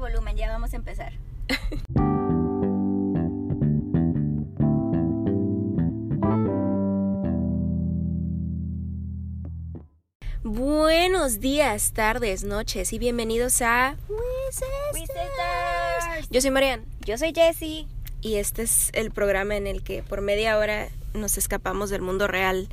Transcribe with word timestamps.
volumen, 0.00 0.36
ya 0.36 0.48
vamos 0.48 0.72
a 0.72 0.76
empezar. 0.76 1.12
Buenos 10.42 11.38
días, 11.38 11.92
tardes, 11.92 12.44
noches 12.44 12.92
y 12.92 12.98
bienvenidos 12.98 13.60
a 13.62 13.96
Yo 16.30 16.40
soy 16.40 16.50
Marian 16.50 16.84
Yo 17.04 17.18
soy 17.18 17.32
Jessie. 17.34 17.86
y 18.20 18.36
este 18.36 18.62
es 18.62 18.90
el 18.94 19.10
programa 19.10 19.56
en 19.56 19.66
el 19.66 19.82
que 19.82 20.02
por 20.02 20.22
media 20.22 20.58
hora 20.58 20.88
nos 21.14 21.38
escapamos 21.38 21.90
del 21.90 22.00
mundo 22.00 22.26
real 22.26 22.68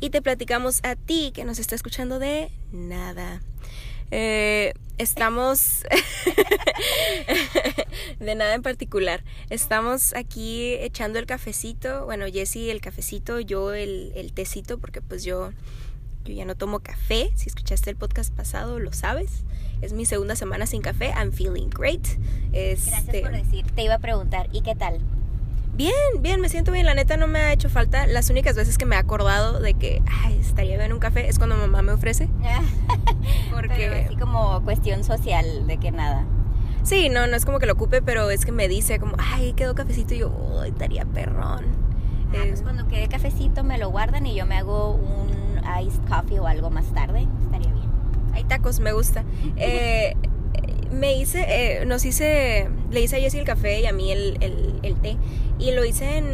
y 0.00 0.10
te 0.10 0.22
platicamos 0.22 0.80
a 0.82 0.96
ti 0.96 1.30
que 1.34 1.44
nos 1.44 1.58
está 1.58 1.74
escuchando 1.74 2.18
de 2.18 2.50
nada. 2.72 3.42
Eh, 4.10 4.74
estamos 4.98 5.84
de 8.20 8.34
nada 8.34 8.54
en 8.54 8.62
particular. 8.62 9.22
Estamos 9.48 10.14
aquí 10.14 10.74
echando 10.74 11.18
el 11.18 11.26
cafecito. 11.26 12.04
Bueno, 12.04 12.26
Jessie 12.30 12.70
el 12.70 12.80
cafecito, 12.80 13.40
yo 13.40 13.72
el, 13.72 14.12
el 14.14 14.32
tecito, 14.32 14.78
porque 14.78 15.00
pues 15.00 15.24
yo, 15.24 15.52
yo 16.24 16.34
ya 16.34 16.44
no 16.44 16.54
tomo 16.54 16.80
café. 16.80 17.30
Si 17.36 17.48
escuchaste 17.48 17.90
el 17.90 17.96
podcast 17.96 18.34
pasado, 18.34 18.78
lo 18.78 18.92
sabes. 18.92 19.44
Es 19.80 19.92
mi 19.92 20.04
segunda 20.04 20.36
semana 20.36 20.66
sin 20.66 20.82
café. 20.82 21.12
I'm 21.16 21.32
feeling 21.32 21.68
great. 21.70 22.06
Gracias 22.52 22.98
Este, 22.98 23.22
por 23.22 23.32
decir. 23.32 23.64
Te 23.74 23.82
iba 23.82 23.94
a 23.94 23.98
preguntar, 23.98 24.48
¿y 24.52 24.62
qué 24.62 24.74
tal? 24.74 25.00
Bien, 25.80 25.94
bien, 26.20 26.42
me 26.42 26.50
siento 26.50 26.72
bien. 26.72 26.84
La 26.84 26.92
neta 26.92 27.16
no 27.16 27.26
me 27.26 27.38
ha 27.38 27.52
hecho 27.54 27.70
falta. 27.70 28.06
Las 28.06 28.28
únicas 28.28 28.54
veces 28.54 28.76
que 28.76 28.84
me 28.84 28.96
he 28.96 28.98
acordado 28.98 29.60
de 29.60 29.72
que 29.72 30.02
ay, 30.24 30.36
estaría 30.38 30.76
bien 30.76 30.92
un 30.92 30.98
café 30.98 31.26
es 31.26 31.38
cuando 31.38 31.56
mamá 31.56 31.80
me 31.80 31.92
ofrece. 31.92 32.28
Porque 33.50 33.88
Pero 33.88 33.94
así 33.94 34.16
como 34.16 34.62
cuestión 34.62 35.04
social, 35.04 35.66
de 35.66 35.78
que 35.78 35.90
nada. 35.90 36.26
Sí, 36.82 37.08
no, 37.08 37.26
no 37.26 37.34
es 37.34 37.46
como 37.46 37.58
que 37.60 37.64
lo 37.64 37.72
ocupe, 37.72 38.02
pero 38.02 38.30
es 38.30 38.44
que 38.44 38.52
me 38.52 38.68
dice 38.68 38.98
como, 38.98 39.16
ay, 39.18 39.54
quedó 39.54 39.74
cafecito 39.74 40.12
y 40.12 40.18
yo, 40.18 40.60
ay, 40.60 40.68
estaría 40.68 41.06
perrón. 41.06 41.64
Ah, 42.34 42.44
Eh, 42.44 42.48
pues 42.48 42.60
cuando 42.60 42.86
quede 42.86 43.08
cafecito 43.08 43.64
me 43.64 43.78
lo 43.78 43.88
guardan 43.88 44.26
y 44.26 44.34
yo 44.34 44.44
me 44.44 44.58
hago 44.58 44.96
un 44.96 45.62
iced 45.82 46.02
coffee 46.10 46.40
o 46.40 46.46
algo 46.46 46.68
más 46.68 46.92
tarde. 46.92 47.26
Estaría 47.42 47.72
bien. 47.72 47.88
hay 48.34 48.44
tacos, 48.44 48.80
me 48.80 48.92
gusta. 48.92 49.24
Eh, 49.56 50.14
me 50.92 51.14
hice, 51.14 51.46
eh, 51.48 51.86
nos 51.86 52.04
hice, 52.04 52.68
le 52.90 53.00
hice 53.00 53.16
a 53.16 53.20
Jessie 53.20 53.40
el 53.40 53.46
café 53.46 53.80
y 53.80 53.86
a 53.86 53.92
mí 53.92 54.10
el, 54.12 54.36
el, 54.40 54.78
el 54.82 54.94
té. 54.96 55.16
Y 55.58 55.72
lo 55.72 55.84
hice 55.84 56.18
en, 56.18 56.26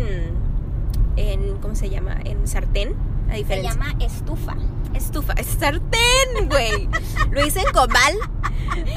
en, 1.17 1.57
¿cómo 1.59 1.75
se 1.75 1.89
llama? 1.91 2.19
En 2.25 2.47
sartén, 2.47 2.95
a 3.29 3.33
Se 3.33 3.39
diferencia. 3.39 3.73
llama 3.73 3.95
estufa. 4.01 4.57
Estufa, 4.95 5.35
es 5.35 5.47
sartén, 5.47 6.49
güey. 6.49 6.89
lo 7.31 7.45
hice 7.45 7.61
en 7.61 7.73
comal. 7.73 8.15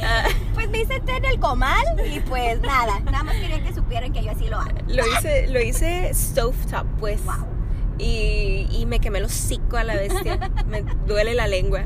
Ah, 0.04 0.24
Pues 0.54 0.70
me 0.70 0.82
hice 0.82 1.00
té 1.02 1.18
en 1.18 1.26
el 1.26 1.40
comal 1.40 1.84
y 2.14 2.20
pues 2.22 2.62
nada. 2.62 3.00
Nada 3.02 3.24
más 3.24 3.36
quería 3.36 3.62
que 3.64 3.74
supieran 3.74 4.14
que 4.14 4.24
yo 4.24 4.32
así 4.32 4.46
lo 4.48 4.58
hago. 4.60 4.72
lo 4.88 5.04
hice, 5.08 5.48
lo 5.48 5.60
hice 5.62 6.12
stovetop, 6.14 6.86
pues. 7.00 7.24
Wow. 7.26 7.48
Y, 7.98 8.66
y 8.72 8.86
me 8.86 9.00
quemé 9.00 9.20
el 9.20 9.26
hocico 9.26 9.76
a 9.76 9.84
la 9.84 9.96
bestia. 9.96 10.50
me 10.68 10.84
duele 11.06 11.34
la 11.34 11.48
lengua. 11.48 11.84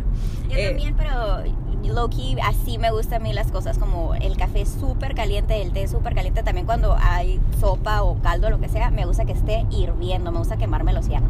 Yo 0.50 0.58
Eh, 0.58 0.68
también, 0.68 0.96
pero 0.96 1.44
low-key, 1.90 2.38
así 2.44 2.78
me 2.78 2.92
gustan 2.92 3.22
a 3.22 3.24
mí 3.24 3.34
las 3.34 3.52
cosas 3.52 3.78
como 3.78 4.16
el 4.16 4.38
café 4.38 4.66
súper 4.66 5.16
caliente, 5.16 5.62
el 5.62 5.72
té 5.72 5.88
súper 5.88 6.16
caliente. 6.16 6.44
También 6.44 6.66
cuando 6.66 6.96
hay 7.00 7.40
sopa 7.60 8.02
o 8.04 8.20
caldo, 8.22 8.50
lo 8.50 8.60
que 8.60 8.70
sea, 8.70 8.90
me 8.90 9.06
gusta 9.06 9.26
que 9.26 9.34
esté 9.34 9.66
hirviendo. 9.70 10.32
Me 10.32 10.40
gusta 10.40 10.58
quemarme 10.58 10.92
el 10.92 10.98
océano. 10.98 11.28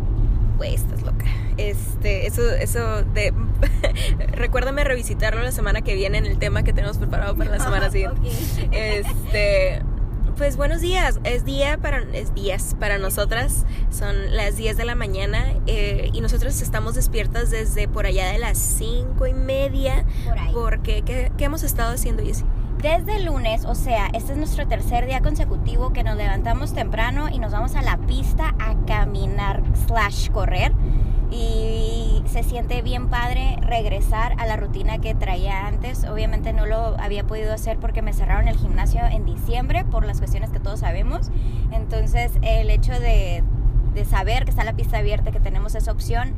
Güey, 0.58 0.76
estás 0.76 1.02
loca. 1.02 1.26
Este, 1.58 2.28
eso, 2.28 2.42
eso 2.52 3.04
de. 3.04 3.34
Recuérdame 4.32 4.84
revisitarlo 4.84 5.42
la 5.42 5.52
semana 5.52 5.82
que 5.82 5.96
viene 5.96 6.18
en 6.20 6.26
el 6.26 6.38
tema 6.38 6.64
que 6.64 6.74
tenemos 6.74 6.98
preparado 6.98 7.36
para 7.36 7.50
la 7.52 7.60
semana 7.60 7.90
siguiente. 7.92 8.20
Este. 8.72 9.82
Pues 10.38 10.58
buenos 10.58 10.82
días, 10.82 11.20
es 11.26 11.46
día 11.46 11.78
para, 11.78 12.00
es 12.12 12.34
días 12.34 12.76
para 12.80 12.98
nosotras, 12.98 13.66
son 13.92 14.36
las 14.36 14.58
10 14.58 14.78
de 14.78 14.84
la 14.86 14.96
mañana 14.96 15.54
eh, 15.68 16.10
y 16.12 16.22
nosotros 16.22 16.60
estamos 16.60 16.96
despiertas 16.96 17.52
desde 17.52 17.88
por 17.88 18.08
allá 18.08 18.32
de 18.32 18.40
las 18.40 18.58
5 18.58 19.28
y 19.28 19.34
media 19.34 20.06
Por 20.26 20.40
ahí. 20.40 20.52
porque, 20.52 21.04
¿qué, 21.04 21.32
qué 21.38 21.46
hemos 21.46 21.62
estado 21.62 21.94
haciendo, 21.94 22.24
Jessie? 22.24 22.46
Desde 22.82 23.18
el 23.18 23.26
lunes, 23.26 23.64
o 23.66 23.76
sea, 23.76 24.08
este 24.08 24.32
es 24.32 24.38
nuestro 24.38 24.68
tercer 24.68 25.06
día 25.06 25.22
consecutivo 25.22 25.94
que 25.94 26.04
nos 26.04 26.18
levantamos 26.18 26.74
temprano 26.74 27.30
y 27.30 27.38
nos 27.38 27.52
vamos 27.52 27.76
a 27.76 27.84
la 27.84 27.98
pista 27.98 28.56
a 28.60 28.76
caminar 28.88 29.62
slash 29.86 30.32
correr. 30.32 30.74
Y 31.34 32.22
se 32.28 32.44
siente 32.44 32.82
bien 32.84 33.10
padre 33.10 33.58
regresar 33.62 34.36
a 34.40 34.46
la 34.46 34.56
rutina 34.56 35.00
que 35.00 35.16
traía 35.16 35.66
antes. 35.66 36.04
Obviamente 36.06 36.54
no 36.54 36.68
lo 36.68 36.96
había 37.00 37.26
podido 37.26 37.54
hacer 37.54 37.80
porque 37.80 38.04
me 38.04 38.14
cerraron 38.14 38.48
el 38.48 38.56
gimnasio 38.56 39.02
en 39.04 39.26
diciembre 39.26 39.84
por 39.84 40.06
las 40.06 40.20
cuestiones 40.20 40.52
que 40.52 40.60
todos 40.60 40.82
sabemos. 40.82 41.32
Entonces 41.72 42.32
el 42.44 42.70
hecho 42.70 42.92
de, 42.94 43.44
de 43.96 44.06
saber 44.06 44.46
que 44.46 44.52
está 44.52 44.64
la 44.64 44.74
pista 44.74 45.00
abierta, 45.00 45.32
que 45.32 45.40
tenemos 45.40 45.74
esa 45.74 45.92
opción 45.92 46.36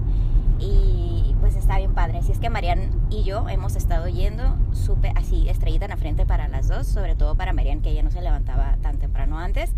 y 0.59 1.35
pues 1.41 1.55
está 1.55 1.77
bien 1.77 1.93
padre. 1.93 2.19
Así 2.19 2.31
es 2.31 2.39
que 2.39 2.49
Marian 2.49 2.89
y 3.09 3.23
yo 3.23 3.49
hemos 3.49 3.75
estado 3.75 4.07
yendo 4.07 4.55
súper 4.73 5.11
así, 5.17 5.49
estrellita 5.49 5.85
en 5.85 5.91
la 5.91 5.97
frente 5.97 6.25
para 6.25 6.47
las 6.47 6.67
dos, 6.67 6.87
sobre 6.87 7.15
todo 7.15 7.35
para 7.35 7.53
Marian 7.53 7.81
que 7.81 7.89
ella 7.89 8.03
no 8.03 8.11
se 8.11 8.21
levantaba 8.21 8.77
tan 8.81 8.97
temprano 8.97 9.37
antes. 9.39 9.71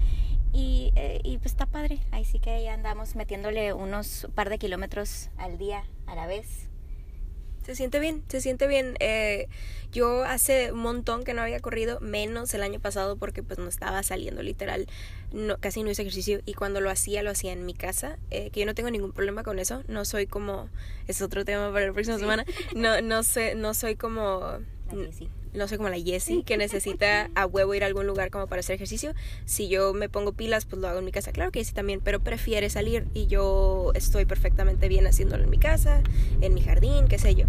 Y, 0.53 0.91
eh, 0.95 1.19
y 1.23 1.37
pues 1.37 1.51
está 1.51 1.65
padre, 1.65 1.99
ahí 2.11 2.25
sí 2.25 2.39
que 2.39 2.63
ya 2.63 2.73
andamos 2.73 3.15
metiéndole 3.15 3.73
unos 3.73 4.27
par 4.33 4.49
de 4.49 4.57
kilómetros 4.57 5.29
al 5.37 5.57
día 5.57 5.83
a 6.05 6.15
la 6.15 6.27
vez. 6.27 6.67
Se 7.67 7.75
siente 7.75 7.99
bien, 7.99 8.23
se 8.29 8.39
siente 8.39 8.65
bien. 8.65 8.95
Eh, 9.01 9.49
yo 9.91 10.23
hace 10.23 10.71
un 10.71 10.79
montón 10.79 11.25
que 11.25 11.33
no 11.33 11.41
había 11.41 11.59
corrido, 11.59 11.99
menos 11.99 12.53
el 12.53 12.63
año 12.63 12.79
pasado 12.79 13.17
porque 13.17 13.43
pues 13.43 13.59
no 13.59 13.67
estaba 13.67 14.01
saliendo 14.03 14.41
literal, 14.41 14.87
no, 15.33 15.57
casi 15.57 15.83
no 15.83 15.89
hice 15.89 16.03
ejercicio 16.03 16.39
y 16.45 16.53
cuando 16.53 16.79
lo 16.79 16.89
hacía 16.89 17.23
lo 17.23 17.31
hacía 17.31 17.51
en 17.51 17.65
mi 17.65 17.73
casa, 17.73 18.19
eh, 18.31 18.51
que 18.51 18.61
yo 18.61 18.65
no 18.65 18.73
tengo 18.73 18.89
ningún 18.89 19.11
problema 19.11 19.43
con 19.43 19.59
eso, 19.59 19.83
no 19.89 20.05
soy 20.05 20.27
como, 20.27 20.69
es 21.07 21.21
otro 21.21 21.43
tema 21.43 21.71
para 21.73 21.87
la 21.87 21.93
próxima 21.93 22.17
semana, 22.17 22.45
no, 22.75 23.01
no 23.01 23.23
sé, 23.23 23.55
no 23.55 23.73
soy 23.73 23.95
como... 23.95 24.59
Sí. 25.11 25.29
No 25.57 25.67
soy 25.67 25.77
como 25.77 25.89
la 25.89 25.99
Jessie 25.99 26.43
que 26.43 26.57
necesita 26.57 27.29
a 27.35 27.45
huevo 27.45 27.73
ir 27.73 27.83
a 27.83 27.87
algún 27.87 28.07
lugar 28.07 28.29
como 28.31 28.47
para 28.47 28.59
hacer 28.59 28.75
ejercicio. 28.75 29.13
Si 29.45 29.67
yo 29.67 29.93
me 29.93 30.09
pongo 30.09 30.33
pilas, 30.33 30.65
pues 30.65 30.81
lo 30.81 30.87
hago 30.87 30.99
en 30.99 31.05
mi 31.05 31.11
casa. 31.11 31.31
Claro 31.31 31.51
que 31.51 31.59
Jessie 31.59 31.75
también, 31.75 32.01
pero 32.03 32.19
prefiere 32.19 32.69
salir 32.69 33.07
y 33.13 33.27
yo 33.27 33.91
estoy 33.95 34.25
perfectamente 34.25 34.87
bien 34.87 35.07
haciéndolo 35.07 35.43
en 35.43 35.49
mi 35.49 35.57
casa, 35.57 36.01
en 36.41 36.53
mi 36.53 36.61
jardín, 36.61 37.07
qué 37.07 37.17
sé 37.17 37.35
yo. 37.35 37.45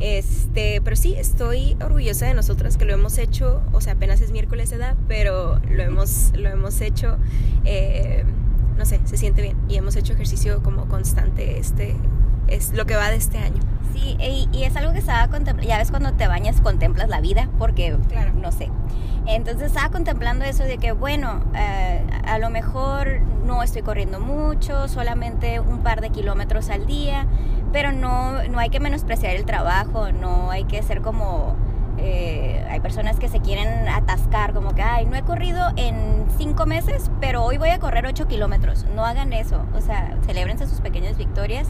Este, 0.00 0.80
pero 0.82 0.94
sí, 0.94 1.14
estoy 1.14 1.76
orgullosa 1.82 2.26
de 2.26 2.34
nosotras 2.34 2.76
que 2.76 2.84
lo 2.84 2.94
hemos 2.94 3.18
hecho, 3.18 3.62
o 3.72 3.80
sea, 3.80 3.94
apenas 3.94 4.20
es 4.20 4.30
miércoles 4.30 4.70
de 4.70 4.76
edad, 4.76 4.96
pero 5.08 5.60
lo 5.68 5.82
hemos, 5.82 6.32
lo 6.36 6.48
hemos 6.48 6.80
hecho, 6.80 7.18
eh, 7.64 8.24
no 8.76 8.86
sé, 8.86 9.00
se 9.04 9.16
siente 9.16 9.42
bien 9.42 9.56
y 9.68 9.76
hemos 9.76 9.96
hecho 9.96 10.12
ejercicio 10.12 10.62
como 10.62 10.88
constante, 10.88 11.58
este, 11.58 11.96
es 12.46 12.72
lo 12.74 12.86
que 12.86 12.94
va 12.94 13.10
de 13.10 13.16
este 13.16 13.38
año. 13.38 13.60
Sí, 14.00 14.16
y, 14.20 14.48
y 14.56 14.64
es 14.64 14.76
algo 14.76 14.92
que 14.92 14.98
estaba 14.98 15.28
contemplando, 15.28 15.68
ya 15.68 15.78
ves 15.78 15.90
cuando 15.90 16.12
te 16.12 16.26
bañas 16.28 16.60
contemplas 16.60 17.08
la 17.08 17.20
vida, 17.20 17.48
porque 17.58 17.96
Claro. 18.08 18.32
no 18.34 18.52
sé. 18.52 18.70
Entonces 19.26 19.66
estaba 19.68 19.90
contemplando 19.90 20.44
eso 20.44 20.64
de 20.64 20.78
que, 20.78 20.92
bueno, 20.92 21.42
eh, 21.54 22.02
a 22.26 22.38
lo 22.38 22.48
mejor 22.50 23.20
no 23.44 23.62
estoy 23.62 23.82
corriendo 23.82 24.20
mucho, 24.20 24.88
solamente 24.88 25.60
un 25.60 25.78
par 25.80 26.00
de 26.00 26.10
kilómetros 26.10 26.70
al 26.70 26.86
día, 26.86 27.26
pero 27.72 27.92
no, 27.92 28.42
no 28.44 28.58
hay 28.58 28.70
que 28.70 28.80
menospreciar 28.80 29.36
el 29.36 29.44
trabajo, 29.44 30.12
no 30.12 30.50
hay 30.50 30.64
que 30.64 30.82
ser 30.82 31.02
como... 31.02 31.56
eh, 31.98 32.64
hay 32.68 32.80
personas 32.80 33.18
que 33.18 33.28
se 33.28 33.40
quieren 33.40 33.88
atascar, 33.88 34.52
como 34.52 34.74
que, 34.74 34.82
ay, 34.82 35.06
no 35.06 35.16
he 35.16 35.22
corrido 35.22 35.68
en 35.76 36.26
cinco 36.36 36.66
meses, 36.66 37.10
pero 37.20 37.44
hoy 37.44 37.58
voy 37.58 37.70
a 37.70 37.78
correr 37.78 38.06
ocho 38.06 38.28
kilómetros. 38.28 38.86
No 38.94 39.04
hagan 39.04 39.32
eso, 39.32 39.64
o 39.74 39.80
sea, 39.80 40.16
celebrense 40.26 40.66
sus 40.66 40.80
pequeñas 40.80 41.16
victorias. 41.16 41.68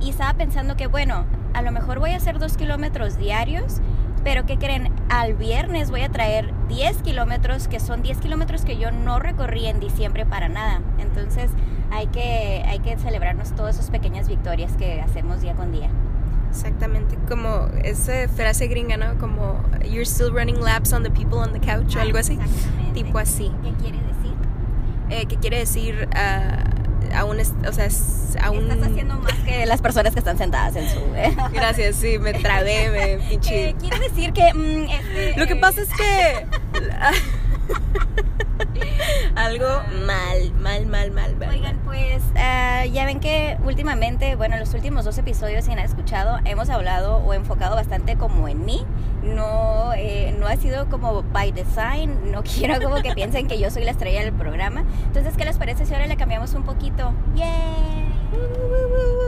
Y 0.00 0.10
estaba 0.10 0.34
pensando 0.34 0.76
que, 0.76 0.86
bueno, 0.86 1.24
a 1.54 1.62
lo 1.62 1.72
mejor 1.72 1.98
voy 1.98 2.10
a 2.10 2.16
hacer 2.16 2.38
dos 2.38 2.56
kilómetros 2.56 3.18
diarios, 3.18 3.80
pero 4.24 4.44
¿qué 4.44 4.58
creen? 4.58 4.92
Al 5.08 5.34
viernes 5.34 5.90
voy 5.90 6.02
a 6.02 6.08
traer 6.08 6.52
10 6.68 7.02
kilómetros, 7.02 7.68
que 7.68 7.78
son 7.78 8.02
10 8.02 8.18
kilómetros 8.18 8.64
que 8.64 8.76
yo 8.76 8.90
no 8.90 9.18
recorrí 9.18 9.66
en 9.66 9.78
diciembre 9.78 10.26
para 10.26 10.48
nada. 10.48 10.80
Entonces 10.98 11.50
hay 11.90 12.08
que, 12.08 12.64
hay 12.66 12.80
que 12.80 12.96
celebrarnos 12.98 13.54
todas 13.54 13.76
esas 13.76 13.90
pequeñas 13.90 14.28
victorias 14.28 14.72
que 14.76 15.00
hacemos 15.00 15.42
día 15.42 15.54
con 15.54 15.70
día. 15.70 15.90
Exactamente, 16.56 17.16
como 17.28 17.68
esa 17.84 18.28
frase 18.28 18.66
gringa, 18.66 18.96
¿no? 18.96 19.18
Como 19.18 19.62
you're 19.84 20.06
still 20.06 20.30
running 20.32 20.58
laps 20.60 20.92
on 20.94 21.02
the 21.02 21.10
people 21.10 21.38
on 21.38 21.52
the 21.52 21.60
couch 21.60 21.96
o 21.96 22.00
algo 22.00 22.16
así. 22.18 22.38
Tipo 22.94 23.18
así. 23.18 23.52
¿Qué 23.62 23.72
quiere 23.74 23.98
decir? 23.98 24.32
Eh, 25.10 25.26
¿Qué 25.28 25.36
quiere 25.36 25.58
decir? 25.58 26.08
ah, 26.14 26.64
aún, 27.14 27.38
es- 27.40 27.52
o 27.68 27.72
sea, 27.72 27.88
aún... 28.42 28.70
Estás 28.70 28.88
haciendo 28.88 29.14
más 29.16 29.34
que 29.44 29.66
las 29.66 29.80
personas 29.82 30.12
que 30.14 30.18
están 30.18 30.38
sentadas 30.38 30.76
en 30.76 30.88
su... 30.88 30.98
¿eh? 31.14 31.36
Gracias, 31.52 31.96
sí, 31.96 32.18
me 32.18 32.32
trabé, 32.32 32.90
me 32.90 33.18
pinche... 33.28 33.68
Eh, 33.70 33.76
quiere 33.78 33.98
decir 34.00 34.32
que... 34.32 34.52
mm, 34.54 34.88
este, 34.90 35.38
Lo 35.38 35.46
que 35.46 35.52
eh, 35.52 35.56
pasa 35.56 35.82
es 35.82 35.88
que... 35.90 36.46
Algo 39.36 39.66
mal, 40.06 40.52
mal, 40.60 40.86
mal, 40.86 41.10
mal, 41.10 41.36
mal. 41.36 41.48
Oigan, 41.50 41.78
pues 41.84 42.22
ah, 42.36 42.84
ya 42.86 43.04
ven 43.04 43.20
que 43.20 43.56
últimamente, 43.64 44.36
bueno, 44.36 44.54
en 44.54 44.60
los 44.60 44.74
últimos 44.74 45.04
dos 45.04 45.18
episodios, 45.18 45.64
si 45.64 45.72
han 45.72 45.78
escuchado, 45.78 46.38
hemos 46.44 46.70
hablado 46.70 47.18
o 47.18 47.34
enfocado 47.34 47.74
bastante 47.74 48.16
como 48.16 48.48
en 48.48 48.64
mí. 48.64 48.84
No, 49.22 49.92
eh, 49.94 50.34
no, 50.38 50.46
ha 50.46 50.56
sido 50.56 50.88
como 50.88 51.22
by 51.22 51.52
design. 51.52 52.32
No 52.32 52.42
quiero 52.44 52.80
como 52.80 53.02
que 53.02 53.12
piensen 53.14 53.48
que 53.48 53.58
yo 53.58 53.70
soy 53.70 53.84
la 53.84 53.90
estrella 53.90 54.22
del 54.22 54.32
programa. 54.32 54.84
Entonces, 55.06 55.34
¿qué 55.36 55.44
les 55.44 55.58
parece 55.58 55.86
si 55.86 55.94
ahora 55.94 56.06
le 56.06 56.16
cambiamos 56.16 56.54
un 56.54 56.64
poquito? 56.64 57.12
¡Yay! 57.34 58.06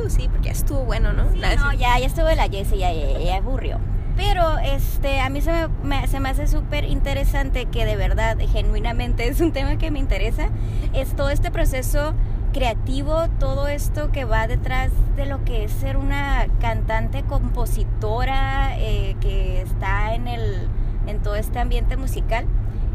Sí, 0.08 0.28
porque 0.28 0.46
ya 0.46 0.52
estuvo 0.52 0.84
bueno, 0.84 1.12
¿no? 1.12 1.30
Sí, 1.32 1.40
no, 1.40 1.72
ya, 1.72 1.98
ya 1.98 2.06
estuvo 2.06 2.30
la 2.30 2.48
Jessie, 2.48 2.78
ya, 2.78 2.92
ya, 2.92 3.18
ya 3.18 3.36
aburrió. 3.36 3.78
Pero 4.18 4.58
este, 4.58 5.20
a 5.20 5.28
mí 5.28 5.40
se 5.40 5.68
me, 5.84 6.08
se 6.08 6.18
me 6.18 6.28
hace 6.28 6.48
súper 6.48 6.82
interesante 6.82 7.66
que 7.66 7.86
de 7.86 7.94
verdad, 7.94 8.36
genuinamente 8.50 9.28
es 9.28 9.40
un 9.40 9.52
tema 9.52 9.78
que 9.78 9.92
me 9.92 10.00
interesa. 10.00 10.48
Es 10.92 11.14
todo 11.14 11.30
este 11.30 11.52
proceso 11.52 12.14
creativo, 12.52 13.28
todo 13.38 13.68
esto 13.68 14.10
que 14.10 14.24
va 14.24 14.48
detrás 14.48 14.90
de 15.14 15.24
lo 15.24 15.44
que 15.44 15.62
es 15.62 15.70
ser 15.70 15.96
una 15.96 16.48
cantante, 16.60 17.22
compositora, 17.22 18.76
eh, 18.76 19.16
que 19.20 19.62
está 19.62 20.12
en, 20.16 20.26
el, 20.26 20.66
en 21.06 21.20
todo 21.22 21.36
este 21.36 21.60
ambiente 21.60 21.96
musical. 21.96 22.44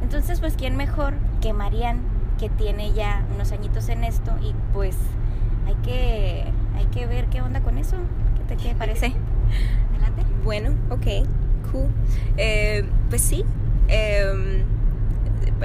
Entonces, 0.01 0.41
pues, 0.41 0.55
¿quién 0.57 0.75
mejor 0.75 1.13
que 1.39 1.53
Marianne, 1.53 2.01
que 2.37 2.49
tiene 2.49 2.91
ya 2.91 3.23
unos 3.33 3.53
añitos 3.53 3.87
en 3.87 4.03
esto? 4.03 4.33
Y 4.41 4.53
pues 4.73 4.97
hay 5.67 5.75
que, 5.75 6.43
hay 6.75 6.85
que 6.87 7.05
ver 7.05 7.27
qué 7.27 7.41
onda 7.41 7.61
con 7.61 7.77
eso. 7.77 7.95
¿Qué 8.49 8.57
te 8.57 8.75
parece? 8.75 9.13
Bueno, 10.43 10.75
ok, 10.89 11.27
cool. 11.71 11.87
Eh, 12.37 12.83
pues 13.09 13.21
sí, 13.21 13.45
em, 13.87 14.63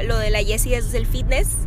lo 0.07 0.19
de 0.19 0.31
la 0.31 0.39
Jessie 0.41 0.75
es 0.77 0.95
el 0.95 1.07
fitness, 1.07 1.67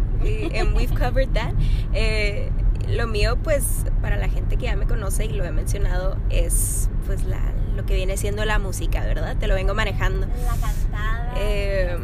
and 0.58 0.76
we've 0.76 0.94
covered 0.94 1.32
that. 1.34 1.54
Eh, 1.94 2.50
lo 2.88 3.08
mío, 3.08 3.38
pues, 3.44 3.86
para 4.02 4.18
la 4.18 4.30
gente 4.30 4.58
que 4.58 4.66
ya 4.66 4.76
me 4.76 4.86
conoce 4.86 5.26
y 5.26 5.34
lo 5.34 5.44
he 5.46 5.52
mencionado, 5.52 6.18
es 6.30 6.90
pues 7.06 7.24
la, 7.24 7.42
lo 7.76 7.86
que 7.86 7.96
viene 7.96 8.18
siendo 8.18 8.46
la 8.46 8.60
música, 8.60 9.02
¿verdad? 9.02 9.38
Te 9.38 9.48
lo 9.48 9.56
vengo 9.56 9.74
manejando. 9.74 10.28
La 10.28 10.68
cantada. 10.68 11.34
Eh, 11.38 11.98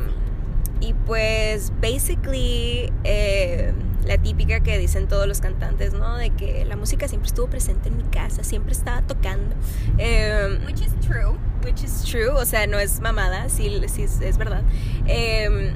y 0.80 0.94
pues, 0.94 1.72
basically, 1.82 2.92
eh, 3.04 3.74
la 4.08 4.18
típica 4.18 4.62
que 4.62 4.78
dicen 4.78 5.08
todos 5.08 5.28
los 5.28 5.42
cantantes, 5.42 5.94
¿no? 5.94 6.16
De 6.16 6.30
que 6.32 6.66
la 6.66 6.76
música 6.76 7.08
siempre 7.08 7.28
estuvo 7.28 7.48
presente 7.48 7.90
en 7.90 7.98
mi 7.98 8.04
casa, 8.04 8.44
siempre 8.44 8.72
estaba 8.72 9.02
tocando. 9.02 9.56
Eh, 9.98 10.60
Which 10.66 10.82
is 10.82 10.94
true. 11.06 11.38
which 11.64 11.84
is 11.84 12.04
true, 12.04 12.30
o 12.30 12.46
sea, 12.46 12.66
no 12.68 12.80
es 12.80 13.02
mamada, 13.02 13.50
sí, 13.50 13.82
sí 13.88 14.04
es, 14.04 14.22
es 14.22 14.38
verdad. 14.38 14.64
Eh, 15.08 15.74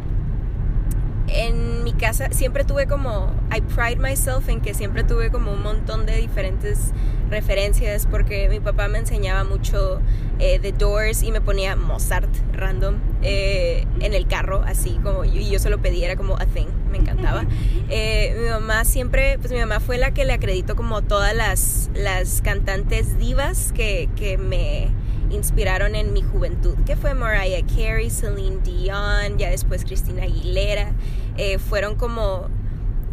en 1.34 1.84
mi 1.84 1.94
casa 1.94 2.30
siempre 2.32 2.64
tuve 2.64 2.88
como, 2.88 3.34
I 3.56 3.62
pride 3.62 3.98
myself 3.98 4.50
en 4.50 4.62
que 4.62 4.74
siempre 4.74 5.04
tuve 5.04 5.32
como 5.32 5.52
un 5.52 5.64
montón 5.64 6.06
de 6.06 6.18
diferentes 6.18 6.92
referencias 7.30 8.06
porque 8.06 8.50
mi 8.50 8.60
papá 8.60 8.88
me 8.88 9.00
enseñaba 9.00 9.44
mucho 9.44 10.02
eh, 10.40 10.60
The 10.62 10.74
Doors 10.74 11.24
y 11.24 11.32
me 11.32 11.40
ponía 11.42 11.76
Mozart 11.76 12.30
random 12.54 12.96
eh, 13.22 13.86
en 14.02 14.14
el 14.14 14.28
carro, 14.28 14.64
así 14.66 15.00
como, 15.02 15.24
y 15.24 15.50
yo 15.50 15.60
se 15.60 15.70
lo 15.70 15.82
pedía, 15.82 16.06
era 16.08 16.16
como 16.16 16.36
a 16.38 16.46
thing, 16.46 16.68
me 16.92 16.98
encantaba. 16.98 17.46
Eh, 17.94 18.38
mi 18.42 18.50
mamá 18.50 18.86
siempre, 18.86 19.38
pues 19.38 19.52
mi 19.52 19.60
mamá 19.60 19.82
fue 19.82 19.98
la 19.98 20.12
que 20.12 20.24
le 20.24 20.32
acreditó 20.32 20.78
como 20.78 21.02
todas 21.02 21.36
las, 21.36 21.90
las 21.94 22.42
cantantes 22.42 23.20
divas 23.20 23.74
que, 23.74 24.08
que 24.16 24.38
me 24.38 24.92
inspiraron 25.32 25.96
en 25.96 26.14
mi 26.14 26.22
juventud, 26.22 26.76
que 26.86 26.96
fue 26.96 27.14
Mariah 27.14 27.66
Carey, 27.66 28.10
Celine 28.10 28.60
Dion, 28.64 29.38
ya 29.38 29.50
después 29.50 29.86
Cristina 29.86 30.24
Aguilera, 30.24 30.92
eh, 31.38 31.58
fueron 31.60 31.96
como, 31.96 32.48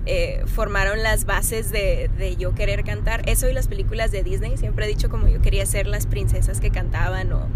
eh, 0.06 0.42
formaron 0.46 1.02
las 1.02 1.24
bases 1.24 1.70
de, 1.70 2.10
de 2.18 2.36
yo 2.36 2.54
querer 2.54 2.84
cantar. 2.84 3.28
Eso 3.28 3.48
y 3.48 3.52
las 3.52 3.68
películas 3.68 4.10
de 4.10 4.22
Disney, 4.22 4.56
siempre 4.56 4.86
he 4.86 4.88
dicho 4.88 5.08
como 5.08 5.28
yo 5.28 5.40
quería 5.40 5.66
ser 5.66 5.86
las 5.86 6.06
princesas 6.06 6.60
que 6.60 6.70
cantaban 6.70 7.32
o, 7.32 7.46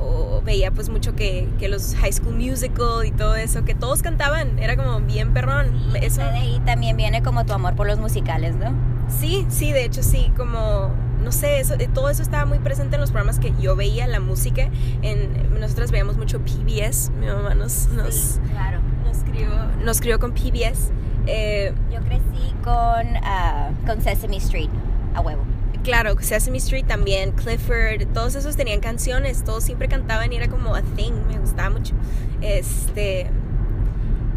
o 0.00 0.42
veía 0.42 0.70
pues 0.70 0.88
mucho 0.88 1.14
que, 1.14 1.48
que 1.58 1.68
los 1.68 1.94
High 1.94 2.12
School 2.12 2.34
Musical 2.34 3.06
y 3.06 3.12
todo 3.12 3.36
eso, 3.36 3.64
que 3.64 3.74
todos 3.74 4.02
cantaban, 4.02 4.58
era 4.58 4.76
como 4.76 5.00
bien 5.00 5.32
perrón. 5.32 5.72
Eso, 6.00 6.20
De 6.22 6.28
ahí 6.30 6.60
también 6.66 6.96
viene 6.96 7.22
como 7.22 7.46
tu 7.46 7.52
amor 7.52 7.74
por 7.74 7.86
los 7.86 7.98
musicales, 7.98 8.56
¿no? 8.56 8.74
Sí, 9.08 9.46
sí, 9.48 9.72
de 9.72 9.84
hecho 9.84 10.02
sí, 10.02 10.32
como 10.36 10.90
no 11.22 11.32
sé, 11.32 11.60
eso, 11.60 11.74
eh, 11.78 11.88
todo 11.92 12.08
eso 12.10 12.22
estaba 12.22 12.44
muy 12.44 12.58
presente 12.58 12.96
en 12.96 13.00
los 13.00 13.10
programas 13.10 13.38
que 13.38 13.52
yo 13.60 13.76
veía, 13.76 14.06
la 14.06 14.20
música. 14.20 14.68
En, 15.02 15.58
nosotras 15.60 15.90
veíamos 15.90 16.16
mucho 16.16 16.40
PBS, 16.40 17.10
mi 17.18 17.26
mamá 17.26 17.54
nos, 17.54 17.88
nos, 17.88 18.38
claro. 18.50 18.80
nos, 19.04 19.18
crió, 19.18 19.48
nos 19.84 20.00
crió 20.00 20.18
con 20.18 20.32
PBS. 20.32 20.90
Eh, 21.26 21.72
Yo 21.92 22.00
crecí 22.00 22.52
con, 22.64 23.06
ah, 23.22 23.70
con 23.86 24.00
Sesame 24.02 24.36
Street, 24.38 24.70
a 25.14 25.20
huevo. 25.20 25.42
claro, 25.84 26.16
Sesame 26.20 26.58
Street 26.58 26.84
también, 26.86 27.32
Clifford, 27.32 28.06
todos 28.12 28.34
esos 28.34 28.56
tenían 28.56 28.80
canciones, 28.80 29.44
todos 29.44 29.62
siempre 29.64 29.86
cantaban 29.88 30.32
y 30.32 30.36
era 30.36 30.48
como 30.48 30.74
a 30.74 30.82
thing, 30.82 31.12
me 31.28 31.38
gustaba 31.38 31.70
mucho. 31.70 31.94
Este. 32.40 33.30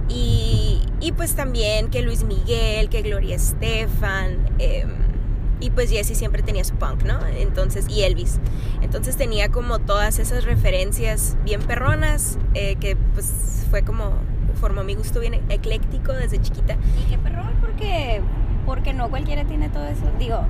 Y, 0.07 0.81
y 1.01 1.11
pues 1.13 1.33
también 1.35 1.89
que 1.89 2.03
Luis 2.03 2.23
Miguel, 2.23 2.89
que 2.89 3.01
Gloria 3.01 3.35
Estefan. 3.35 4.37
eh, 4.59 4.85
y 5.59 5.69
pues 5.69 5.89
Jesse 5.89 6.17
siempre 6.17 6.43
tenía 6.43 6.63
su 6.63 6.75
punk, 6.75 7.03
¿no? 7.03 7.19
Entonces, 7.27 7.87
y 7.89 8.03
Elvis. 8.03 8.39
Entonces 8.81 9.15
tenía 9.15 9.49
como 9.49 9.79
todas 9.79 10.19
esas 10.19 10.43
referencias 10.43 11.37
bien 11.43 11.61
perronas, 11.61 12.37
eh, 12.53 12.75
que 12.75 12.95
pues 12.95 13.65
fue 13.69 13.83
como, 13.83 14.11
formó 14.59 14.83
mi 14.83 14.95
gusto 14.95 15.19
bien 15.19 15.35
ecléctico 15.49 16.13
desde 16.13 16.41
chiquita. 16.41 16.77
Y 17.05 17.09
qué 17.09 17.17
perrón, 17.17 17.53
porque, 17.61 18.21
porque 18.65 18.93
no 18.93 19.09
cualquiera 19.09 19.45
tiene 19.45 19.69
todo 19.69 19.85
eso. 19.85 20.05
Digo, 20.19 20.41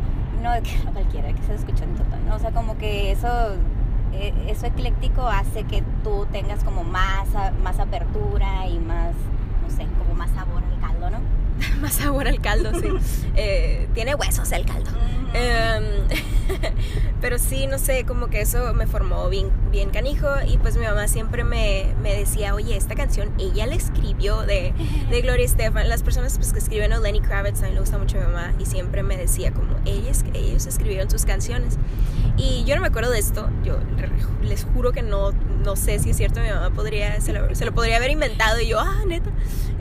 no 0.41 0.51
no 0.85 0.93
cualquiera 0.93 1.33
que 1.33 1.43
se 1.43 1.55
escucha 1.55 1.83
en 1.83 1.95
total, 1.95 2.25
¿no? 2.27 2.35
O 2.35 2.39
sea, 2.39 2.51
como 2.51 2.77
que 2.77 3.11
eso, 3.11 3.27
eh, 4.13 4.33
eso 4.47 4.65
ecléctico 4.65 5.27
hace 5.27 5.63
que 5.63 5.83
tú 6.03 6.27
tengas 6.31 6.63
como 6.63 6.83
más, 6.83 7.27
más 7.63 7.79
apertura 7.79 8.67
y 8.67 8.79
más, 8.79 9.13
no 9.63 9.69
sé, 9.69 9.85
como 9.97 10.15
más 10.15 10.31
sabor 10.31 10.63
al 10.63 10.79
caldo, 10.79 11.09
¿no? 11.09 11.44
Más 11.81 11.93
sabor 11.93 12.27
al 12.27 12.41
caldo, 12.41 12.71
sí. 12.79 12.89
Eh, 13.37 13.89
tiene 13.93 14.15
huesos 14.15 14.49
el 14.53 14.65
caldo. 14.65 14.89
Em, 15.33 15.83
pero 17.21 17.37
sí, 17.37 17.67
no 17.67 17.77
sé, 17.77 18.05
como 18.05 18.27
que 18.27 18.39
eso 18.39 18.73
me 18.73 18.87
formó 18.87 19.27
bien, 19.27 19.51
bien 19.71 19.89
canijo 19.89 20.29
y 20.47 20.57
pues 20.57 20.77
mi 20.77 20.85
mamá 20.85 21.09
siempre 21.09 21.43
me, 21.43 21.93
me 22.01 22.15
decía, 22.15 22.55
oye, 22.55 22.77
esta 22.77 22.95
canción 22.95 23.33
ella 23.37 23.67
la 23.67 23.75
escribió 23.75 24.43
de, 24.43 24.73
de 25.09 25.21
Gloria 25.21 25.45
Estefan. 25.45 25.89
Las 25.89 26.01
personas 26.01 26.37
pues, 26.37 26.53
que 26.53 26.59
escriben 26.59 26.93
o 26.93 27.01
Lenny 27.01 27.19
Kravitz, 27.19 27.61
a 27.63 27.67
mí 27.67 27.73
le 27.73 27.81
gusta 27.81 27.97
mucho 27.97 28.17
mi 28.17 28.23
mamá 28.23 28.53
y 28.57 28.65
siempre 28.65 29.03
me 29.03 29.17
decía 29.17 29.51
como, 29.51 29.75
ellos, 29.83 30.23
ellos 30.33 30.65
escribieron 30.65 31.09
sus 31.09 31.25
canciones. 31.25 31.77
Y 32.37 32.63
yo 32.63 32.75
no 32.75 32.81
me 32.81 32.87
acuerdo 32.87 33.11
de 33.11 33.19
esto, 33.19 33.49
yo 33.63 33.79
les 34.41 34.63
juro 34.63 34.93
que 34.93 35.01
no, 35.01 35.31
no 35.65 35.75
sé 35.75 35.99
si 35.99 36.11
es 36.11 36.17
cierto, 36.17 36.39
mi 36.41 36.49
mamá 36.49 36.69
podría, 36.69 37.19
se 37.19 37.33
lo, 37.33 37.53
se 37.55 37.65
lo 37.65 37.73
podría 37.73 37.97
haber 37.97 38.11
inventado 38.11 38.59
y 38.61 38.67
yo, 38.67 38.79
ah, 38.79 39.03
neta. 39.07 39.31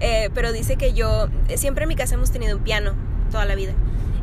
Eh, 0.01 0.31
pero 0.35 0.53
dice 0.53 0.77
que 0.77 0.95
yo, 0.95 1.29
siempre 1.55 1.85
en 1.85 1.89
mi 1.89 1.95
casa 1.95 2.15
hemos 2.15 2.31
tenido 2.31 2.57
un 2.57 2.65
piano 2.65 2.95
toda 3.31 3.45
la 3.45 3.55
vida. 3.55 3.75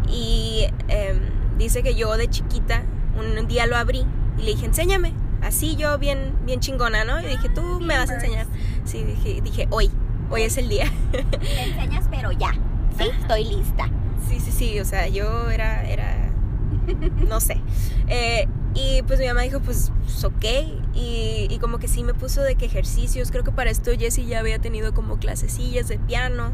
Y 0.10 0.65
em, 0.88 1.20
dice 1.58 1.84
que 1.84 1.96
yo 1.96 2.18
de 2.18 2.27
chiquita, 2.30 2.84
un, 3.18 3.38
un 3.38 3.48
día 3.48 3.68
lo 3.68 3.77
abrí 3.77 4.06
y 4.38 4.41
le 4.41 4.51
dije, 4.51 4.65
enséñame. 4.65 5.13
Así 5.41 5.75
yo 5.75 5.98
bien, 5.98 6.36
bien 6.46 6.60
chingona, 6.60 7.03
¿no? 7.03 7.20
Y 7.22 7.25
dije, 7.25 7.50
tú 7.50 7.80
me 7.80 7.98
vas 7.98 8.10
a 8.10 8.15
enseñar. 8.15 8.46
Sí, 8.84 9.03
dije, 9.03 9.41
dije, 9.41 9.68
hoy, 9.72 9.89
hoy 10.30 10.44
es 10.44 10.58
el 10.58 10.70
día. 10.70 10.91
Me 11.41 11.63
enseñas, 11.63 12.06
pero 12.12 12.32
ya, 12.32 12.53
¿sí? 12.98 13.06
Estoy 13.22 13.46
lista. 13.46 13.89
Sí, 14.30 14.39
sí, 14.39 14.51
sí, 14.51 14.80
o 14.80 14.86
sea, 14.86 15.08
yo 15.08 15.50
era, 15.50 15.88
era, 15.89 16.32
no 17.27 17.39
sé. 17.39 17.60
Eh, 18.08 18.48
y 18.74 19.01
pues 19.04 19.20
mi 19.20 19.28
mamá 19.28 19.42
dijo, 19.42 19.60
pues, 19.60 19.92
pues, 20.04 20.24
ok. 20.24 20.46
Y, 20.94 21.48
y 21.50 21.58
como 21.60 21.78
que 21.80 21.88
sí 21.88 22.04
me 22.04 22.13
puso 22.13 22.42
de 22.42 22.56
que 22.56 22.66
ejercicios. 22.66 23.32
Creo 23.32 23.44
que 23.44 23.51
para 23.51 23.70
esto 23.70 23.92
Jessie 23.98 24.25
ya 24.25 24.40
había 24.40 24.60
tenido 24.60 24.94
como 24.94 25.18
clasecillas 25.18 25.88
de 25.88 25.98
piano. 26.00 26.51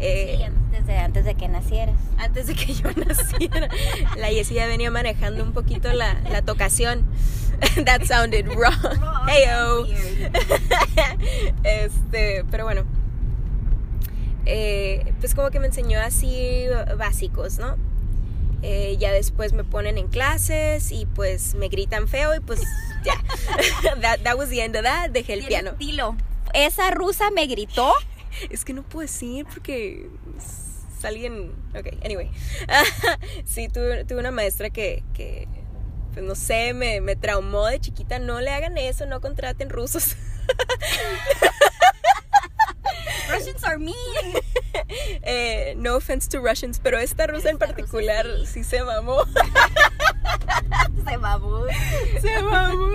Eh, 0.00 0.36
Sí, 0.38 0.52
desde 0.72 0.98
antes 0.98 1.24
de 1.24 1.34
que 1.36 1.46
nacieras. 1.48 1.94
antes 2.18 2.46
de 2.48 2.54
que 2.54 2.74
yo 2.74 2.90
naciera. 3.06 3.68
La 4.16 4.26
Jessie 4.28 4.56
ya 4.56 4.66
venía 4.66 4.90
manejando 4.90 5.42
un 5.42 5.52
poquito 5.52 5.92
la, 5.92 6.20
la 6.30 6.42
tocación. 6.42 7.04
That 7.86 8.02
sounded 8.04 8.46
wrong. 8.48 8.74
Heyo. 9.28 9.86
este, 11.62 12.44
pero 12.50 12.64
bueno. 12.64 12.84
Eh, 14.46 15.14
pues 15.20 15.34
como 15.34 15.50
que 15.50 15.58
me 15.60 15.66
enseñó 15.68 15.98
así 16.00 16.64
básicos, 16.98 17.58
¿no? 17.58 17.76
Eh, 18.66 18.96
ya 18.98 19.12
después 19.12 19.52
me 19.52 19.62
ponen 19.62 19.98
en 19.98 20.08
clases 20.08 20.90
y 20.90 21.04
pues 21.04 21.54
me 21.54 21.68
gritan 21.68 22.08
feo 22.08 22.34
y 22.34 22.40
pues 22.40 22.62
ya. 23.04 23.12
that, 24.00 24.22
that 24.22 24.38
was 24.38 24.48
the 24.48 24.62
end 24.62 24.74
of 24.74 24.84
that. 24.84 25.10
Dejé 25.10 25.34
el 25.34 25.44
piano. 25.44 25.76
Esa 26.54 26.90
rusa 26.90 27.30
me 27.30 27.46
gritó. 27.46 27.92
Es 28.50 28.64
que 28.64 28.72
no 28.72 28.82
puedo 28.82 29.02
decir 29.02 29.46
porque 29.52 30.08
es 30.38 31.04
alguien. 31.04 31.52
Ok, 31.78 31.88
anyway. 32.04 32.30
sí, 33.44 33.68
tuve, 33.68 34.04
tuve 34.06 34.18
una 34.18 34.32
maestra 34.32 34.70
que, 34.70 35.04
que, 35.12 35.46
pues 36.14 36.24
no 36.24 36.34
sé, 36.34 36.72
me, 36.74 37.00
me 37.00 37.14
traumó 37.14 37.66
de 37.66 37.78
chiquita. 37.78 38.18
No 38.18 38.40
le 38.40 38.50
hagan 38.50 38.76
eso, 38.76 39.06
no 39.06 39.20
contraten 39.20 39.68
rusos. 39.70 40.16
Russians 43.30 43.64
are 43.64 43.78
mean. 43.78 43.94
Eh, 45.22 45.74
no 45.78 45.96
offense 45.96 46.28
to 46.28 46.40
Russians, 46.40 46.80
pero 46.82 46.98
esta 46.98 47.26
rusa 47.26 47.48
en 47.48 47.54
Esta 47.54 47.66
rusa 47.66 47.72
particular 47.72 48.26
sí. 48.44 48.46
sí 48.46 48.64
se 48.64 48.82
mamó. 48.82 49.22
Se 51.06 51.18
mamó. 51.18 51.64
se 52.20 52.42
mamó. 52.42 52.88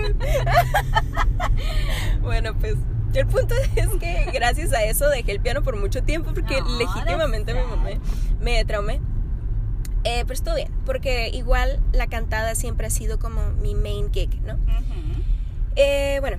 bueno, 2.22 2.58
pues 2.60 2.76
el 3.14 3.28
punto 3.28 3.56
es 3.76 3.90
que 4.00 4.30
gracias 4.34 4.74
a 4.74 4.84
eso 4.84 5.08
dejé 5.10 5.32
el 5.32 5.40
piano 5.40 5.64
por 5.64 5.76
mucho 5.76 6.04
tiempo 6.04 6.32
porque 6.34 6.60
No, 6.62 6.78
legítimamente 6.78 7.54
me, 7.54 7.64
mamé, 7.64 8.00
me 8.40 8.66
traumé. 8.66 9.00
Eh, 10.04 10.24
pero 10.24 10.34
estuvo 10.34 10.56
bien, 10.56 10.72
porque 10.86 11.30
igual 11.30 11.82
la 11.92 12.08
cantada 12.08 12.56
siempre 12.56 12.88
ha 12.88 12.90
sido 12.90 13.20
como 13.20 13.52
mi 13.62 13.76
main 13.76 14.12
gig, 14.12 14.42
¿no? 14.42 14.58
Eh, 15.76 16.18
bueno, 16.22 16.38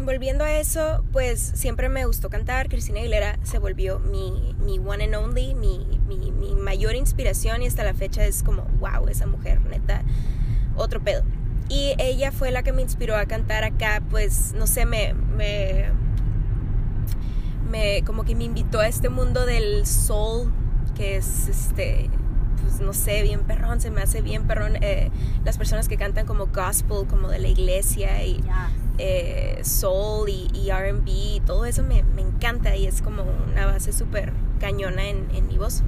volviendo 0.00 0.44
a 0.44 0.52
eso, 0.52 1.04
pues 1.12 1.40
siempre 1.40 1.88
me 1.88 2.04
gustó 2.04 2.30
cantar. 2.30 2.68
Cristina 2.68 3.00
Aguilera 3.00 3.38
se 3.42 3.58
volvió 3.58 3.98
mi, 3.98 4.54
mi 4.64 4.78
one 4.78 5.04
and 5.04 5.14
only, 5.14 5.54
mi, 5.54 6.00
mi, 6.06 6.30
mi 6.30 6.54
mayor 6.54 6.94
inspiración 6.94 7.62
y 7.62 7.66
hasta 7.66 7.84
la 7.84 7.94
fecha 7.94 8.24
es 8.24 8.42
como, 8.42 8.62
wow, 8.80 9.08
esa 9.08 9.26
mujer, 9.26 9.60
neta, 9.62 10.02
otro 10.76 11.00
pedo. 11.00 11.22
Y 11.68 11.94
ella 11.98 12.32
fue 12.32 12.50
la 12.50 12.62
que 12.62 12.72
me 12.72 12.82
inspiró 12.82 13.16
a 13.16 13.26
cantar 13.26 13.64
acá, 13.64 14.02
pues, 14.10 14.54
no 14.54 14.66
sé, 14.66 14.86
me, 14.86 15.12
me, 15.14 15.90
me 17.70 18.02
como 18.04 18.24
que 18.24 18.34
me 18.34 18.44
invitó 18.44 18.80
a 18.80 18.88
este 18.88 19.08
mundo 19.08 19.44
del 19.44 19.86
soul, 19.86 20.52
que 20.96 21.16
es 21.16 21.48
este, 21.48 22.08
pues 22.62 22.80
no 22.80 22.92
sé, 22.92 23.22
bien 23.22 23.40
perrón, 23.40 23.80
se 23.80 23.90
me 23.90 24.00
hace 24.00 24.22
bien 24.22 24.46
perrón 24.46 24.76
eh, 24.80 25.10
las 25.44 25.58
personas 25.58 25.88
que 25.88 25.96
cantan 25.96 26.26
como 26.26 26.46
gospel, 26.46 27.06
como 27.08 27.28
de 27.28 27.38
la 27.38 27.48
iglesia 27.48 28.24
y. 28.24 28.42
eh, 28.98 29.60
soul 29.62 30.28
y, 30.28 30.50
y 30.52 30.70
RB, 30.70 31.44
todo 31.44 31.64
eso 31.64 31.82
me, 31.82 32.02
me 32.02 32.22
encanta 32.22 32.76
y 32.76 32.86
es 32.86 33.00
como 33.00 33.22
una 33.50 33.66
base 33.66 33.92
súper 33.92 34.32
cañona 34.60 35.08
en, 35.08 35.28
en 35.34 35.46
mi 35.46 35.56
voz. 35.58 35.82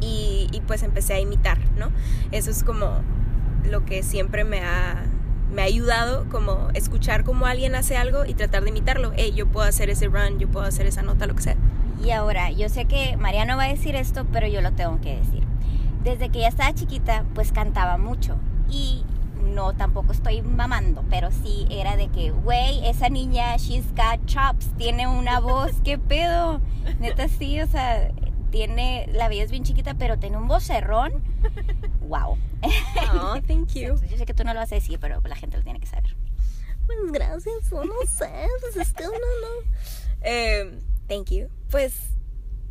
Y, 0.00 0.48
y 0.52 0.60
pues 0.60 0.82
empecé 0.82 1.14
a 1.14 1.20
imitar, 1.20 1.58
¿no? 1.78 1.90
Eso 2.30 2.50
es 2.50 2.62
como 2.62 3.00
lo 3.64 3.84
que 3.84 4.02
siempre 4.02 4.44
me 4.44 4.60
ha, 4.60 5.04
me 5.52 5.62
ha 5.62 5.64
ayudado, 5.64 6.26
como 6.30 6.68
escuchar 6.74 7.24
cómo 7.24 7.46
alguien 7.46 7.74
hace 7.74 7.96
algo 7.96 8.24
y 8.26 8.34
tratar 8.34 8.64
de 8.64 8.70
imitarlo. 8.70 9.12
Hey, 9.16 9.32
yo 9.34 9.46
puedo 9.46 9.66
hacer 9.66 9.88
ese 9.88 10.08
run, 10.08 10.38
yo 10.38 10.48
puedo 10.48 10.66
hacer 10.66 10.86
esa 10.86 11.02
nota, 11.02 11.26
lo 11.26 11.34
que 11.34 11.42
sea. 11.42 11.56
Y 12.04 12.10
ahora, 12.10 12.50
yo 12.50 12.68
sé 12.68 12.84
que 12.84 13.16
Mariano 13.16 13.56
va 13.56 13.64
a 13.64 13.68
decir 13.68 13.96
esto, 13.96 14.26
pero 14.32 14.46
yo 14.46 14.60
lo 14.60 14.72
tengo 14.72 15.00
que 15.00 15.16
decir. 15.16 15.44
Desde 16.02 16.28
que 16.28 16.40
ya 16.40 16.48
estaba 16.48 16.74
chiquita, 16.74 17.24
pues 17.34 17.52
cantaba 17.52 17.96
mucho. 17.96 18.36
Y 18.68 19.04
no, 19.44 19.74
tampoco 19.74 20.12
estoy 20.12 20.42
mamando, 20.42 21.04
pero 21.10 21.30
sí 21.30 21.66
era 21.70 21.96
de 21.96 22.08
que, 22.08 22.30
güey, 22.30 22.86
esa 22.88 23.08
niña, 23.08 23.56
she's 23.56 23.86
got 23.94 24.24
chops, 24.26 24.68
tiene 24.76 25.06
una 25.06 25.40
voz, 25.40 25.72
qué 25.84 25.98
pedo. 25.98 26.60
Neta 26.98 27.28
sí, 27.28 27.60
o 27.60 27.66
sea, 27.66 28.10
tiene, 28.50 29.08
la 29.12 29.28
vida 29.28 29.42
es 29.42 29.50
bien 29.50 29.64
chiquita, 29.64 29.94
pero 29.94 30.18
tiene 30.18 30.36
un 30.36 30.48
vocerrón. 30.48 31.22
Wow. 32.00 32.38
Oh, 33.14 33.40
thank 33.46 33.74
you. 33.74 33.82
Entonces, 33.82 34.10
yo 34.10 34.16
sé 34.16 34.26
que 34.26 34.34
tú 34.34 34.44
no 34.44 34.54
lo 34.54 34.60
vas 34.60 34.72
a 34.72 34.76
decir, 34.76 34.98
pero 35.00 35.20
la 35.22 35.36
gente 35.36 35.56
lo 35.56 35.62
tiene 35.62 35.80
que 35.80 35.86
saber. 35.86 36.16
Pues 36.86 36.98
gracias, 37.12 37.72
no 37.72 37.84
sé, 38.06 38.30
pues 38.60 38.76
es 38.76 38.92
que 38.92 39.08
uno 39.08 39.18
no. 39.18 39.70
Eh, 40.26 40.78
thank 41.06 41.30
you. 41.30 41.48
Pues, 41.70 42.13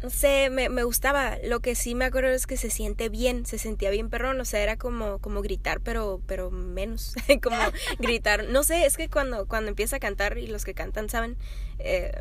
no 0.04 0.10
sé, 0.10 0.50
me, 0.52 0.68
me 0.68 0.84
gustaba. 0.84 1.38
Lo 1.46 1.62
que 1.62 1.76
sí 1.76 1.96
me 1.96 2.04
acuerdo 2.04 2.30
es 2.30 2.46
que 2.46 2.58
se 2.58 2.70
siente 2.70 3.08
bien, 3.08 3.46
se 3.46 3.58
sentía 3.58 3.90
bien 3.90 4.10
perrón, 4.10 4.40
o 4.42 4.46
sea, 4.46 4.62
era 4.62 4.76
como, 4.76 5.20
como 5.20 5.42
gritar, 5.42 5.80
pero, 5.80 6.22
pero 6.28 6.52
menos, 6.52 7.16
como 7.42 7.58
gritar. 8.00 8.50
No 8.50 8.64
sé, 8.64 8.86
es 8.86 8.98
que 8.98 9.10
cuando, 9.10 9.48
cuando 9.48 9.70
empieza 9.70 9.96
a 9.96 10.00
cantar, 10.00 10.38
y 10.38 10.48
los 10.48 10.66
que 10.66 10.74
cantan 10.74 11.10
saben, 11.10 11.38
eh, 11.80 12.12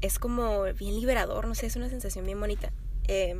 es 0.00 0.20
como 0.20 0.62
bien 0.74 0.94
liberador, 0.94 1.48
no 1.48 1.56
sé, 1.56 1.66
es 1.66 1.74
una 1.74 1.88
sensación 1.88 2.24
bien 2.24 2.38
bonita. 2.38 2.72
Eh, 3.08 3.36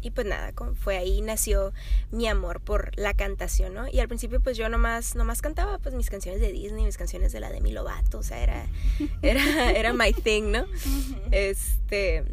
y 0.00 0.10
pues 0.12 0.26
nada, 0.26 0.52
como 0.52 0.74
fue 0.74 0.96
ahí 0.96 1.20
nació 1.20 1.72
mi 2.10 2.28
amor 2.28 2.60
por 2.60 2.96
la 2.96 3.12
cantación, 3.12 3.74
¿no? 3.74 3.88
Y 3.88 3.98
al 3.98 4.08
principio 4.08 4.40
pues 4.40 4.56
yo 4.56 4.68
nomás, 4.68 5.14
nomás 5.14 5.42
cantaba 5.42 5.78
pues 5.78 5.94
mis 5.94 6.10
canciones 6.10 6.40
de 6.40 6.52
Disney, 6.52 6.84
mis 6.84 6.96
canciones 6.96 7.32
de 7.32 7.40
la 7.40 7.50
Demi 7.50 7.72
Lovato, 7.72 8.18
o 8.18 8.22
sea, 8.22 8.42
era, 8.42 8.66
era, 9.22 9.72
era 9.72 9.92
my 9.92 10.12
thing, 10.12 10.52
¿no? 10.52 10.66
Este, 11.32 12.24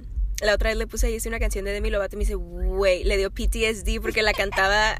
la 0.43 0.53
otra 0.53 0.69
vez 0.69 0.77
le 0.77 0.88
puse 0.88 1.07
ahí 1.07 1.17
una 1.25 1.39
canción 1.39 1.65
de 1.65 1.71
Demi 1.71 1.89
Lovato 1.89 2.15
y 2.15 2.17
me 2.17 2.21
dice, 2.21 2.35
güey, 2.35 3.03
le 3.03 3.17
dio 3.17 3.31
PTSD 3.31 4.01
porque 4.01 4.21
la 4.21 4.33
cantaba 4.33 4.97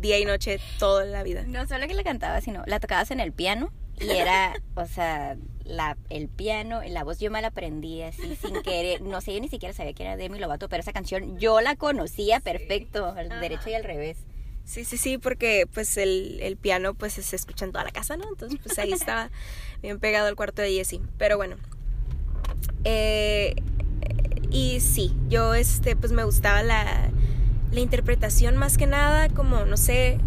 día 0.00 0.18
y 0.18 0.24
noche 0.24 0.60
toda 0.78 1.04
la 1.04 1.22
vida. 1.22 1.44
No 1.46 1.66
solo 1.66 1.86
que 1.86 1.94
la 1.94 2.04
cantabas, 2.04 2.44
sino 2.44 2.62
la 2.66 2.80
tocabas 2.80 3.10
en 3.10 3.20
el 3.20 3.32
piano 3.32 3.72
y 4.00 4.10
era, 4.10 4.54
o 4.74 4.86
sea, 4.86 5.36
la, 5.64 5.96
el 6.10 6.28
piano, 6.28 6.80
la 6.86 7.02
voz 7.02 7.18
yo 7.18 7.30
me 7.30 7.40
la 7.40 7.48
aprendí 7.48 8.02
así 8.02 8.36
sin 8.36 8.62
querer. 8.62 9.00
No 9.02 9.20
sé, 9.20 9.34
yo 9.34 9.40
ni 9.40 9.48
siquiera 9.48 9.74
sabía 9.74 9.92
que 9.92 10.02
era 10.02 10.16
Demi 10.16 10.38
Lovato, 10.38 10.68
pero 10.68 10.80
esa 10.80 10.92
canción 10.92 11.38
yo 11.38 11.60
la 11.60 11.76
conocía 11.76 12.40
perfecto, 12.40 13.06
al 13.06 13.32
Ajá. 13.32 13.40
derecho 13.40 13.70
y 13.70 13.74
al 13.74 13.84
revés. 13.84 14.18
Sí, 14.64 14.84
sí, 14.84 14.96
sí, 14.96 15.16
porque 15.16 15.68
pues 15.72 15.96
el, 15.96 16.40
el 16.42 16.56
piano 16.56 16.94
pues 16.94 17.14
se 17.14 17.36
escucha 17.36 17.64
en 17.64 17.72
toda 17.72 17.84
la 17.84 17.92
casa, 17.92 18.16
¿no? 18.16 18.28
Entonces 18.28 18.58
pues 18.62 18.78
ahí 18.78 18.92
estaba 18.92 19.30
bien 19.80 20.00
pegado 20.00 20.26
al 20.26 20.34
cuarto 20.34 20.60
de 20.60 20.72
Jessie. 20.72 21.00
Pero 21.18 21.36
bueno. 21.36 21.56
Eh, 22.84 23.54
y 24.50 24.80
sí, 24.80 25.14
yo 25.28 25.54
este 25.54 25.96
pues 25.96 26.12
me 26.12 26.24
gustaba 26.24 26.62
la, 26.62 26.84
la 27.72 27.80
interpretación 27.80 28.56
más 28.56 28.76
que 28.78 28.86
nada, 28.86 29.28
como 29.28 29.64
no 29.64 29.76
sé, 29.76 30.18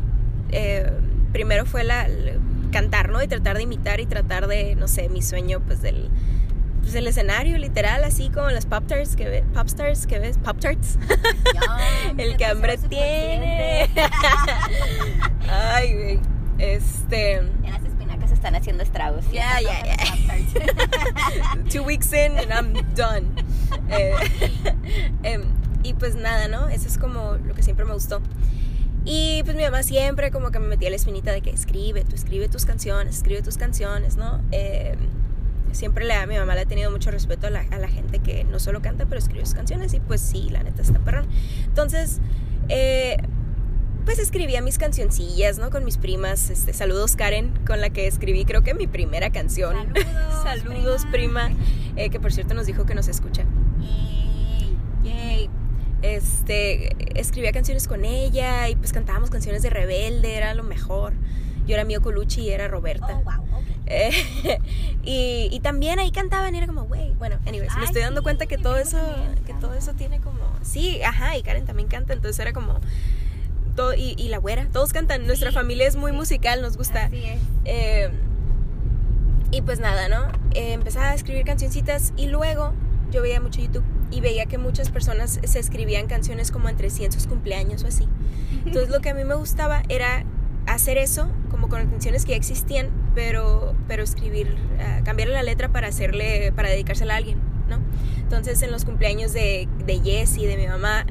eh, 0.51 0.91
primero 1.31 1.65
fue 1.65 1.83
la, 1.83 2.07
la- 2.07 2.33
cantar, 2.71 3.09
¿no? 3.09 3.21
Y 3.23 3.27
tratar 3.27 3.57
de 3.57 3.63
imitar 3.63 3.99
y 3.99 4.05
tratar 4.05 4.47
de, 4.47 4.75
no 4.75 4.87
sé, 4.87 5.09
mi 5.09 5.21
sueño 5.21 5.59
pues 5.61 5.81
del 5.81 6.09
pues 6.81 6.95
el 6.95 7.07
escenario 7.07 7.57
literal 7.57 8.03
así 8.05 8.29
como 8.29 8.49
las 8.49 8.65
pop 8.65 8.83
stars 8.83 9.15
que 9.15 9.27
ves, 9.27 9.43
pop 9.53 9.67
stars 9.67 10.07
que 10.07 10.17
ves, 10.19 10.37
pop 10.37 10.57
tarts. 10.59 10.97
El 12.17 12.37
que 12.37 12.45
hambre 12.45 12.77
tiene. 12.77 13.89
Ay, 15.51 15.93
güey. 15.93 16.19
Este. 16.57 17.41
Ya 17.63 17.71
las 17.71 17.83
espinacas 17.83 18.31
están 18.31 18.55
haciendo 18.55 18.83
estragos. 18.83 19.25
Ya, 19.31 19.59
ya, 19.61 19.83
ya. 19.85 19.95
Two 21.69 21.83
weeks 21.83 22.11
in 22.13 22.37
and 22.37 22.51
I'm 22.51 22.73
done. 22.95 23.25
Eh, 23.89 24.13
em, 25.23 25.43
y 25.83 25.93
pues 25.93 26.15
nada, 26.15 26.47
¿no? 26.47 26.69
Eso 26.69 26.87
es 26.87 26.97
como 26.97 27.35
lo 27.35 27.55
que 27.55 27.63
siempre 27.63 27.85
me 27.85 27.93
gustó. 27.93 28.21
Y 29.05 29.41
pues 29.43 29.55
mi 29.55 29.63
mamá 29.63 29.81
siempre 29.81 30.29
como 30.29 30.51
que 30.51 30.59
me 30.59 30.67
metía 30.67 30.89
la 30.89 30.95
espinita 30.95 31.31
de 31.31 31.41
que 31.41 31.49
escribe, 31.49 32.03
tú 32.03 32.15
escribe 32.15 32.49
tus 32.49 32.65
canciones, 32.65 33.15
escribe 33.15 33.41
tus 33.41 33.57
canciones, 33.57 34.17
¿no? 34.17 34.41
Eh, 34.51 34.95
siempre 35.71 36.05
le, 36.05 36.27
mi 36.27 36.37
mamá 36.37 36.55
le 36.55 36.61
ha 36.61 36.65
tenido 36.65 36.91
mucho 36.91 37.09
respeto 37.11 37.47
a 37.47 37.49
la, 37.49 37.61
a 37.71 37.77
la 37.77 37.87
gente 37.87 38.19
que 38.19 38.43
no 38.43 38.59
solo 38.59 38.81
canta, 38.81 39.05
pero 39.05 39.19
escribe 39.19 39.45
sus 39.45 39.55
canciones. 39.55 39.93
Y 39.93 39.99
pues 39.99 40.21
sí, 40.21 40.49
la 40.49 40.63
neta 40.63 40.81
está 40.81 40.99
perrón. 40.99 41.27
Entonces, 41.65 42.19
eh, 42.67 43.17
pues 44.05 44.19
escribía 44.19 44.61
mis 44.61 44.77
cancioncillas, 44.77 45.57
¿no? 45.59 45.69
Con 45.69 45.85
mis 45.85 45.97
primas. 45.97 46.49
Este, 46.49 46.73
saludos, 46.73 47.15
Karen, 47.15 47.53
con 47.65 47.81
la 47.81 47.89
que 47.89 48.07
escribí 48.07 48.45
creo 48.45 48.63
que 48.63 48.73
mi 48.73 48.87
primera 48.87 49.31
canción. 49.31 49.75
Saludos, 49.75 50.43
Saludos, 50.43 51.05
prima. 51.11 51.51
eh, 51.95 52.09
que 52.09 52.19
por 52.19 52.31
cierto 52.31 52.53
nos 52.53 52.65
dijo 52.65 52.85
que 52.85 52.95
nos 52.95 53.07
escucha. 53.07 53.43
Yay. 53.79 54.77
Yay. 55.03 55.49
Este, 56.01 57.19
escribía 57.19 57.51
canciones 57.51 57.87
con 57.87 58.05
ella 58.05 58.69
y 58.69 58.75
pues 58.75 58.93
cantábamos 58.93 59.29
canciones 59.29 59.61
de 59.61 59.69
Rebelde, 59.69 60.35
era 60.35 60.53
lo 60.53 60.63
mejor. 60.63 61.13
Yo 61.67 61.75
era 61.75 61.83
Mio 61.83 62.01
Colucci 62.01 62.41
y 62.41 62.49
era 62.49 62.67
Roberta. 62.67 63.19
Oh, 63.19 63.23
wow. 63.23 63.45
Eh, 63.85 64.11
y, 65.03 65.49
y 65.51 65.59
también 65.59 65.99
ahí 65.99 66.11
cantaban 66.11 66.53
y 66.53 66.57
era 66.57 66.67
como, 66.67 66.85
güey, 66.85 67.13
bueno, 67.13 67.37
anyways, 67.45 67.75
me 67.77 67.85
estoy 67.85 68.01
dando 68.01 68.21
sí, 68.21 68.23
cuenta 68.23 68.45
que 68.45 68.57
todo 68.57 68.77
eso, 68.77 68.97
que 69.45 69.53
todo 69.55 69.73
eso 69.73 69.93
tiene 69.93 70.19
como, 70.21 70.39
sí, 70.61 71.01
ajá, 71.01 71.35
y 71.37 71.43
Karen 71.43 71.65
también 71.65 71.87
canta, 71.87 72.13
entonces 72.13 72.39
era 72.39 72.53
como, 72.53 72.79
todo, 73.79 73.93
y, 73.93 74.13
y 74.17 74.27
la 74.27 74.39
güera, 74.39 74.67
todos 74.73 74.91
cantan, 74.91 75.25
nuestra 75.25 75.51
Sí, 75.51 75.55
familia 75.55 75.87
es 75.87 75.95
muy 75.95 76.11
sí. 76.11 76.17
musical, 76.17 76.61
nos 76.61 76.75
gusta. 76.75 77.05
Así 77.05 77.23
es. 77.23 77.39
Eh, 77.63 78.09
y 79.51 79.61
pues 79.61 79.79
nada, 79.79 80.09
¿no? 80.09 80.27
Eh, 80.53 80.73
empezaba 80.73 81.11
a 81.11 81.13
escribir 81.15 81.45
cancioncitas 81.45 82.11
y 82.17 82.27
luego 82.27 82.73
yo 83.09 83.21
veía 83.21 83.39
mucho 83.39 83.61
YouTube 83.61 83.85
y 84.11 84.19
veía 84.21 84.45
que 84.47 84.57
muchas 84.57 84.89
personas 84.91 85.39
se 85.41 85.59
escribían 85.59 86.07
canciones 86.07 86.51
como 86.51 86.67
entre 86.67 86.89
sí 86.89 87.05
en 87.05 87.11
sus 87.13 87.25
cumpleaños 87.25 87.83
o 87.83 87.87
así. 87.87 88.05
Entonces 88.65 88.89
lo 88.89 88.99
que 88.99 89.09
a 89.09 89.13
mí 89.13 89.23
me 89.23 89.35
gustaba 89.35 89.81
era 89.87 90.25
hacer 90.67 90.97
eso, 90.97 91.29
como 91.49 91.69
con 91.69 91.89
canciones 91.89 92.25
que 92.25 92.31
ya 92.31 92.37
existían, 92.37 92.89
pero, 93.15 93.75
pero 93.87 94.03
escribir, 94.03 94.57
ah, 94.79 94.99
cambiarle 95.05 95.33
la 95.33 95.43
letra 95.43 95.69
para 95.69 95.87
hacerle, 95.87 96.51
para 96.51 96.69
dedicársela 96.69 97.13
a 97.13 97.17
alguien, 97.17 97.39
¿no? 97.69 97.79
Entonces 98.17 98.61
en 98.61 98.71
los 98.71 98.83
cumpleaños 98.85 99.31
de, 99.33 99.67
de 99.85 99.99
Jessie, 99.99 100.45
de 100.47 100.57
mi 100.57 100.67
mamá, 100.67 101.05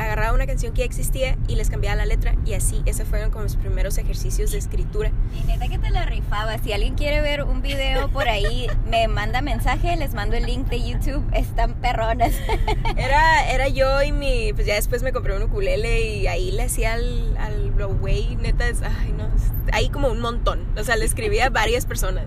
agarraba 0.00 0.32
una 0.34 0.46
canción 0.46 0.72
que 0.72 0.80
ya 0.80 0.84
existía 0.84 1.36
y 1.48 1.56
les 1.56 1.70
cambiaba 1.70 1.96
la 1.96 2.06
letra 2.06 2.34
y 2.44 2.54
así, 2.54 2.82
esos 2.86 3.06
fueron 3.08 3.30
como 3.30 3.44
mis 3.44 3.56
primeros 3.56 3.98
ejercicios 3.98 4.50
de 4.50 4.58
escritura. 4.58 5.12
Y 5.38 5.46
neta 5.46 5.68
que 5.68 5.78
te 5.78 5.90
la 5.90 6.06
rifaba. 6.06 6.58
Si 6.58 6.72
alguien 6.72 6.94
quiere 6.94 7.20
ver 7.20 7.42
un 7.44 7.62
video 7.62 8.08
por 8.10 8.28
ahí, 8.28 8.66
me 8.88 9.08
manda 9.08 9.40
mensaje, 9.42 9.96
les 9.96 10.14
mando 10.14 10.36
el 10.36 10.46
link 10.46 10.68
de 10.68 10.82
YouTube. 10.82 11.24
Están 11.32 11.74
perronas. 11.74 12.34
Era, 12.96 13.50
era 13.50 13.68
yo 13.68 14.02
y 14.02 14.12
mi, 14.12 14.52
pues 14.52 14.66
ya 14.66 14.74
después 14.74 15.02
me 15.02 15.12
compré 15.12 15.36
un 15.36 15.42
ukulele 15.42 16.16
y 16.16 16.26
ahí 16.26 16.50
le 16.50 16.64
hacía 16.64 16.94
al, 16.94 17.36
al 17.38 17.70
güey, 17.88 18.36
neta, 18.36 18.68
es, 18.68 18.82
ay 18.82 19.12
no, 19.16 19.28
ahí 19.72 19.88
como 19.88 20.08
un 20.08 20.20
montón, 20.20 20.66
o 20.76 20.84
sea, 20.84 20.96
le 20.96 21.04
escribía 21.04 21.46
a 21.46 21.50
varias 21.50 21.86
personas. 21.86 22.26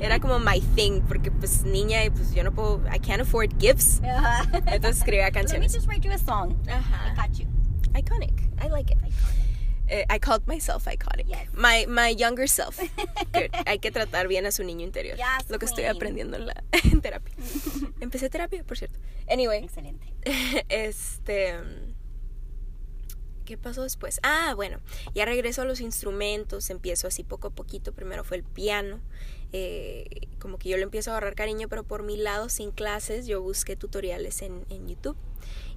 Era 0.00 0.20
como 0.20 0.38
my 0.38 0.60
thing, 0.74 1.00
porque 1.02 1.30
pues 1.30 1.64
niña 1.64 2.04
y 2.04 2.10
pues 2.10 2.34
yo 2.34 2.44
no 2.44 2.52
puedo, 2.52 2.80
I 2.92 2.98
can't 2.98 3.20
afford 3.22 3.50
gifts, 3.58 4.00
Ajá. 4.04 4.42
entonces 4.66 4.98
escribía 4.98 5.24
Let 5.26 5.32
me 5.32 5.40
canciones. 5.40 5.74
just 5.74 5.88
write 5.88 6.06
you 6.06 6.12
a 6.12 6.18
song. 6.18 6.54
I 7.04 7.14
got 7.14 7.38
you. 7.38 7.46
Iconic, 7.92 8.32
I 8.60 8.68
like 8.68 8.90
it. 8.90 8.98
Eh, 9.86 10.04
I 10.08 10.18
called 10.18 10.46
myself 10.46 10.86
iconic. 10.86 11.26
Yes. 11.28 11.46
My, 11.52 11.84
my 11.86 12.08
younger 12.08 12.46
self. 12.46 12.78
Good. 13.32 13.50
Hay 13.66 13.78
que 13.78 13.90
tratar 13.90 14.28
bien 14.28 14.46
a 14.46 14.50
su 14.50 14.62
niño 14.64 14.82
interior. 14.84 15.16
Yes, 15.16 15.50
lo 15.50 15.58
que 15.58 15.66
estoy 15.66 15.84
queen. 15.84 15.96
aprendiendo 15.96 16.36
en, 16.38 16.46
la, 16.46 16.64
en 16.90 17.00
terapia. 17.02 17.34
Empecé 18.00 18.30
terapia, 18.30 18.64
por 18.64 18.78
cierto. 18.78 18.98
Anyway, 19.28 19.62
Excelente. 19.62 20.06
este. 20.70 21.54
¿Qué 23.44 23.58
pasó 23.58 23.82
después? 23.82 24.20
Ah, 24.22 24.54
bueno, 24.56 24.80
ya 25.14 25.26
regreso 25.26 25.60
a 25.60 25.64
los 25.66 25.82
instrumentos, 25.82 26.70
empiezo 26.70 27.06
así 27.06 27.24
poco 27.24 27.48
a 27.48 27.50
poquito. 27.50 27.92
Primero 27.92 28.24
fue 28.24 28.38
el 28.38 28.42
piano. 28.42 29.00
eh, 29.52 30.28
como 30.38 30.56
que 30.58 30.70
yo 30.70 30.78
le 30.78 30.82
empiezo 30.84 31.10
a 31.10 31.14
agarrar 31.14 31.34
cariño, 31.34 31.68
pero 31.68 31.84
por 31.84 32.02
mi 32.02 32.16
lado, 32.16 32.48
sin 32.48 32.70
clases, 32.70 33.26
yo 33.26 33.42
busqué 33.42 33.76
tutoriales 33.76 34.40
en, 34.40 34.64
en 34.70 34.88
YouTube 34.88 35.16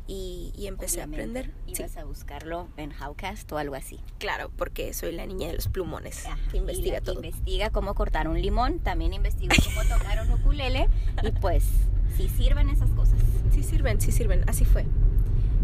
y, 0.08 0.54
y 0.56 0.68
empecé 0.68 1.04
Obviamente, 1.04 1.40
a 1.40 1.42
aprender. 1.44 1.54
Sí, 1.76 1.82
Ibas 1.82 1.98
a 1.98 2.04
buscarlo 2.06 2.70
en 2.78 2.92
Howcast 2.94 3.52
o 3.52 3.58
algo 3.58 3.76
así. 3.76 4.00
claro, 4.20 4.50
porque 4.58 4.94
soy 4.94 5.12
la 5.12 5.26
niña 5.26 5.48
de 5.48 5.54
los 5.56 5.68
plumones 5.68 6.26
Ajá, 6.26 6.38
que 6.52 6.58
investiga 6.58 6.88
y 6.88 6.92
la 6.92 7.00
que 7.00 7.06
todo. 7.06 7.16
Investiga 7.16 7.70
cómo 7.72 7.94
cortar 7.94 8.28
un 8.28 8.42
limón, 8.42 8.80
también 8.80 9.14
investiga 9.14 9.56
cómo 9.64 9.82
tocar 9.84 10.26
un 10.26 10.32
ukulele 10.34 10.88
y 11.24 11.32
pues 11.32 11.66
sí 12.16 12.30
sirven 12.30 12.70
esas 12.70 12.90
cosas. 12.92 13.20
Sí 13.54 13.64
sirven, 13.64 14.00
sí 14.02 14.12
sirven, 14.12 14.44
así 14.48 14.66
fue. 14.66 14.86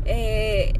Eh, 0.06 0.74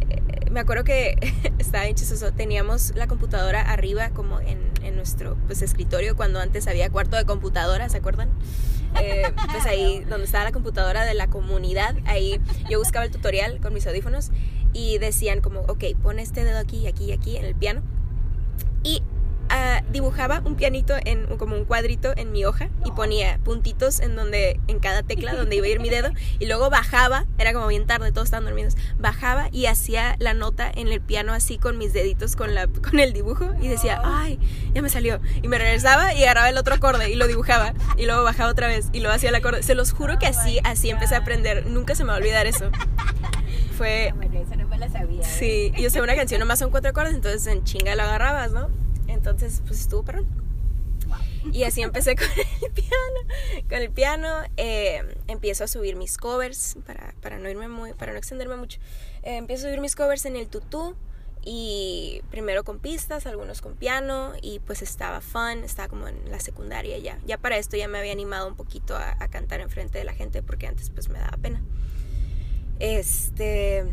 me 0.52 0.60
acuerdo 0.60 0.84
que 0.84 1.16
estaba 1.60 1.84
bien 1.86 1.96
chistoso. 1.96 2.32
Teníamos 2.32 2.94
la 2.96 3.08
computadora 3.08 3.62
arriba, 3.62 4.10
como 4.10 4.40
en, 4.40 4.60
en 4.84 4.96
nuestro 4.96 5.38
pues, 5.48 5.62
escritorio, 5.62 6.16
cuando 6.16 6.40
antes 6.40 6.68
había 6.68 6.90
cuarto 6.90 7.18
de 7.18 7.26
computadora, 7.26 7.90
¿se 7.90 7.98
acuerdan? 7.98 8.30
Eh, 9.02 9.34
pues 9.52 9.66
ahí, 9.66 10.04
donde 10.10 10.26
estaba 10.26 10.44
la 10.44 10.52
computadora 10.52 11.06
de 11.06 11.14
la 11.14 11.28
comunidad, 11.28 11.96
ahí 12.06 12.40
yo 12.70 12.80
buscaba 12.80 13.06
el 13.06 13.12
tutorial 13.12 13.60
con 13.60 13.74
mis 13.74 13.88
audífonos 13.88 14.32
y 14.74 14.98
decían, 14.98 15.42
como, 15.42 15.62
ok, 15.62 15.84
pon 16.02 16.20
este 16.20 16.44
dedo 16.44 16.60
aquí, 16.60 16.88
aquí 16.88 17.06
y 17.06 17.12
aquí 17.12 17.38
en 17.38 17.46
el 17.46 17.56
piano. 17.56 17.82
Y 18.84 19.02
dibujaba 19.92 20.42
un 20.46 20.56
pianito 20.56 20.96
en 21.06 21.26
como 21.38 21.56
un 21.56 21.66
cuadrito 21.66 22.14
en 22.16 22.32
mi 22.32 22.46
hoja 22.46 22.70
y 22.86 22.92
ponía 22.92 23.40
puntitos 23.44 24.00
en 24.00 24.16
donde 24.16 24.60
en 24.68 24.80
cada 24.80 25.04
tecla 25.04 25.34
donde 25.36 25.56
iba 25.56 25.66
a 25.66 25.70
ir 25.70 25.80
mi 25.80 25.90
dedo 25.90 26.10
y 26.40 26.46
luego 26.46 26.70
bajaba 26.70 27.26
era 27.38 27.54
como 27.54 27.68
bien 27.68 27.86
tarde 27.86 28.12
todos 28.12 28.26
estaban 28.26 28.46
dormidos 28.46 28.76
bajaba 29.00 29.50
y 29.52 29.66
hacía 29.66 30.16
la 30.20 30.34
nota 30.34 30.72
en 30.74 30.88
el 30.88 31.02
piano 31.02 31.34
así 31.34 31.58
con 31.58 31.78
mis 31.78 31.94
deditos 31.94 32.36
con 32.36 32.54
la 32.56 32.68
con 32.68 33.00
el 33.00 33.14
dibujo 33.14 33.50
y 33.62 33.68
decía 33.68 34.02
ay 34.04 34.40
ya 34.74 34.82
me 34.82 34.90
salió 34.90 35.20
y 35.42 35.48
me 35.48 35.58
regresaba 35.58 36.14
y 36.14 36.24
agarraba 36.24 36.50
el 36.50 36.58
otro 36.58 36.76
acorde 36.76 37.10
y 37.10 37.16
lo 37.16 37.28
dibujaba 37.28 37.74
y 37.98 38.06
luego 38.06 38.24
bajaba 38.24 38.50
otra 38.50 38.68
vez 38.68 38.90
y 38.94 39.00
luego 39.00 39.16
hacía 39.16 39.30
el 39.30 39.36
acorde 39.36 39.64
se 39.64 39.76
los 39.76 39.92
juro 39.92 40.20
que 40.20 40.28
así 40.28 40.60
así 40.64 40.90
empecé 40.90 41.16
a 41.16 41.20
aprender 41.20 41.68
nunca 41.68 41.96
se 41.96 42.04
me 42.04 42.10
va 42.10 42.16
a 42.16 42.20
olvidar 42.20 42.48
eso 42.48 42.70
fue 43.78 44.14
Bueno, 44.16 44.40
eso 44.40 44.56
no 44.56 44.68
me 44.68 44.78
la 44.78 44.90
sabía. 44.90 45.22
¿eh? 45.22 45.24
Sí, 45.24 45.74
y 45.76 45.86
o 45.86 45.90
sea, 45.90 46.04
una 46.04 46.16
canción 46.16 46.40
nomás 46.40 46.60
son 46.60 46.70
cuatro 46.70 46.92
acordes, 46.92 47.16
entonces 47.16 47.46
en 47.48 47.64
chinga 47.64 47.96
lo 47.96 48.04
agarrabas, 48.04 48.52
¿no? 48.52 48.70
Entonces, 49.24 49.62
pues 49.66 49.80
estuvo 49.80 50.04
perrón. 50.04 50.28
Y 51.54 51.64
así 51.64 51.82
empecé 51.82 52.18
con 52.18 52.28
el 52.28 52.72
piano. 52.74 53.68
Con 53.70 53.78
el 53.78 53.90
piano 53.90 54.28
eh, 54.58 55.02
empiezo 55.28 55.64
a 55.64 55.68
subir 55.68 55.96
mis 55.96 56.18
covers 56.18 56.76
para, 56.86 57.16
para 57.22 57.40
no 57.40 57.50
irme 57.50 57.70
muy, 57.70 57.94
para 57.94 58.12
no 58.12 58.18
extenderme 58.18 58.58
mucho. 58.58 58.82
Eh, 59.22 59.38
empiezo 59.38 59.66
a 59.66 59.70
subir 59.70 59.80
mis 59.80 59.96
covers 59.96 60.26
en 60.26 60.36
el 60.36 60.50
tutú 60.50 60.98
y 61.42 62.22
primero 62.32 62.66
con 62.66 62.80
pistas, 62.80 63.26
algunos 63.26 63.62
con 63.62 63.76
piano 63.76 64.34
y 64.42 64.60
pues 64.60 64.82
estaba 64.82 65.22
fun, 65.22 65.64
estaba 65.64 65.88
como 65.88 66.10
en 66.10 66.30
la 66.30 66.42
secundaria 66.42 66.98
ya. 66.98 67.18
Ya 67.26 67.38
para 67.38 67.56
esto 67.58 67.78
ya 67.78 67.88
me 67.88 68.00
había 68.00 68.12
animado 68.12 68.50
un 68.50 68.58
poquito 68.58 68.98
a, 68.98 69.16
a 69.24 69.30
cantar 69.30 69.62
enfrente 69.62 70.00
de 70.00 70.04
la 70.04 70.14
gente 70.14 70.44
porque 70.44 70.68
antes 70.68 70.90
pues 70.90 71.08
me 71.08 71.20
daba 71.20 71.38
pena. 71.38 71.62
Este 72.80 73.86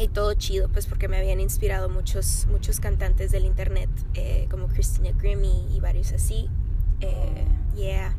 y 0.00 0.08
todo 0.08 0.34
chido, 0.34 0.68
pues 0.68 0.86
porque 0.86 1.08
me 1.08 1.18
habían 1.18 1.40
inspirado 1.40 1.88
muchos, 1.88 2.46
muchos 2.50 2.80
cantantes 2.80 3.30
del 3.30 3.44
internet, 3.44 3.90
eh, 4.14 4.46
como 4.50 4.68
Christina 4.68 5.10
Grimmie 5.12 5.66
y 5.74 5.80
varios 5.80 6.12
así. 6.12 6.48
Eh, 7.00 7.44
yeah. 7.76 8.14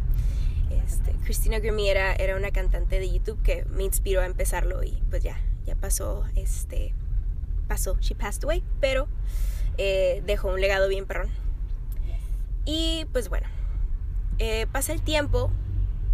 Este, 0.70 1.12
Christina 1.24 1.60
Grimmie 1.60 1.90
era, 1.90 2.14
era 2.14 2.36
una 2.36 2.52
cantante 2.52 3.00
de 3.00 3.12
YouTube 3.12 3.42
que 3.42 3.66
me 3.66 3.84
inspiró 3.84 4.22
a 4.22 4.26
empezarlo 4.26 4.84
y 4.84 5.02
pues 5.10 5.24
ya, 5.24 5.38
ya 5.66 5.76
pasó, 5.76 6.24
este, 6.36 6.94
pasó, 7.68 7.98
she 8.00 8.16
passed 8.16 8.44
away, 8.44 8.64
pero 8.80 9.08
eh, 9.78 10.22
dejó 10.26 10.50
un 10.50 10.62
legado 10.62 10.88
bien 10.88 11.06
perrón. 11.06 11.30
Y 12.64 13.08
pues 13.12 13.28
bueno, 13.28 13.48
eh, 14.38 14.68
pasa 14.72 14.94
el 14.94 15.02
tiempo, 15.02 15.52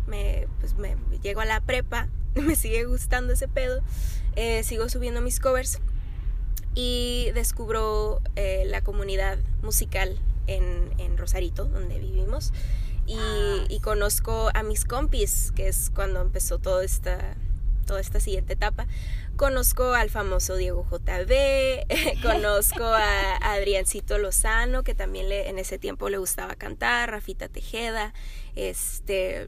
me, 0.08 0.48
pues 0.60 0.76
me 0.76 0.96
llego 1.22 1.42
a 1.42 1.46
la 1.46 1.62
prepa, 1.62 2.08
me 2.36 2.56
sigue 2.56 2.86
gustando 2.86 3.34
ese 3.34 3.48
pedo, 3.48 3.82
eh, 4.38 4.62
sigo 4.64 4.88
subiendo 4.88 5.20
mis 5.20 5.40
covers 5.40 5.80
y 6.76 7.32
descubro 7.34 8.22
eh, 8.36 8.66
la 8.68 8.84
comunidad 8.84 9.40
musical 9.64 10.16
en, 10.46 10.94
en 11.00 11.18
Rosarito, 11.18 11.66
donde 11.66 11.98
vivimos. 11.98 12.54
Y, 13.08 13.18
Ah, 13.18 13.66
y 13.68 13.80
conozco 13.80 14.52
a 14.54 14.62
mis 14.62 14.86
compis, 14.86 15.52
que 15.56 15.68
es 15.68 15.90
cuando 15.90 16.22
empezó 16.22 16.60
toda 16.60 16.86
esta, 16.86 17.36
toda 17.88 18.00
esta 18.00 18.20
siguiente 18.20 18.54
etapa. 18.54 18.86
Conozco 19.38 19.94
al 19.94 20.12
famoso 20.12 20.56
Diego 20.56 20.86
JB, 20.92 22.22
conozco 22.22 22.84
a 22.84 23.38
Adriancito 23.38 24.20
Lozano, 24.20 24.84
que 24.84 24.94
también 24.94 25.30
le, 25.30 25.50
en 25.50 25.58
ese 25.58 25.80
tiempo 25.80 26.10
le 26.10 26.20
gustaba 26.20 26.54
cantar, 26.54 27.10
Rafita 27.10 27.48
Tejeda, 27.48 28.14
este, 28.56 29.48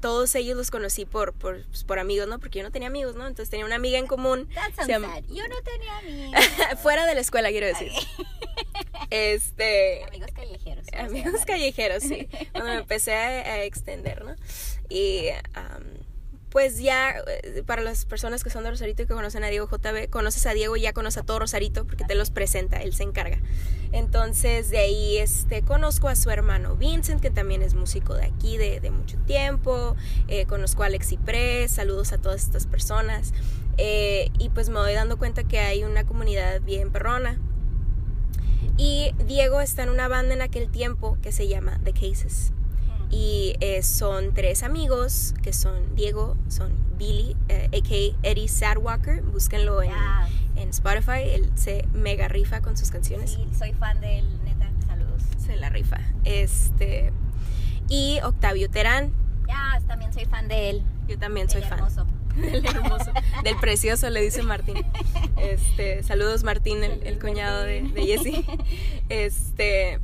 todos 0.00 0.34
ellos 0.34 0.56
los 0.56 0.70
conocí 0.70 1.04
por, 1.04 1.32
por, 1.32 1.64
pues, 1.66 1.84
por 1.84 1.98
amigos, 1.98 2.28
¿no? 2.28 2.38
Porque 2.38 2.58
yo 2.58 2.64
no 2.64 2.70
tenía 2.70 2.88
amigos, 2.88 3.14
¿no? 3.14 3.26
Entonces 3.26 3.50
tenía 3.50 3.66
una 3.66 3.76
amiga 3.76 3.98
en 3.98 4.06
común. 4.06 4.48
Llama-. 4.86 5.20
Yo 5.28 5.46
no 5.48 5.56
tenía 5.62 5.98
amigos. 5.98 6.44
Fuera 6.82 7.06
de 7.06 7.14
la 7.14 7.20
escuela, 7.20 7.50
quiero 7.50 7.66
decir. 7.66 7.90
Este. 9.10 10.04
amigos 10.04 10.30
callejeros. 10.34 10.86
¿cómo 10.90 11.08
se 11.08 11.18
Amigos 11.18 11.44
callejeros, 11.44 12.02
sí. 12.02 12.28
Cuando 12.52 12.70
me 12.70 12.76
empecé 12.80 13.14
a, 13.14 13.28
a 13.28 13.62
extender, 13.62 14.24
¿no? 14.24 14.34
Y 14.88 15.28
am, 15.54 15.84
pues 16.50 16.78
ya, 16.78 17.14
eh, 17.26 17.62
para 17.66 17.82
las 17.82 18.04
personas 18.06 18.42
que 18.42 18.50
son 18.50 18.64
de 18.64 18.70
Rosarito 18.70 19.02
y 19.02 19.06
que 19.06 19.14
conocen 19.14 19.44
a 19.44 19.48
Diego 19.48 19.68
JB, 19.68 20.08
conoces 20.10 20.46
a 20.46 20.54
Diego 20.54 20.76
y 20.76 20.82
ya 20.82 20.92
conoces 20.92 21.22
a 21.22 21.26
todo 21.26 21.40
Rosarito 21.40 21.86
porque 21.86 22.04
te 22.04 22.14
los 22.14 22.30
presenta, 22.30 22.82
él 22.82 22.94
se 22.94 23.02
encarga. 23.02 23.38
Entonces 23.92 24.70
de 24.70 24.78
ahí 24.78 25.16
este, 25.18 25.62
conozco 25.62 26.08
a 26.08 26.16
su 26.16 26.30
hermano 26.30 26.76
Vincent, 26.76 27.20
que 27.20 27.30
también 27.30 27.62
es 27.62 27.74
músico 27.74 28.14
de 28.14 28.24
aquí 28.24 28.56
de, 28.56 28.90
mucho 28.90 29.16
tiempo. 29.26 29.96
Eh, 30.28 30.46
conozco 30.46 30.82
a 30.82 30.86
Alex 30.86 31.14
Press, 31.24 31.72
saludos 31.72 32.12
a 32.12 32.18
todas 32.18 32.42
estas 32.42 32.66
personas. 32.66 33.32
Eh, 33.78 34.30
y 34.38 34.48
pues 34.50 34.68
me 34.68 34.80
voy 34.80 34.92
dando 34.92 35.18
cuenta 35.18 35.44
que 35.44 35.60
hay 35.60 35.84
una 35.84 36.04
comunidad 36.04 36.60
bien 36.60 36.90
perrona. 36.90 37.38
Y 38.76 39.12
Diego 39.26 39.60
está 39.60 39.82
en 39.82 39.90
una 39.90 40.08
banda 40.08 40.34
en 40.34 40.42
aquel 40.42 40.68
tiempo 40.68 41.18
que 41.22 41.32
se 41.32 41.48
llama 41.48 41.80
The 41.84 41.92
Cases. 41.92 42.52
Y 43.10 43.54
eh, 43.60 43.82
son 43.82 44.34
tres 44.34 44.62
amigos 44.62 45.34
que 45.42 45.52
son 45.52 45.94
Diego, 45.94 46.36
son 46.48 46.72
Billy, 46.98 47.36
eh, 47.48 47.68
a.k.a. 47.72 48.28
Eddie 48.28 48.48
Sadwalker. 48.48 49.22
Búsquenlo 49.22 49.82
en, 49.82 49.90
en 50.58 50.70
Spotify. 50.70 51.22
Él 51.32 51.50
se 51.54 51.84
mega 51.92 52.28
rifa 52.28 52.60
con 52.60 52.76
sus 52.76 52.90
canciones. 52.90 53.32
sí, 53.32 53.46
soy 53.56 53.72
fan 53.74 54.00
de 54.00 54.18
él, 54.18 54.44
neta. 54.44 54.70
Saludos. 54.86 55.22
Se 55.44 55.56
la 55.56 55.68
rifa. 55.68 55.98
Este. 56.24 57.12
Y 57.88 58.18
Octavio 58.22 58.68
Terán. 58.70 59.12
Ya, 59.46 59.80
también 59.86 60.12
soy 60.12 60.24
fan 60.26 60.48
de 60.48 60.70
él. 60.70 60.82
Yo 61.08 61.18
también 61.18 61.48
soy 61.48 61.62
El 61.62 61.68
fan. 61.68 61.78
hermoso. 61.78 62.06
Del 62.36 62.66
hermoso. 62.66 63.10
Del 63.42 63.56
precioso, 63.56 64.10
le 64.10 64.20
dice 64.20 64.42
Martín. 64.42 64.76
Este, 65.38 66.02
saludos 66.02 66.42
Martín, 66.42 66.82
el, 66.82 67.00
el 67.06 67.20
cuñado 67.20 67.62
de, 67.62 67.82
de 67.82 68.02
Jessie. 68.06 68.44
Este, 69.08 70.00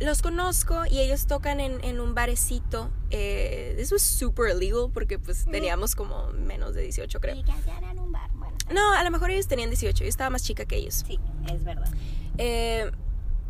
los 0.00 0.20
conozco 0.22 0.84
y 0.90 1.00
ellos 1.00 1.26
tocan 1.26 1.60
en, 1.60 1.82
en 1.84 2.00
un 2.00 2.14
barecito. 2.14 2.90
Eh, 3.10 3.76
eso 3.78 3.96
es 3.96 4.02
super 4.02 4.54
illegal 4.56 4.90
porque 4.92 5.18
pues 5.18 5.46
teníamos 5.46 5.94
como 5.94 6.28
menos 6.32 6.74
de 6.74 6.82
18 6.82 7.20
creo. 7.20 7.36
Y 7.36 7.42
que 7.44 7.52
hacían 7.52 7.82
en 7.84 7.98
un 7.98 8.12
bar. 8.12 8.30
Bueno, 8.34 8.54
No, 8.72 8.92
a 8.92 9.02
lo 9.04 9.10
mejor 9.10 9.30
ellos 9.30 9.46
tenían 9.48 9.70
18, 9.70 10.04
yo 10.04 10.08
estaba 10.08 10.30
más 10.30 10.42
chica 10.42 10.64
que 10.66 10.76
ellos. 10.76 11.04
sí, 11.06 11.18
es 11.52 11.64
verdad. 11.64 11.88
Eh, 12.38 12.90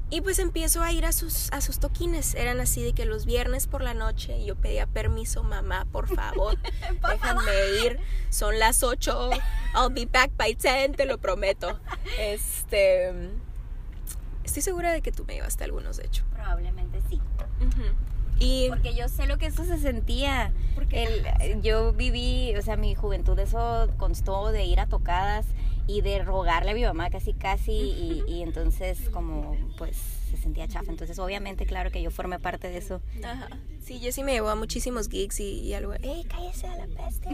y 0.09 0.21
pues 0.21 0.39
empiezo 0.39 0.85
a 0.85 0.93
ir 0.93 1.05
a 1.05 1.11
sus, 1.11 1.53
a 1.53 1.61
sus 1.61 1.81
toquines. 1.81 2.37
Eran 2.37 2.61
así 2.61 2.81
de 2.81 2.93
que 2.93 3.07
los 3.07 3.27
viernes 3.27 3.67
por 3.67 3.83
la 3.83 3.93
noche 3.93 4.45
yo 4.45 4.55
pedía 4.55 4.87
permiso, 4.87 5.43
mamá, 5.43 5.85
por 5.91 6.07
favor, 6.15 6.57
déjame 7.11 7.51
ir. 7.85 7.99
Son 8.31 8.57
las 8.61 8.85
8, 8.85 9.31
I'll 9.75 9.93
be 9.93 10.07
back 10.07 10.31
by 10.37 10.55
10, 10.55 10.93
te 10.97 11.07
lo 11.07 11.19
prometo. 11.19 11.81
Este, 12.21 13.13
estoy 14.47 14.63
segura 14.63 14.91
de 14.93 15.03
que 15.03 15.13
tú 15.13 15.25
me 15.27 15.35
llevaste 15.35 15.65
algunos, 15.65 15.99
de 15.99 16.07
hecho. 16.07 16.25
Probablemente 16.33 17.01
sí. 17.11 17.21
Y 18.39 18.69
Porque 18.69 18.95
yo 18.95 19.09
sé 19.09 19.27
lo 19.27 19.39
que 19.39 19.47
eso 19.47 19.65
se 19.65 19.79
sentía. 19.79 20.53
Porque- 20.75 21.25
El- 21.41 21.63
yo 21.63 21.93
viví, 21.93 22.55
o 22.57 22.63
sea, 22.63 22.77
mi 22.77 22.95
juventud, 22.95 23.39
eso 23.39 23.89
constó 23.97 24.51
de 24.53 24.65
ir 24.65 24.79
a 24.81 24.87
tocadas 24.87 25.47
y 25.87 26.01
de 26.03 26.23
rogarle 26.23 26.73
a 26.73 26.75
mi 26.75 26.83
mamá 26.85 27.09
casi 27.11 27.33
casi 27.33 27.73
y, 27.73 28.25
y 28.27 28.43
entonces 28.43 29.09
como 29.11 29.57
pues 29.79 29.97
sentía 30.47 30.69
chafa. 30.69 30.91
Entonces, 30.91 31.19
obviamente, 31.19 31.67
claro 31.67 31.91
que 31.91 32.01
yo 32.01 32.11
formé 32.11 32.39
parte 32.39 32.69
de 32.69 32.79
eso. 32.79 33.01
Ajá. 33.25 33.49
Sí, 33.85 33.99
Jessie 33.99 34.25
me 34.25 34.33
llevó 34.33 34.49
a 34.49 34.55
muchísimos 34.55 35.09
gigs 35.09 35.41
y, 35.41 35.61
y 35.61 35.75
algo. 35.75 35.95
¡Ey, 35.95 36.25
cállese 36.25 36.69
a 36.69 36.77
la 36.77 36.87
peste! 36.87 37.31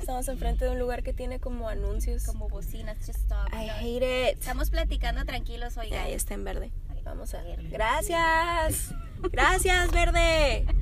Estamos 0.00 0.28
enfrente 0.28 0.64
de 0.64 0.70
un 0.70 0.78
lugar 0.78 1.02
que 1.02 1.12
tiene 1.12 1.40
como 1.40 1.68
anuncios. 1.68 2.24
Como 2.24 2.48
bocinas, 2.48 2.96
just 2.98 3.20
stop. 3.20 3.48
I 3.52 3.68
hate 3.68 4.30
it. 4.32 4.38
Estamos 4.38 4.70
platicando 4.70 5.24
tranquilos, 5.24 5.76
oiga. 5.76 6.02
Ahí 6.04 6.12
está 6.12 6.34
en 6.34 6.44
verde. 6.44 6.70
Vamos 7.04 7.34
a 7.34 7.42
ver. 7.42 7.68
Gracias. 7.68 8.94
Gracias, 9.30 9.90
verde. 9.92 10.66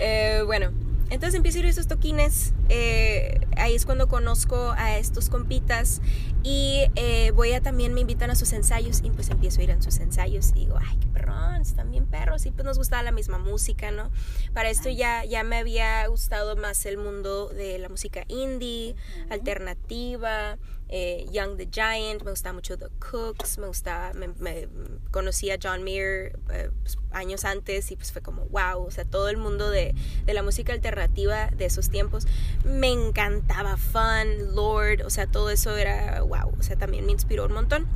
Eh, 0.00 0.42
bueno, 0.44 0.72
entonces 1.12 1.34
empiezo 1.34 1.58
a 1.58 1.60
ir 1.60 1.66
a 1.66 1.68
esos 1.68 1.86
toquines. 1.86 2.54
eh, 2.70 3.38
ahí 3.58 3.74
es 3.74 3.84
cuando 3.84 4.08
conozco 4.08 4.72
a 4.78 4.96
estos 4.96 5.28
compitas. 5.28 6.00
Y 6.42 6.86
eh, 6.96 7.32
voy 7.32 7.52
a 7.52 7.60
también 7.60 7.92
me 7.92 8.00
invitan 8.00 8.30
a 8.30 8.34
sus 8.34 8.54
ensayos. 8.54 9.02
Y 9.04 9.10
pues 9.10 9.28
empiezo 9.28 9.60
a 9.60 9.64
ir 9.64 9.72
a 9.72 9.82
sus 9.82 9.98
ensayos. 9.98 10.50
Y 10.52 10.60
digo, 10.60 10.78
ay, 10.80 10.96
qué 10.98 11.06
perrón, 11.08 11.60
están 11.60 11.90
bien 11.90 12.06
perros. 12.06 12.46
Y 12.46 12.50
pues 12.50 12.64
nos 12.64 12.78
gustaba 12.78 13.02
la 13.02 13.12
misma 13.12 13.36
música, 13.36 13.90
¿no? 13.90 14.10
Para 14.54 14.70
esto 14.70 14.88
ya, 14.88 15.22
ya 15.26 15.44
me 15.44 15.58
había 15.58 16.06
gustado 16.06 16.56
más 16.56 16.86
el 16.86 16.96
mundo 16.96 17.48
de 17.48 17.78
la 17.78 17.90
música 17.90 18.24
indie, 18.28 18.96
alternativa. 19.28 20.56
Eh, 20.94 21.24
Young 21.32 21.56
the 21.56 21.66
Giant, 21.70 22.22
me 22.22 22.30
gustaba 22.32 22.52
mucho 22.52 22.76
The 22.76 22.88
Cooks, 22.98 23.56
me 23.56 23.66
gustaba, 23.66 24.12
me, 24.12 24.28
me- 24.38 24.68
conocí 25.10 25.50
a 25.50 25.56
John 25.60 25.82
Mayer 25.82 26.38
eh, 26.50 26.70
años 27.12 27.46
antes 27.46 27.90
y 27.90 27.96
pues 27.96 28.12
fue 28.12 28.20
como 28.20 28.44
wow, 28.50 28.84
o 28.84 28.90
sea, 28.90 29.06
todo 29.06 29.30
el 29.30 29.38
mundo 29.38 29.70
de, 29.70 29.94
de 30.26 30.34
la 30.34 30.42
música 30.42 30.74
alternativa 30.74 31.46
de 31.48 31.64
esos 31.64 31.88
tiempos. 31.88 32.26
Me 32.64 32.92
encantaba, 32.92 33.78
Fun, 33.78 34.54
Lord, 34.54 35.00
o 35.06 35.10
sea, 35.10 35.26
todo 35.26 35.48
eso 35.48 35.74
era 35.78 36.20
wow, 36.20 36.52
o 36.58 36.62
sea, 36.62 36.76
también 36.76 37.06
me 37.06 37.12
inspiró 37.12 37.46
un 37.46 37.52
montón, 37.54 37.86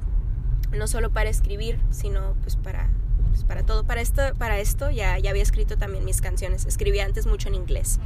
no 0.72 0.86
solo 0.88 1.12
para 1.12 1.28
escribir, 1.28 1.78
sino 1.90 2.34
pues 2.42 2.56
para 2.56 2.88
pues, 3.28 3.44
para 3.44 3.62
todo, 3.66 3.84
para 3.84 4.00
esto, 4.00 4.22
para 4.38 4.58
esto 4.58 4.90
ya, 4.90 5.18
ya 5.18 5.28
había 5.28 5.42
escrito 5.42 5.76
también 5.76 6.06
mis 6.06 6.22
canciones, 6.22 6.64
escribía 6.64 7.04
antes 7.04 7.26
mucho 7.26 7.48
en 7.48 7.56
inglés. 7.56 7.98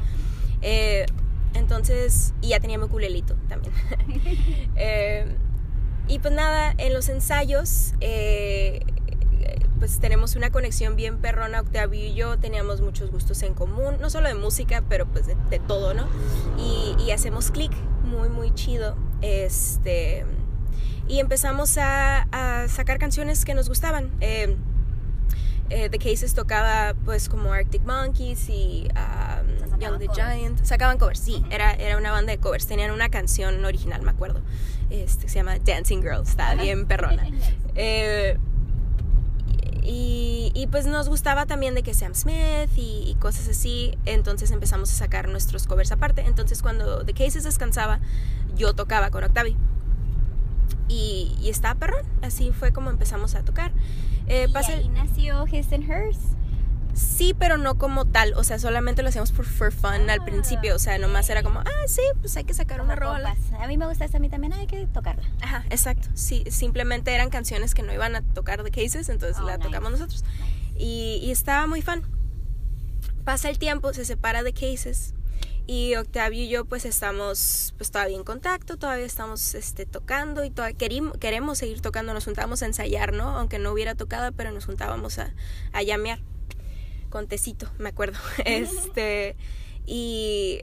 Eh, 0.62 1.06
entonces, 1.54 2.34
y 2.40 2.48
ya 2.48 2.60
tenía 2.60 2.78
mi 2.78 2.84
ukulelito 2.84 3.36
también. 3.48 3.72
Eh, 4.76 5.26
y 6.08 6.18
pues 6.20 6.32
nada, 6.32 6.74
en 6.78 6.94
los 6.94 7.08
ensayos, 7.08 7.92
eh, 8.00 8.80
pues 9.78 9.98
tenemos 9.98 10.36
una 10.36 10.50
conexión 10.50 10.96
bien 10.96 11.18
perrona, 11.18 11.60
Octavio 11.60 12.04
y 12.04 12.14
yo 12.14 12.38
teníamos 12.38 12.80
muchos 12.80 13.10
gustos 13.10 13.42
en 13.42 13.54
común, 13.54 13.96
no 14.00 14.10
solo 14.10 14.28
de 14.28 14.34
música, 14.34 14.82
pero 14.88 15.06
pues 15.06 15.26
de, 15.26 15.36
de 15.50 15.58
todo, 15.58 15.94
¿no? 15.94 16.06
Y, 16.58 16.96
y 17.02 17.10
hacemos 17.10 17.50
clic 17.50 17.72
muy, 18.04 18.28
muy 18.28 18.52
chido. 18.54 18.96
Este, 19.22 20.24
y 21.08 21.18
empezamos 21.20 21.76
a, 21.78 22.22
a 22.32 22.68
sacar 22.68 22.98
canciones 22.98 23.44
que 23.44 23.54
nos 23.54 23.68
gustaban. 23.68 24.10
Eh, 24.20 24.56
eh, 25.70 25.88
The 25.88 25.98
Cases 25.98 26.34
tocaba 26.34 26.94
pues 27.04 27.28
como 27.28 27.52
Arctic 27.52 27.82
Monkeys 27.84 28.48
y 28.48 28.88
um, 28.90 29.78
Young 29.78 29.98
the 29.98 30.06
covers. 30.06 30.16
Giant. 30.16 30.64
Sacaban 30.64 30.98
covers, 30.98 31.20
sí, 31.20 31.44
era, 31.50 31.72
era 31.72 31.96
una 31.96 32.10
banda 32.10 32.32
de 32.32 32.38
covers. 32.38 32.66
Tenían 32.66 32.90
una 32.90 33.08
canción 33.08 33.64
original, 33.64 34.02
me 34.02 34.10
acuerdo. 34.10 34.40
Este, 34.90 35.28
se 35.28 35.36
llama 35.36 35.58
Dancing 35.58 36.02
Girl, 36.02 36.22
está 36.22 36.54
bien 36.54 36.86
perrona. 36.86 37.26
Eh, 37.76 38.36
y, 39.82 40.50
y, 40.54 40.66
pues 40.66 40.86
nos 40.86 41.08
gustaba 41.08 41.46
también 41.46 41.74
de 41.74 41.82
que 41.82 41.94
Sam 41.94 42.14
Smith 42.14 42.70
y, 42.76 43.04
y 43.08 43.14
cosas 43.14 43.48
así. 43.48 43.96
Entonces 44.04 44.50
empezamos 44.50 44.92
a 44.92 44.94
sacar 44.94 45.28
nuestros 45.28 45.66
covers 45.66 45.92
aparte. 45.92 46.22
Entonces 46.26 46.60
cuando 46.62 47.04
The 47.06 47.14
Cases 47.14 47.44
descansaba, 47.44 48.00
yo 48.56 48.74
tocaba 48.74 49.10
con 49.10 49.24
Octavio. 49.24 49.56
Y, 50.90 51.36
y 51.40 51.50
estaba 51.50 51.78
perrón. 51.78 52.04
Así 52.22 52.50
fue 52.52 52.72
como 52.72 52.90
empezamos 52.90 53.34
a 53.36 53.44
tocar. 53.44 53.70
Eh, 54.26 54.46
y 54.48 54.52
pasa 54.52 54.74
el- 54.74 54.92
nació 54.92 55.46
His 55.46 55.72
and 55.72 55.88
Hers. 55.88 56.18
Sí, 56.92 57.34
pero 57.38 57.56
no 57.56 57.78
como 57.78 58.04
tal, 58.04 58.34
o 58.34 58.42
sea, 58.42 58.58
solamente 58.58 59.02
lo 59.04 59.08
hacíamos 59.10 59.30
por 59.30 59.44
for 59.46 59.70
fun 59.72 60.10
al 60.10 60.20
Ah, 60.20 60.24
principio, 60.24 60.74
o 60.74 60.78
sea, 60.80 60.98
nomás 60.98 61.30
era 61.30 61.44
como, 61.44 61.60
ah, 61.60 61.64
sí, 61.86 62.02
pues 62.20 62.36
hay 62.36 62.42
que 62.42 62.52
sacar 62.52 62.80
una 62.80 62.96
rola. 62.96 63.36
compas. 63.36 63.60
A 63.62 63.68
mí 63.68 63.76
me 63.78 63.86
gusta 63.86 64.04
esta, 64.04 64.16
a 64.16 64.20
mí 64.20 64.28
también 64.28 64.52
hay 64.52 64.66
que 64.66 64.84
tocarla. 64.88 65.22
Ajá, 65.40 65.64
exacto, 65.70 66.08
sí, 66.14 66.42
simplemente 66.50 67.14
eran 67.14 67.30
canciones 67.30 67.74
que 67.76 67.84
no 67.84 67.92
iban 67.92 68.16
a 68.16 68.22
tocar 68.22 68.64
de 68.64 68.72
Cases, 68.72 69.08
entonces 69.08 69.38
Oh, 69.40 69.46
la 69.46 69.56
nice. 69.56 69.68
tocamos 69.68 69.92
nosotros. 69.92 70.24
Y, 70.76 71.20
y 71.22 71.30
estaba 71.30 71.68
muy 71.68 71.80
fun. 71.80 72.02
Pasa 73.24 73.48
el 73.50 73.58
tiempo, 73.60 73.92
se 73.94 74.04
separa 74.04 74.42
de 74.42 74.52
Cases 74.52 75.14
y 75.70 75.94
Octavio 75.94 76.42
y 76.42 76.48
yo 76.48 76.64
pues 76.64 76.84
estamos 76.84 77.74
pues 77.76 77.92
todavía 77.92 78.16
en 78.16 78.24
contacto, 78.24 78.76
todavía 78.76 79.06
estamos 79.06 79.54
este, 79.54 79.86
tocando 79.86 80.42
y 80.42 80.50
todavía 80.50 80.76
queremos 81.20 81.58
seguir 81.58 81.80
tocando, 81.80 82.12
nos 82.12 82.24
juntábamos 82.24 82.64
a 82.64 82.66
ensayar, 82.66 83.12
¿no? 83.12 83.38
Aunque 83.38 83.60
no 83.60 83.70
hubiera 83.70 83.94
tocado, 83.94 84.32
pero 84.32 84.50
nos 84.50 84.66
juntábamos 84.66 85.20
a, 85.20 85.32
a 85.72 85.82
llamear 85.84 86.18
con 87.08 87.28
tecito, 87.28 87.70
me 87.78 87.90
acuerdo. 87.90 88.18
Este, 88.44 89.36
y, 89.86 90.58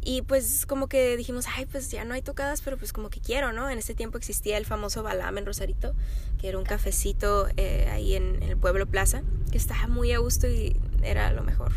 y 0.00 0.22
pues 0.22 0.64
como 0.64 0.86
que 0.86 1.16
dijimos, 1.16 1.46
ay, 1.56 1.66
pues 1.66 1.90
ya 1.90 2.04
no 2.04 2.14
hay 2.14 2.22
tocadas, 2.22 2.62
pero 2.62 2.78
pues 2.78 2.92
como 2.92 3.10
que 3.10 3.18
quiero, 3.18 3.52
¿no? 3.52 3.68
En 3.68 3.80
ese 3.80 3.94
tiempo 3.94 4.16
existía 4.16 4.58
el 4.58 4.64
famoso 4.64 5.02
Balam 5.02 5.38
en 5.38 5.46
Rosarito, 5.46 5.92
que 6.38 6.50
era 6.50 6.56
un 6.56 6.64
cafecito 6.64 7.48
eh, 7.56 7.88
ahí 7.90 8.14
en 8.14 8.44
el 8.44 8.56
Pueblo 8.56 8.86
Plaza, 8.86 9.24
que 9.50 9.58
estaba 9.58 9.88
muy 9.88 10.12
a 10.12 10.20
gusto 10.20 10.46
y 10.46 10.76
era 11.02 11.32
lo 11.32 11.42
mejor. 11.42 11.72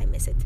I 0.00 0.06
miss 0.06 0.28
it. 0.28 0.36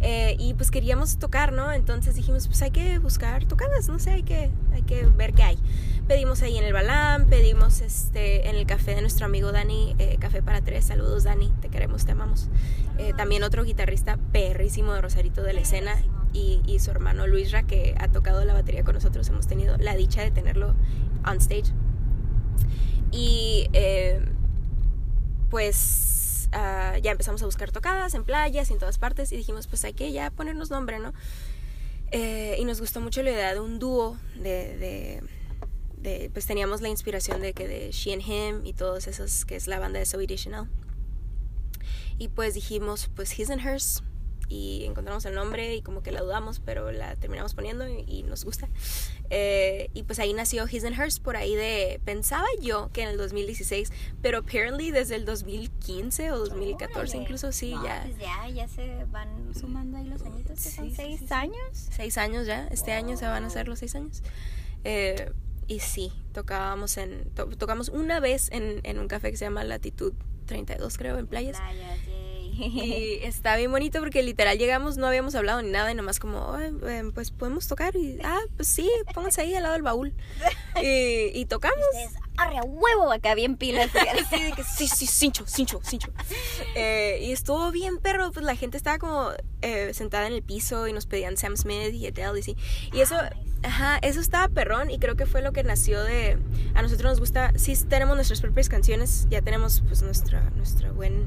Eh, 0.00 0.36
y 0.38 0.54
pues 0.54 0.70
queríamos 0.70 1.18
tocar, 1.18 1.52
¿no? 1.52 1.72
Entonces 1.72 2.14
dijimos, 2.14 2.46
pues 2.46 2.62
hay 2.62 2.70
que 2.70 2.98
buscar 2.98 3.44
tocadas, 3.46 3.88
no 3.88 3.98
sé, 3.98 4.10
hay 4.10 4.22
que, 4.22 4.50
hay 4.72 4.82
que 4.82 5.06
ver 5.06 5.32
qué 5.32 5.42
hay. 5.42 5.58
Pedimos 6.06 6.42
ahí 6.42 6.56
en 6.56 6.64
el 6.64 6.72
Balam, 6.72 7.26
pedimos 7.26 7.80
este, 7.80 8.48
en 8.48 8.54
el 8.54 8.66
café 8.66 8.94
de 8.94 9.00
nuestro 9.00 9.26
amigo 9.26 9.50
Dani, 9.50 9.96
eh, 9.98 10.16
Café 10.20 10.42
para 10.42 10.60
Tres. 10.60 10.84
Saludos, 10.84 11.24
Dani, 11.24 11.52
te 11.60 11.68
queremos, 11.68 12.04
te 12.04 12.12
amamos. 12.12 12.48
Eh, 12.98 13.12
también 13.16 13.42
otro 13.42 13.64
guitarrista 13.64 14.16
perrísimo 14.32 14.92
de 14.92 15.00
Rosarito 15.00 15.42
de 15.42 15.52
la 15.52 15.60
escena 15.60 15.96
y, 16.32 16.60
y 16.66 16.78
su 16.78 16.90
hermano 16.92 17.26
Luisra, 17.26 17.64
que 17.64 17.96
ha 17.98 18.08
tocado 18.08 18.44
la 18.44 18.52
batería 18.54 18.84
con 18.84 18.94
nosotros. 18.94 19.28
Hemos 19.28 19.48
tenido 19.48 19.76
la 19.78 19.96
dicha 19.96 20.22
de 20.22 20.30
tenerlo 20.30 20.74
on 21.26 21.38
stage. 21.38 21.72
Y 23.10 23.68
eh, 23.72 24.20
pues 25.50 26.25
ah, 26.56 26.98
ya 26.98 27.12
empezamos 27.12 27.42
a 27.42 27.44
buscar 27.44 27.70
tocadas 27.70 28.14
en 28.14 28.24
playas 28.24 28.70
y 28.70 28.72
en 28.72 28.78
todas 28.78 28.98
partes 28.98 29.30
y 29.32 29.36
dijimos, 29.36 29.66
pues 29.66 29.84
hay 29.84 29.92
que 29.92 30.10
ya 30.12 30.30
ponernos 30.30 30.70
nombre, 30.70 30.98
¿no? 30.98 31.12
Eh, 32.12 32.56
y 32.58 32.64
nos 32.64 32.80
gustó 32.80 33.00
mucho 33.00 33.22
la 33.22 33.30
idea 33.32 33.52
de 33.52 33.60
un 33.60 33.78
dúo 33.78 34.16
de, 34.36 35.22
pues 36.32 36.46
teníamos 36.46 36.80
la 36.80 36.88
inspiración 36.88 37.42
de 37.42 37.52
que 37.52 37.66
de 37.66 37.90
She 37.90 38.12
and 38.12 38.22
Him 38.22 38.64
y 38.64 38.72
todos 38.72 39.06
esos 39.08 39.44
que 39.44 39.56
es 39.56 39.66
la 39.66 39.80
banda 39.80 39.98
de 39.98 40.06
So 40.06 40.18
Additional 40.18 40.68
y 42.16 42.28
pues 42.28 42.54
dijimos 42.54 43.10
pues 43.16 43.36
His 43.36 43.50
and 43.50 43.60
Hers 43.60 44.04
y 44.48 44.84
encontramos 44.84 45.24
el 45.26 45.34
nombre 45.34 45.74
y 45.74 45.82
como 45.82 46.02
que 46.02 46.12
la 46.12 46.20
dudamos 46.22 46.60
pero 46.60 46.92
la 46.92 47.16
terminamos 47.16 47.54
poniendo 47.54 47.86
y, 47.88 48.04
y 48.06 48.22
nos 48.22 48.44
gusta 48.44 48.68
Eh, 49.30 49.90
y 49.92 50.04
pues 50.04 50.18
ahí 50.20 50.32
nació 50.32 50.66
His 50.70 50.84
and 50.84 50.96
Hers 50.98 51.18
por 51.18 51.36
ahí 51.36 51.54
de 51.56 52.00
pensaba 52.04 52.46
yo 52.60 52.90
que 52.92 53.02
en 53.02 53.08
el 53.08 53.16
2016 53.16 53.90
pero 54.22 54.38
apparently 54.38 54.92
desde 54.92 55.16
el 55.16 55.24
2015 55.24 56.30
o 56.30 56.38
2014 56.38 56.98
Órale. 57.00 57.16
incluso 57.22 57.50
sí 57.50 57.72
No, 57.74 57.84
ya 57.84 58.02
pues 58.04 58.18
ya, 58.18 58.48
ya 58.48 58.68
se 58.68 59.04
van 59.06 59.52
sumando 59.58 59.96
ahí 59.98 60.04
los 60.06 60.22
añitos, 60.22 60.56
que 60.62 60.68
Sí, 60.70 60.76
son 60.76 60.94
seis 60.94 61.18
sí, 61.20 61.26
sí. 61.26 61.34
años. 61.34 61.56
seis 61.90 62.16
años 62.18 62.46
ya. 62.46 62.68
Este 62.68 62.92
año 62.92 63.16
se 63.16 63.26
van 63.26 63.42
a 63.44 63.46
hacer 63.48 63.66
los 63.66 63.80
seis 63.80 63.94
años. 63.96 64.22
Eh, 64.84 65.32
y 65.66 65.80
sí, 65.80 66.12
tocábamos 66.32 66.96
en. 66.96 67.28
to- 67.34 67.48
tocamos 67.56 67.88
una 67.88 68.20
vez 68.20 68.48
en, 68.52 68.80
en 68.84 68.98
un 69.00 69.08
café 69.08 69.30
que 69.32 69.36
se 69.36 69.44
llama 69.46 69.64
Latitud 69.64 70.12
32, 70.46 70.96
creo, 70.96 71.18
en 71.18 71.26
playas. 71.26 71.56
Playas, 71.58 72.06
yay. 72.06 72.15
Y 72.58 73.18
está 73.22 73.56
bien 73.56 73.70
bonito 73.70 74.00
porque 74.00 74.22
literal 74.22 74.58
llegamos, 74.58 74.96
no 74.96 75.06
habíamos 75.06 75.34
hablado 75.34 75.60
ni 75.62 75.70
nada 75.70 75.90
y 75.90 75.94
nomás 75.94 76.18
como, 76.18 76.54
"Ay, 76.54 76.72
eh, 76.88 77.02
pues 77.14 77.30
podemos 77.30 77.66
tocar. 77.68 77.94
Y, 77.96 78.18
ah, 78.24 78.40
pues 78.56 78.68
sí, 78.68 78.90
pónganse 79.14 79.42
ahí 79.42 79.54
al 79.54 79.62
lado 79.62 79.74
del 79.74 79.82
baúl. 79.82 80.14
Y, 80.82 81.30
y 81.38 81.46
tocamos. 81.46 81.78
Ustedes, 81.92 82.14
arre 82.36 82.58
a 82.58 82.62
huevo, 82.62 83.12
acá 83.12 83.34
bien 83.34 83.56
pilas. 83.56 83.90
Sí, 84.30 84.42
de 84.42 84.52
que 84.52 84.62
sí, 84.64 84.88
sí, 84.88 85.06
cincho, 85.06 85.44
cincho, 85.46 85.80
cincho. 85.84 86.12
Eh, 86.74 87.18
y 87.22 87.32
estuvo 87.32 87.70
bien 87.70 87.98
perro, 87.98 88.30
pues 88.32 88.44
la 88.44 88.56
gente 88.56 88.76
estaba 88.76 88.98
como 88.98 89.30
eh, 89.62 89.92
sentada 89.94 90.26
en 90.26 90.32
el 90.32 90.42
piso 90.42 90.86
y 90.88 90.92
nos 90.92 91.06
pedían 91.06 91.36
Sam 91.36 91.56
Smith 91.56 91.92
y 91.94 92.06
Adele 92.06 92.40
y 92.40 92.42
sí. 92.42 92.56
Y 92.92 93.00
eso, 93.00 93.16
Ah, 93.16 93.30
nice. 93.34 93.66
ajá, 93.68 93.98
eso 94.02 94.20
estaba 94.20 94.48
perrón 94.48 94.90
y 94.90 94.98
creo 94.98 95.16
que 95.16 95.26
fue 95.26 95.40
lo 95.42 95.52
que 95.52 95.62
nació 95.62 96.02
de... 96.02 96.38
A 96.74 96.82
nosotros 96.82 97.12
nos 97.12 97.20
gusta, 97.20 97.52
sí 97.56 97.74
tenemos 97.88 98.16
nuestras 98.16 98.40
propias 98.40 98.68
canciones, 98.68 99.26
ya 99.30 99.40
tenemos 99.42 99.82
pues 99.86 100.02
nuestra, 100.02 100.50
nuestro 100.50 100.92
buen 100.94 101.26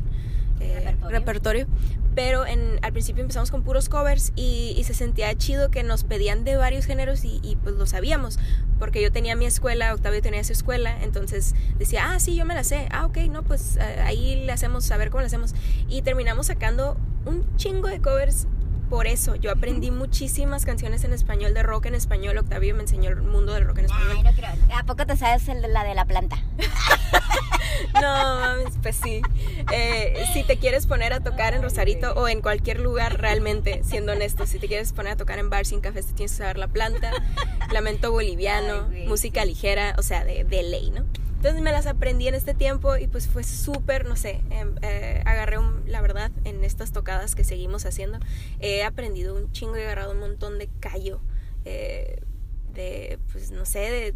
eh, 0.59 0.75
Repertorio. 0.85 1.19
repertorio. 1.19 1.67
Pero 2.15 2.45
en, 2.45 2.79
al 2.81 2.91
principio 2.91 3.21
empezamos 3.21 3.51
con 3.51 3.63
puros 3.63 3.87
covers 3.87 4.33
y, 4.35 4.73
y 4.77 4.83
se 4.83 4.93
sentía 4.93 5.33
chido 5.35 5.69
que 5.69 5.83
nos 5.83 6.03
pedían 6.03 6.43
de 6.43 6.55
varios 6.57 6.85
géneros 6.85 7.23
y, 7.23 7.39
y, 7.43 7.55
pues 7.57 7.75
lo 7.75 7.85
sabíamos. 7.85 8.39
Porque 8.77 9.01
yo 9.01 9.11
tenía 9.11 9.35
mi 9.35 9.45
escuela, 9.45 9.93
Octavio 9.93 10.21
tenía 10.21 10.43
su 10.43 10.53
escuela, 10.53 11.01
entonces 11.03 11.53
decía, 11.77 12.11
ah, 12.11 12.19
sí, 12.19 12.35
yo 12.35 12.45
me 12.45 12.55
la 12.55 12.63
sé. 12.63 12.87
Ah, 12.91 13.05
ok, 13.05 13.17
no, 13.29 13.43
pues 13.43 13.77
ahí 13.77 14.43
le 14.45 14.51
hacemos, 14.51 14.89
a 14.91 14.97
ver 14.97 15.11
cómo 15.11 15.21
le 15.21 15.27
hacemos. 15.27 15.53
Y 15.87 16.01
terminamos 16.01 16.47
sacando 16.47 16.97
un 17.25 17.45
chingo 17.57 17.87
de 17.87 18.01
covers 18.01 18.47
por 18.89 19.05
eso. 19.07 19.35
Yo 19.35 19.51
aprendí 19.51 19.91
muchísimas 19.91 20.65
canciones 20.65 21.03
en 21.03 21.13
español, 21.13 21.53
de 21.53 21.63
rock 21.63 21.85
en 21.85 21.95
español. 21.95 22.37
Octavio 22.37 22.73
me 22.75 22.81
enseñó 22.81 23.09
el 23.11 23.21
mundo 23.21 23.53
del 23.53 23.65
rock 23.65 23.79
en 23.79 23.85
español. 23.85 24.13
Ay, 24.17 24.23
no 24.23 24.33
creo. 24.33 24.49
¿A 24.75 24.83
poco 24.83 25.05
te 25.05 25.15
sabes 25.15 25.47
el 25.47 25.61
de 25.61 25.67
la 25.67 25.83
de 25.83 25.93
la 25.93 26.05
planta? 26.05 26.37
pues 28.81 28.95
sí. 28.95 29.21
Eh, 29.71 30.25
si 30.33 30.43
te 30.43 30.57
quieres 30.57 30.87
poner 30.87 31.13
a 31.13 31.19
tocar 31.19 31.53
en 31.53 31.61
Rosarito 31.61 32.13
o 32.13 32.27
en 32.27 32.41
cualquier 32.41 32.79
lugar 32.79 33.19
realmente, 33.19 33.81
siendo 33.83 34.13
honesto, 34.13 34.45
si 34.45 34.59
te 34.59 34.67
quieres 34.67 34.93
poner 34.93 35.13
a 35.13 35.15
tocar 35.17 35.39
en 35.39 35.49
bar 35.49 35.65
sin 35.65 35.81
cafés, 35.81 36.07
te 36.07 36.13
tienes 36.13 36.31
que 36.33 36.37
saber 36.39 36.57
la 36.57 36.67
planta, 36.67 37.11
lamento 37.71 38.11
boliviano, 38.11 38.89
música 39.07 39.45
ligera, 39.45 39.95
o 39.97 40.01
sea, 40.01 40.23
de, 40.23 40.43
de 40.43 40.63
ley, 40.63 40.91
¿no? 40.91 41.05
Entonces 41.39 41.61
me 41.61 41.71
las 41.71 41.87
aprendí 41.87 42.27
en 42.27 42.35
este 42.35 42.53
tiempo 42.53 42.97
y 42.97 43.07
pues 43.07 43.29
fue 43.29 43.45
súper, 43.45 44.05
no 44.05 44.17
sé, 44.17 44.41
em, 44.49 44.75
eh, 44.81 45.21
agarré 45.25 45.55
la 45.85 46.01
verdad 46.01 46.31
en 46.43 46.65
estas 46.65 46.91
tocadas 46.91 47.33
que 47.33 47.45
seguimos 47.45 47.85
haciendo, 47.85 48.19
he 48.59 48.83
aprendido 48.83 49.33
un 49.37 49.49
chingo 49.53 49.77
y 49.77 49.81
agarrado 49.81 50.11
un 50.11 50.19
montón 50.19 50.59
de 50.59 50.69
callo, 50.81 51.21
eh, 51.63 52.19
de, 52.73 53.19
pues 53.31 53.51
no 53.51 53.63
sé, 53.63 53.79
de 53.79 54.15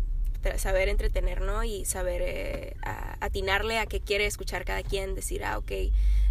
saber 0.57 0.89
entretener, 0.89 1.41
¿no? 1.41 1.63
Y 1.63 1.85
saber 1.85 2.21
eh, 2.23 2.75
atinarle 3.19 3.79
a 3.79 3.85
qué 3.85 3.99
quiere 3.99 4.25
escuchar 4.25 4.65
cada 4.65 4.83
quien, 4.83 5.15
decir, 5.15 5.43
ah, 5.43 5.57
ok, 5.57 5.71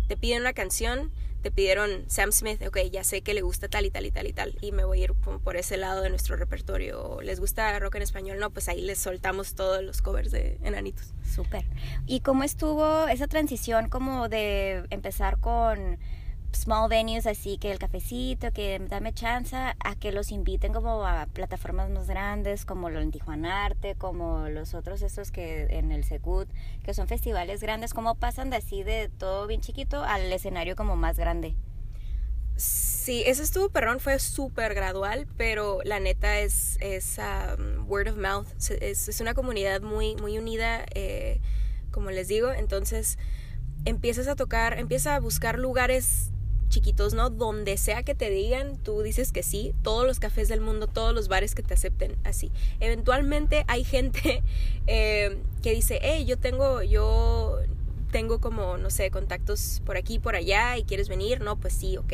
te 0.08 0.16
piden 0.16 0.42
una 0.42 0.52
canción, 0.52 1.10
te 1.42 1.50
pidieron 1.50 2.04
Sam 2.06 2.30
Smith, 2.30 2.62
ok, 2.66 2.78
ya 2.90 3.02
sé 3.02 3.22
que 3.22 3.34
le 3.34 3.42
gusta 3.42 3.68
tal 3.68 3.84
y 3.84 3.90
tal 3.90 4.06
y 4.06 4.12
tal 4.12 4.26
y 4.26 4.32
tal, 4.32 4.56
y 4.60 4.72
me 4.72 4.84
voy 4.84 5.00
a 5.00 5.04
ir 5.04 5.14
por 5.14 5.56
ese 5.56 5.76
lado 5.76 6.00
de 6.00 6.08
nuestro 6.08 6.36
repertorio. 6.36 7.20
¿Les 7.20 7.40
gusta 7.40 7.78
rock 7.78 7.96
en 7.96 8.02
español? 8.02 8.38
No, 8.38 8.50
pues 8.50 8.68
ahí 8.68 8.80
les 8.80 8.98
soltamos 8.98 9.54
todos 9.54 9.82
los 9.82 10.02
covers 10.02 10.30
de 10.30 10.58
Enanitos. 10.62 11.12
Súper. 11.34 11.64
¿Y 12.06 12.20
cómo 12.20 12.44
estuvo 12.44 13.08
esa 13.08 13.26
transición 13.26 13.88
como 13.88 14.28
de 14.28 14.84
empezar 14.90 15.38
con 15.38 15.98
small 16.54 16.88
venues 16.88 17.26
así 17.26 17.58
que 17.58 17.72
el 17.72 17.78
cafecito, 17.78 18.52
que 18.52 18.80
dame 18.88 19.12
chance 19.12 19.56
a 19.56 19.94
que 19.98 20.12
los 20.12 20.30
inviten 20.30 20.72
como 20.72 21.04
a 21.04 21.26
plataformas 21.26 21.90
más 21.90 22.06
grandes 22.06 22.64
como 22.64 22.90
lo 22.90 23.00
en 23.00 23.10
Tijuana 23.10 23.64
Arte, 23.64 23.94
como 23.96 24.48
los 24.48 24.74
otros 24.74 25.02
estos 25.02 25.30
que 25.30 25.66
en 25.70 25.92
el 25.92 26.04
Secut, 26.04 26.48
que 26.84 26.94
son 26.94 27.08
festivales 27.08 27.62
grandes, 27.62 27.94
¿cómo 27.94 28.14
pasan 28.14 28.50
de 28.50 28.56
así 28.56 28.82
de 28.82 29.08
todo 29.08 29.46
bien 29.46 29.60
chiquito 29.60 30.02
al 30.02 30.32
escenario 30.32 30.76
como 30.76 30.96
más 30.96 31.18
grande? 31.18 31.54
Sí, 32.56 33.22
eso 33.26 33.42
estuvo 33.42 33.70
perrón, 33.70 33.98
fue 33.98 34.18
súper 34.18 34.74
gradual, 34.74 35.26
pero 35.36 35.80
la 35.84 35.98
neta 35.98 36.38
es, 36.38 36.76
es 36.80 37.18
um, 37.18 37.90
word 37.90 38.08
of 38.08 38.16
mouth, 38.16 38.46
es, 38.58 39.08
es, 39.08 39.20
una 39.20 39.34
comunidad 39.34 39.80
muy, 39.80 40.14
muy 40.16 40.38
unida, 40.38 40.84
eh, 40.94 41.40
como 41.90 42.10
les 42.10 42.28
digo, 42.28 42.52
entonces 42.52 43.18
empiezas 43.84 44.28
a 44.28 44.36
tocar, 44.36 44.78
empiezas 44.78 45.14
a 45.14 45.20
buscar 45.20 45.58
lugares 45.58 46.30
chiquitos, 46.72 47.12
¿no? 47.12 47.30
Donde 47.30 47.76
sea 47.76 48.02
que 48.02 48.14
te 48.14 48.30
digan, 48.30 48.78
tú 48.78 49.02
dices 49.02 49.30
que 49.30 49.42
sí, 49.42 49.74
todos 49.82 50.06
los 50.06 50.18
cafés 50.18 50.48
del 50.48 50.60
mundo, 50.60 50.86
todos 50.86 51.14
los 51.14 51.28
bares 51.28 51.54
que 51.54 51.62
te 51.62 51.74
acepten 51.74 52.16
así. 52.24 52.50
Eventualmente 52.80 53.64
hay 53.68 53.84
gente 53.84 54.42
eh, 54.86 55.38
que 55.62 55.72
dice, 55.72 56.00
hey, 56.02 56.24
yo 56.24 56.38
tengo, 56.38 56.82
yo 56.82 57.58
tengo 58.12 58.40
como, 58.40 58.76
no 58.76 58.90
sé, 58.90 59.10
contactos 59.10 59.82
por 59.84 59.96
aquí, 59.96 60.20
por 60.20 60.36
allá 60.36 60.76
y 60.76 60.84
quieres 60.84 61.08
venir, 61.08 61.40
no, 61.40 61.56
pues 61.56 61.72
sí, 61.72 61.96
ok. 61.96 62.12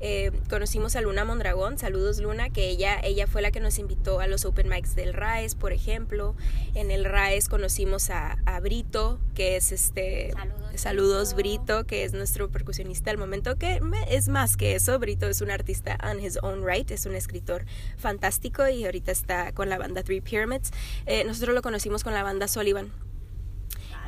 Eh, 0.00 0.32
conocimos 0.50 0.96
a 0.96 1.00
Luna 1.00 1.24
Mondragón, 1.24 1.78
saludos 1.78 2.18
Luna, 2.18 2.50
que 2.50 2.68
ella, 2.68 2.98
ella 3.02 3.26
fue 3.26 3.40
la 3.40 3.52
que 3.52 3.60
nos 3.60 3.78
invitó 3.78 4.20
a 4.20 4.26
los 4.26 4.44
open 4.44 4.68
mics 4.68 4.94
del 4.94 5.14
RAES, 5.14 5.54
por 5.54 5.72
ejemplo. 5.72 6.34
En 6.74 6.90
el 6.90 7.04
RAES 7.04 7.48
conocimos 7.48 8.10
a, 8.10 8.36
Brito, 8.60 9.18
que 9.34 9.56
es 9.56 9.72
este... 9.72 10.34
Saludos, 10.74 11.34
Brito. 11.34 11.86
que 11.86 12.04
es 12.04 12.12
nuestro 12.12 12.50
percusionista 12.50 13.10
al 13.10 13.16
momento, 13.16 13.56
que 13.56 13.80
es 14.10 14.28
más 14.28 14.58
que 14.58 14.74
eso, 14.74 14.98
Brito 14.98 15.26
es 15.26 15.40
un 15.40 15.50
artista 15.50 15.96
on 16.02 16.20
his 16.20 16.38
own 16.42 16.66
right, 16.66 16.90
es 16.90 17.06
un 17.06 17.14
escritor 17.14 17.64
fantástico 17.96 18.68
y 18.68 18.84
ahorita 18.84 19.12
está 19.12 19.52
con 19.52 19.70
la 19.70 19.78
banda 19.78 20.02
Three 20.02 20.20
Pyramids. 20.20 20.72
Eh, 21.06 21.24
nosotros 21.24 21.54
lo 21.54 21.62
conocimos 21.62 22.04
con 22.04 22.12
la 22.12 22.22
banda 22.22 22.48
Sullivan, 22.48 22.90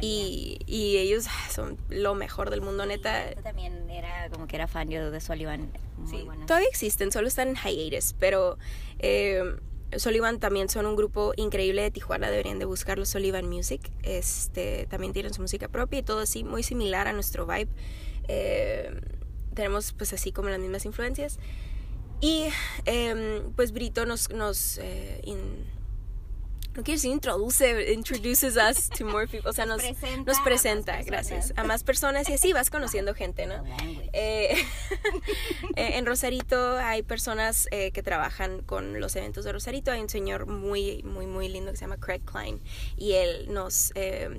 y, 0.00 0.58
y, 0.66 0.96
ellos 0.98 1.26
son 1.50 1.78
lo 1.88 2.14
mejor 2.14 2.50
del 2.50 2.60
mundo, 2.60 2.86
neta. 2.86 3.34
Yo 3.34 3.42
también 3.42 3.88
era 3.90 4.28
como 4.30 4.46
que 4.46 4.56
era 4.56 4.66
fan 4.66 4.90
yo 4.90 5.10
de 5.10 5.20
Sullivan. 5.20 5.70
sí, 6.08 6.26
todavía 6.46 6.68
existen, 6.68 7.12
solo 7.12 7.28
están 7.28 7.48
en 7.48 7.56
hiatus, 7.56 8.14
pero 8.18 8.58
eh, 8.98 9.42
Sullivan 9.96 10.38
también 10.38 10.68
son 10.68 10.86
un 10.86 10.96
grupo 10.96 11.32
increíble 11.36 11.82
de 11.82 11.90
Tijuana, 11.90 12.30
deberían 12.30 12.58
de 12.58 12.66
buscarlo, 12.66 13.06
Sullivan 13.06 13.48
Music. 13.48 13.90
Este, 14.02 14.86
también 14.90 15.12
tienen 15.12 15.32
su 15.32 15.40
música 15.40 15.68
propia 15.68 16.00
y 16.00 16.02
todo 16.02 16.20
así, 16.20 16.44
muy 16.44 16.62
similar 16.62 17.08
a 17.08 17.12
nuestro 17.12 17.46
vibe. 17.46 17.68
Eh, 18.28 19.00
tenemos 19.54 19.92
pues 19.92 20.12
así 20.12 20.30
como 20.30 20.50
las 20.50 20.60
mismas 20.60 20.84
influencias. 20.84 21.38
Y 22.20 22.46
em, 22.84 23.52
pues 23.54 23.72
Brito 23.72 24.04
nos, 24.04 24.30
nos 24.30 24.78
eh, 24.78 25.20
no 26.78 26.84
quiero 26.84 26.96
decir 26.96 27.10
introduce, 27.10 27.92
introduces 27.92 28.56
us 28.56 28.88
to 28.88 29.04
more 29.04 29.26
people, 29.26 29.50
o 29.50 29.52
sea, 29.52 29.66
nos 29.66 29.82
presenta, 29.82 30.30
nos 30.30 30.40
presenta 30.40 31.02
gracias, 31.02 31.52
a 31.56 31.64
más 31.64 31.82
personas 31.82 32.28
y 32.28 32.34
así 32.34 32.52
vas 32.52 32.70
conociendo 32.70 33.14
gente, 33.14 33.46
¿no? 33.46 33.64
Eh, 34.12 34.54
eh, 35.76 35.90
en 35.98 36.06
Rosarito 36.06 36.78
hay 36.78 37.02
personas 37.02 37.68
eh, 37.70 37.90
que 37.90 38.02
trabajan 38.02 38.62
con 38.62 39.00
los 39.00 39.14
eventos 39.16 39.44
de 39.44 39.52
Rosarito, 39.52 39.90
hay 39.90 40.00
un 40.00 40.08
señor 40.08 40.46
muy, 40.46 41.02
muy, 41.02 41.26
muy 41.26 41.48
lindo 41.48 41.70
que 41.70 41.76
se 41.76 41.84
llama 41.84 41.98
Craig 41.98 42.20
Klein. 42.24 42.60
Y 42.96 43.12
él 43.12 43.52
nos 43.52 43.92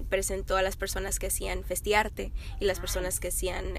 presentó 0.09 0.57
a 0.57 0.61
las 0.61 0.75
personas 0.75 1.19
que 1.19 1.27
hacían 1.27 1.63
festiarte 1.63 2.31
y 2.59 2.65
las 2.65 2.79
personas 2.79 3.19
que 3.19 3.27
hacían 3.29 3.77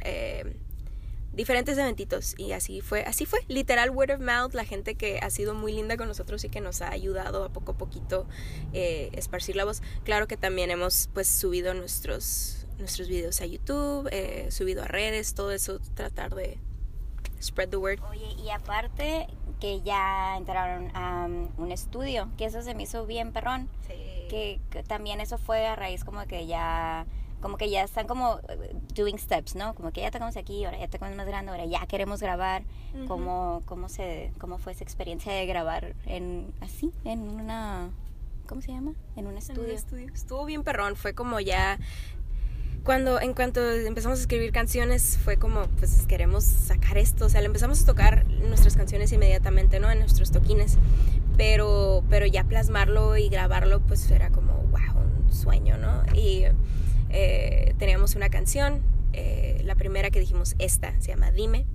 diferentes 1.32 1.78
eventitos 1.78 2.34
y 2.36 2.52
así 2.52 2.80
fue, 2.80 3.02
así 3.02 3.26
fue, 3.26 3.40
literal 3.48 3.90
word 3.90 4.10
of 4.10 4.20
mouth, 4.20 4.54
la 4.54 4.64
gente 4.64 4.94
que 4.94 5.20
ha 5.20 5.30
sido 5.30 5.54
muy 5.54 5.72
linda 5.72 5.96
con 5.96 6.08
nosotros 6.08 6.44
y 6.44 6.48
que 6.48 6.60
nos 6.60 6.82
ha 6.82 6.90
ayudado 6.90 7.44
a 7.44 7.48
poco 7.50 7.72
a 7.72 7.78
poquito 7.78 8.26
eh, 8.72 9.10
esparcir 9.12 9.56
la 9.56 9.64
voz. 9.64 9.82
Claro 10.04 10.26
que 10.26 10.36
también 10.36 10.70
hemos 10.70 11.08
pues 11.14 11.28
subido 11.28 11.74
nuestros, 11.74 12.66
nuestros 12.78 13.08
videos 13.08 13.40
a 13.40 13.46
YouTube, 13.46 14.08
eh, 14.12 14.48
subido 14.50 14.82
a 14.82 14.86
redes, 14.88 15.34
todo 15.34 15.52
eso, 15.52 15.80
tratar 15.94 16.34
de 16.34 16.58
spread 17.40 17.68
the 17.68 17.76
word. 17.76 18.00
Oye, 18.10 18.34
y 18.44 18.50
aparte 18.50 19.28
que 19.60 19.80
ya 19.82 20.36
entraron 20.36 20.90
a 20.94 21.26
un 21.26 21.70
estudio, 21.70 22.30
que 22.36 22.46
eso 22.46 22.62
se 22.62 22.74
me 22.74 22.84
hizo 22.84 23.06
bien 23.06 23.32
perrón, 23.32 23.68
que, 23.86 24.60
que 24.70 24.82
también 24.82 25.20
eso 25.20 25.38
fue 25.38 25.66
a 25.66 25.76
raíz 25.76 26.04
como 26.04 26.24
que 26.26 26.46
ya 26.46 27.06
como 27.40 27.56
que 27.56 27.70
ya 27.70 27.82
están 27.82 28.06
como 28.06 28.40
eh, 28.48 28.74
doing 28.94 29.18
steps, 29.18 29.54
¿no? 29.54 29.74
Como 29.74 29.92
que 29.92 30.00
ya 30.02 30.10
tocamos 30.10 30.36
aquí, 30.36 30.64
ahora 30.64 30.78
ya 30.78 30.88
tocamos 30.88 31.16
más 31.16 31.26
grande, 31.26 31.50
ahora 31.50 31.64
ya 31.64 31.86
queremos 31.86 32.20
grabar. 32.20 32.62
¿Cómo, 33.06 33.62
cómo, 33.66 33.88
se, 33.88 34.32
¿Cómo 34.38 34.58
fue 34.58 34.72
esa 34.72 34.82
experiencia 34.82 35.32
de 35.32 35.46
grabar 35.46 35.94
en 36.06 36.52
así, 36.60 36.92
en 37.04 37.20
una... 37.20 37.90
¿Cómo 38.46 38.62
se 38.62 38.72
llama? 38.72 38.94
En 39.14 39.28
un 39.28 39.36
estudio. 39.36 39.62
En 39.62 39.70
un 39.70 39.76
estudio. 39.76 40.06
Estuvo 40.12 40.44
bien 40.44 40.64
perrón, 40.64 40.96
fue 40.96 41.14
como 41.14 41.40
ya... 41.40 41.78
Cuando, 42.82 43.20
en 43.20 43.34
cuanto 43.34 43.60
empezamos 43.70 44.18
a 44.18 44.22
escribir 44.22 44.52
canciones, 44.52 45.18
fue 45.22 45.36
como, 45.36 45.66
pues 45.78 46.06
queremos 46.06 46.44
sacar 46.44 46.96
esto. 46.96 47.26
O 47.26 47.28
sea, 47.28 47.42
le 47.42 47.46
empezamos 47.46 47.82
a 47.82 47.86
tocar 47.86 48.26
nuestras 48.26 48.74
canciones 48.74 49.12
inmediatamente, 49.12 49.80
¿no? 49.80 49.90
En 49.90 49.98
nuestros 49.98 50.30
toquines. 50.30 50.78
Pero, 51.36 52.02
pero 52.08 52.24
ya 52.24 52.44
plasmarlo 52.44 53.18
y 53.18 53.28
grabarlo, 53.28 53.80
pues 53.80 54.10
era 54.10 54.30
como, 54.30 54.54
wow, 54.54 54.98
un 54.98 55.30
sueño, 55.30 55.76
¿no? 55.76 56.02
Y 56.14 56.46
eh, 57.10 57.74
teníamos 57.78 58.14
una 58.14 58.28
canción, 58.28 58.82
eh, 59.12 59.60
la 59.64 59.74
primera 59.74 60.10
que 60.10 60.20
dijimos, 60.20 60.54
esta, 60.58 60.98
se 61.00 61.08
llama 61.08 61.30
Dime. 61.32 61.66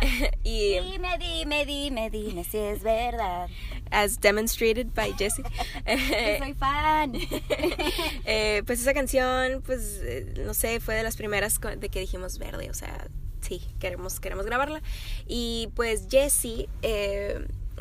Y, 0.44 0.78
dime, 0.78 1.18
dime, 1.18 1.66
dime, 1.66 2.08
dime 2.08 2.44
si 2.44 2.56
es 2.56 2.84
verdad. 2.84 3.48
As 3.90 4.20
demonstrated 4.20 4.94
by 4.94 5.12
Jessie. 5.18 5.42
soy 6.38 6.54
fan. 6.54 7.14
Eh, 8.24 8.62
pues 8.66 8.80
esa 8.80 8.94
canción, 8.94 9.62
pues, 9.62 10.00
no 10.44 10.54
sé, 10.54 10.80
fue 10.80 10.94
de 10.94 11.02
las 11.02 11.16
primeras 11.16 11.58
de 11.60 11.88
que 11.88 11.98
dijimos 11.98 12.38
verde, 12.38 12.70
o 12.70 12.74
sea, 12.74 13.08
sí, 13.40 13.60
queremos, 13.80 14.20
queremos 14.20 14.46
grabarla. 14.46 14.82
Y 15.26 15.70
pues 15.74 16.06
Jessie 16.10 16.68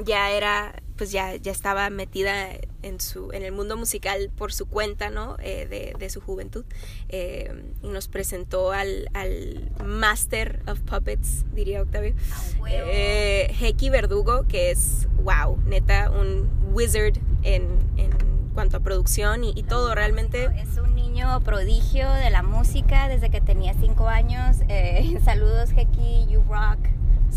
ya 0.06 0.32
era 0.32 0.74
pues 0.98 1.12
ya, 1.12 1.36
ya 1.36 1.52
estaba 1.52 1.90
metida 1.90 2.48
en, 2.82 3.00
su, 3.00 3.32
en 3.32 3.44
el 3.44 3.52
mundo 3.52 3.78
musical 3.78 4.32
por 4.36 4.52
su 4.52 4.66
cuenta, 4.66 5.10
¿no? 5.10 5.38
Eh, 5.40 5.68
de, 5.68 5.94
de, 5.98 6.10
su 6.10 6.20
juventud. 6.20 6.66
Eh, 7.10 7.54
y 7.84 7.88
nos 7.88 8.08
presentó 8.08 8.72
al, 8.72 9.10
al 9.14 9.72
Master 9.86 10.62
of 10.68 10.80
Puppets, 10.82 11.46
diría 11.54 11.82
Octavio. 11.84 12.16
eh, 12.68 13.56
Heki 13.62 13.90
Verdugo, 13.90 14.48
que 14.48 14.72
es, 14.72 15.08
wow, 15.24 15.58
neta, 15.66 16.10
un 16.10 16.50
wizard 16.74 17.18
en, 17.44 17.64
en 17.98 18.10
cuanto 18.54 18.78
a 18.78 18.80
producción 18.80 19.44
y, 19.44 19.54
y 19.56 19.64
todo, 19.64 19.94
realmente. 19.94 20.50
Es 20.56 20.80
un 20.80 20.96
niño 20.96 21.40
prodigio 21.42 22.12
de 22.12 22.32
la 22.32 22.42
música 22.42 23.08
desde 23.08 23.30
que 23.30 23.40
tenía 23.40 23.76
cinco 23.80 24.08
años. 24.08 24.58
Eh, 24.68 25.20
saludos, 25.24 25.70
Heki, 25.72 26.26
you 26.28 26.42
rock. 26.50 26.80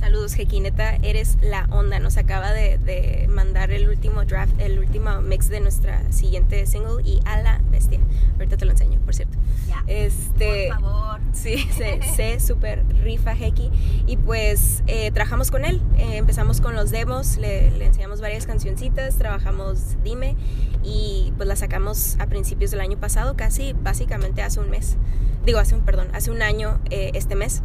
Saludos 0.00 0.32
Jequineta, 0.32 0.96
eres 1.02 1.36
la 1.42 1.66
onda. 1.70 1.98
Nos 1.98 2.16
acaba 2.16 2.52
de, 2.52 2.78
de, 2.78 3.28
mandar 3.28 3.70
el 3.70 3.86
último 3.86 4.24
draft, 4.24 4.58
el 4.58 4.78
último 4.78 5.20
mix 5.20 5.50
de 5.50 5.60
nuestra 5.60 6.10
siguiente 6.10 6.64
single 6.64 7.02
y 7.04 7.20
a 7.26 7.42
la 7.42 7.60
bestia. 7.70 8.00
Ahorita 8.32 8.56
te 8.56 8.64
lo 8.64 8.70
enseño, 8.70 8.98
por 9.00 9.14
cierto. 9.14 9.36
Ya. 9.68 9.84
Este, 9.86 10.68
Por 10.68 10.80
favor. 10.80 11.20
Sí, 11.34 11.68
se, 11.76 12.00
se 12.16 12.40
super 12.40 12.82
rifa 13.02 13.34
Heki. 13.34 13.70
Y 14.06 14.16
pues 14.16 14.82
eh, 14.86 15.10
trabajamos 15.10 15.50
con 15.50 15.66
él. 15.66 15.82
Eh, 15.98 16.16
empezamos 16.16 16.62
con 16.62 16.74
los 16.74 16.90
demos, 16.90 17.36
le, 17.36 17.70
le, 17.70 17.84
enseñamos 17.84 18.22
varias 18.22 18.46
cancioncitas, 18.46 19.16
trabajamos 19.16 20.02
Dime 20.02 20.34
y 20.82 21.34
pues 21.36 21.46
la 21.46 21.56
sacamos 21.56 22.16
a 22.20 22.26
principios 22.26 22.70
del 22.70 22.80
año 22.80 22.98
pasado, 22.98 23.36
casi 23.36 23.74
básicamente 23.74 24.40
hace 24.40 24.60
un 24.60 24.70
mes. 24.70 24.96
Digo, 25.44 25.58
hace 25.58 25.74
un, 25.74 25.82
perdón, 25.82 26.08
hace 26.14 26.30
un 26.30 26.40
año 26.40 26.80
eh, 26.88 27.10
este 27.12 27.34
mes. 27.34 27.62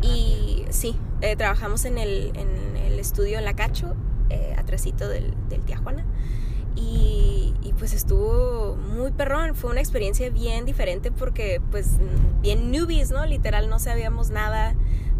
Nice. 0.00 0.08
Y 0.08 0.66
sí, 0.70 0.96
eh, 1.20 1.36
trabajamos 1.36 1.84
en 1.84 1.98
el, 1.98 2.32
en 2.34 2.76
el 2.76 2.98
estudio 2.98 3.38
en 3.38 3.44
La 3.44 3.54
Cacho, 3.54 3.94
eh, 4.30 4.54
atrásito 4.58 5.08
del, 5.08 5.34
del 5.48 5.62
Tijuana. 5.62 6.04
Y, 6.74 7.54
y, 7.62 7.72
pues 7.78 7.94
estuvo 7.94 8.76
muy 8.76 9.10
perrón, 9.10 9.54
fue 9.54 9.70
una 9.70 9.80
experiencia 9.80 10.28
bien 10.28 10.66
diferente 10.66 11.10
porque 11.10 11.62
pues 11.70 11.92
bien 12.42 12.70
newbies, 12.70 13.10
¿no? 13.10 13.24
Literal 13.24 13.70
no 13.70 13.78
sabíamos 13.78 14.28
nada 14.28 14.74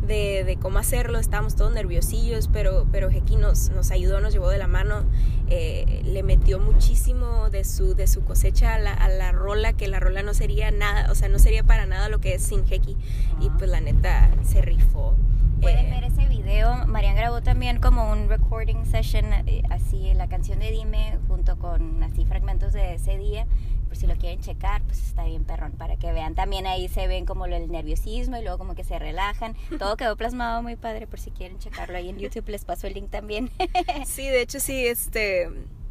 de, 0.06 0.44
de 0.44 0.56
cómo 0.56 0.78
hacerlo, 0.78 1.18
estábamos 1.18 1.56
todos 1.56 1.72
nerviosillos, 1.72 2.48
pero, 2.48 2.86
pero 2.90 3.10
Heki 3.10 3.36
nos, 3.36 3.70
nos 3.70 3.90
ayudó, 3.90 4.20
nos 4.20 4.32
llevó 4.32 4.48
de 4.48 4.58
la 4.58 4.66
mano, 4.68 5.04
eh, 5.48 6.02
le 6.04 6.22
metió 6.22 6.58
muchísimo 6.58 7.50
de 7.50 7.64
su, 7.64 7.94
de 7.94 8.06
su 8.06 8.24
cosecha 8.24 8.74
a 8.74 8.78
la, 8.78 8.92
a 8.92 9.08
la, 9.08 9.32
rola, 9.32 9.72
que 9.72 9.88
la 9.88 10.00
rola 10.00 10.22
no 10.22 10.34
sería 10.34 10.70
nada, 10.70 11.10
o 11.10 11.14
sea, 11.14 11.28
no 11.28 11.38
sería 11.38 11.64
para 11.64 11.86
nada 11.86 12.08
lo 12.08 12.20
que 12.20 12.34
es 12.34 12.42
sin 12.42 12.64
Heki. 12.64 12.92
Uh 12.92 12.96
-huh. 12.96 13.46
Y 13.46 13.50
pues 13.50 13.70
la 13.70 13.80
neta 13.80 14.30
se 14.42 14.62
rifó. 14.62 15.14
Pueden 15.60 15.90
ver 15.90 16.04
ese 16.04 16.26
video. 16.26 16.86
Marian 16.86 17.16
grabó 17.16 17.40
también 17.40 17.80
como 17.80 18.10
un 18.10 18.28
recording 18.28 18.84
session, 18.84 19.32
eh, 19.46 19.62
así 19.70 20.12
la 20.14 20.28
canción 20.28 20.58
de 20.58 20.70
Dime, 20.70 21.18
junto 21.28 21.58
con 21.58 22.02
así 22.02 22.26
fragmentos 22.26 22.72
de 22.72 22.94
ese 22.94 23.16
día. 23.16 23.46
Por 23.87 23.96
si 23.96 24.07
lo 24.07 24.16
quieren 24.16 24.40
checar, 24.40 24.83
pues 24.83 25.03
está 25.03 25.25
bien 25.25 25.44
perrón, 25.44 25.72
para 25.72 25.96
que 25.96 26.12
vean. 26.12 26.35
También 26.35 26.66
ahí 26.66 26.88
se 26.88 27.07
ven 27.07 27.25
como 27.27 27.46
el 27.46 27.70
nerviosismo 27.70 28.37
y 28.37 28.42
luego 28.42 28.59
como 28.59 28.75
que 28.75 28.85
se 28.85 28.99
relajan. 28.99 29.57
Todo 29.79 29.96
quedó 29.96 30.16
plasmado 30.16 30.62
muy 30.62 30.77
padre, 30.77 31.07
por 31.07 31.20
si 31.20 31.31
quieren 31.31 31.59
checarlo 31.59 31.96
ahí 31.96 32.09
en 32.09 32.18
YouTube. 32.18 32.49
Les 32.49 32.64
paso 32.64 32.87
el 32.87 32.94
link 32.94 33.11
también. 33.11 33.51
sí, 34.07 34.27
de 34.27 34.42
hecho 34.42 34.61
sí, 34.61 34.87
este 34.87 35.49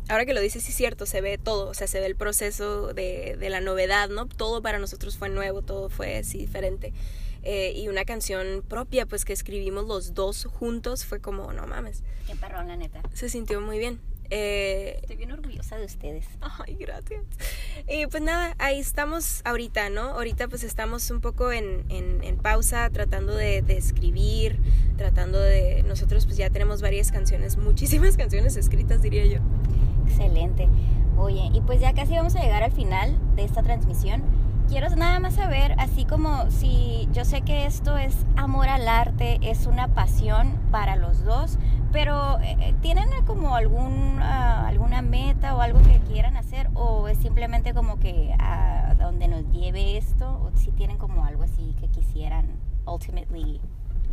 ahora 0.07 0.25
que 0.25 0.35
lo 0.35 0.41
dices, 0.41 0.63
sí 0.63 0.69
es 0.69 0.77
cierto, 0.77 1.07
se 1.07 1.19
ve 1.19 1.39
todo, 1.39 1.69
o 1.69 1.73
sea, 1.73 1.87
se 1.87 1.99
ve 1.99 2.05
el 2.05 2.15
proceso 2.15 2.93
de, 2.93 3.37
de, 3.39 3.49
la 3.49 3.59
novedad, 3.59 4.07
¿no? 4.09 4.27
Todo 4.27 4.61
para 4.61 4.77
nosotros 4.77 5.17
fue 5.17 5.29
nuevo, 5.29 5.63
todo 5.63 5.89
fue 5.89 6.17
así 6.17 6.37
diferente. 6.37 6.93
Eh, 7.47 7.73
y 7.75 7.87
una 7.89 8.05
canción 8.05 8.63
propia, 8.67 9.05
pues 9.05 9.23
que 9.23 9.31
escribimos 9.31 9.85
los 9.85 10.15
dos 10.15 10.45
juntos, 10.45 11.05
fue 11.05 11.21
como, 11.21 11.53
no 11.53 11.67
mames. 11.67 12.03
Qué 12.25 12.35
perrón, 12.35 12.67
la 12.67 12.75
neta. 12.75 13.03
Se 13.13 13.29
sintió 13.29 13.61
muy 13.61 13.77
bien. 13.77 13.99
Eh, 14.29 14.97
Estoy 15.01 15.15
bien 15.17 15.31
orgullosa 15.31 15.77
de 15.77 15.85
ustedes. 15.85 16.25
Ay, 16.41 16.75
gracias. 16.75 17.23
Y 17.87 18.07
pues 18.07 18.23
nada, 18.23 18.55
ahí 18.59 18.79
estamos 18.79 19.41
ahorita, 19.45 19.89
¿no? 19.89 20.01
Ahorita 20.01 20.47
pues 20.47 20.63
estamos 20.63 21.09
un 21.11 21.21
poco 21.21 21.51
en, 21.51 21.85
en, 21.89 22.23
en 22.23 22.37
pausa, 22.37 22.89
tratando 22.89 23.35
de, 23.35 23.61
de, 23.61 23.77
escribir, 23.77 24.59
tratando 24.97 25.39
de... 25.39 25.83
Nosotros 25.83 26.25
pues 26.25 26.37
ya 26.37 26.49
tenemos 26.49 26.81
varias 26.81 27.11
canciones, 27.11 27.57
muchísimas 27.57 28.17
canciones 28.17 28.55
escritas, 28.57 29.01
diría 29.01 29.25
yo. 29.25 29.39
Excelente. 30.07 30.67
Oye, 31.17 31.49
y 31.53 31.61
pues 31.61 31.79
ya 31.79 31.93
casi 31.93 32.13
vamos 32.13 32.35
a 32.35 32.41
llegar 32.41 32.63
al 32.63 32.71
final 32.71 33.17
de 33.35 33.43
esta 33.43 33.63
transmisión 33.63 34.23
quiero 34.67 34.89
nada 34.95 35.19
más 35.19 35.35
saber, 35.35 35.75
así 35.77 36.05
como 36.05 36.49
si 36.49 37.07
yo 37.11 37.25
sé 37.25 37.41
que 37.41 37.65
esto 37.65 37.97
es 37.97 38.15
amor 38.35 38.67
al 38.69 38.87
arte, 38.87 39.39
es 39.41 39.67
una 39.67 39.89
pasión 39.89 40.59
para 40.71 40.95
los 40.95 41.23
dos, 41.23 41.57
pero 41.91 42.39
eh, 42.41 42.73
¿tienen 42.81 43.09
como 43.25 43.55
algún, 43.55 44.19
uh, 44.19 44.65
alguna 44.65 45.01
meta 45.01 45.55
o 45.55 45.61
algo 45.61 45.79
que 45.81 45.99
quieran 46.11 46.35
hacer 46.37 46.69
o 46.73 47.07
es 47.07 47.17
simplemente 47.17 47.73
como 47.73 47.99
que 47.99 48.35
a 48.39 48.95
donde 48.99 49.27
nos 49.27 49.49
lleve 49.51 49.97
esto 49.97 50.27
o 50.27 50.57
si 50.57 50.71
tienen 50.71 50.97
como 50.97 51.25
algo 51.25 51.43
así 51.43 51.75
que 51.79 51.87
quisieran 51.87 52.47
ultimately 52.85 53.61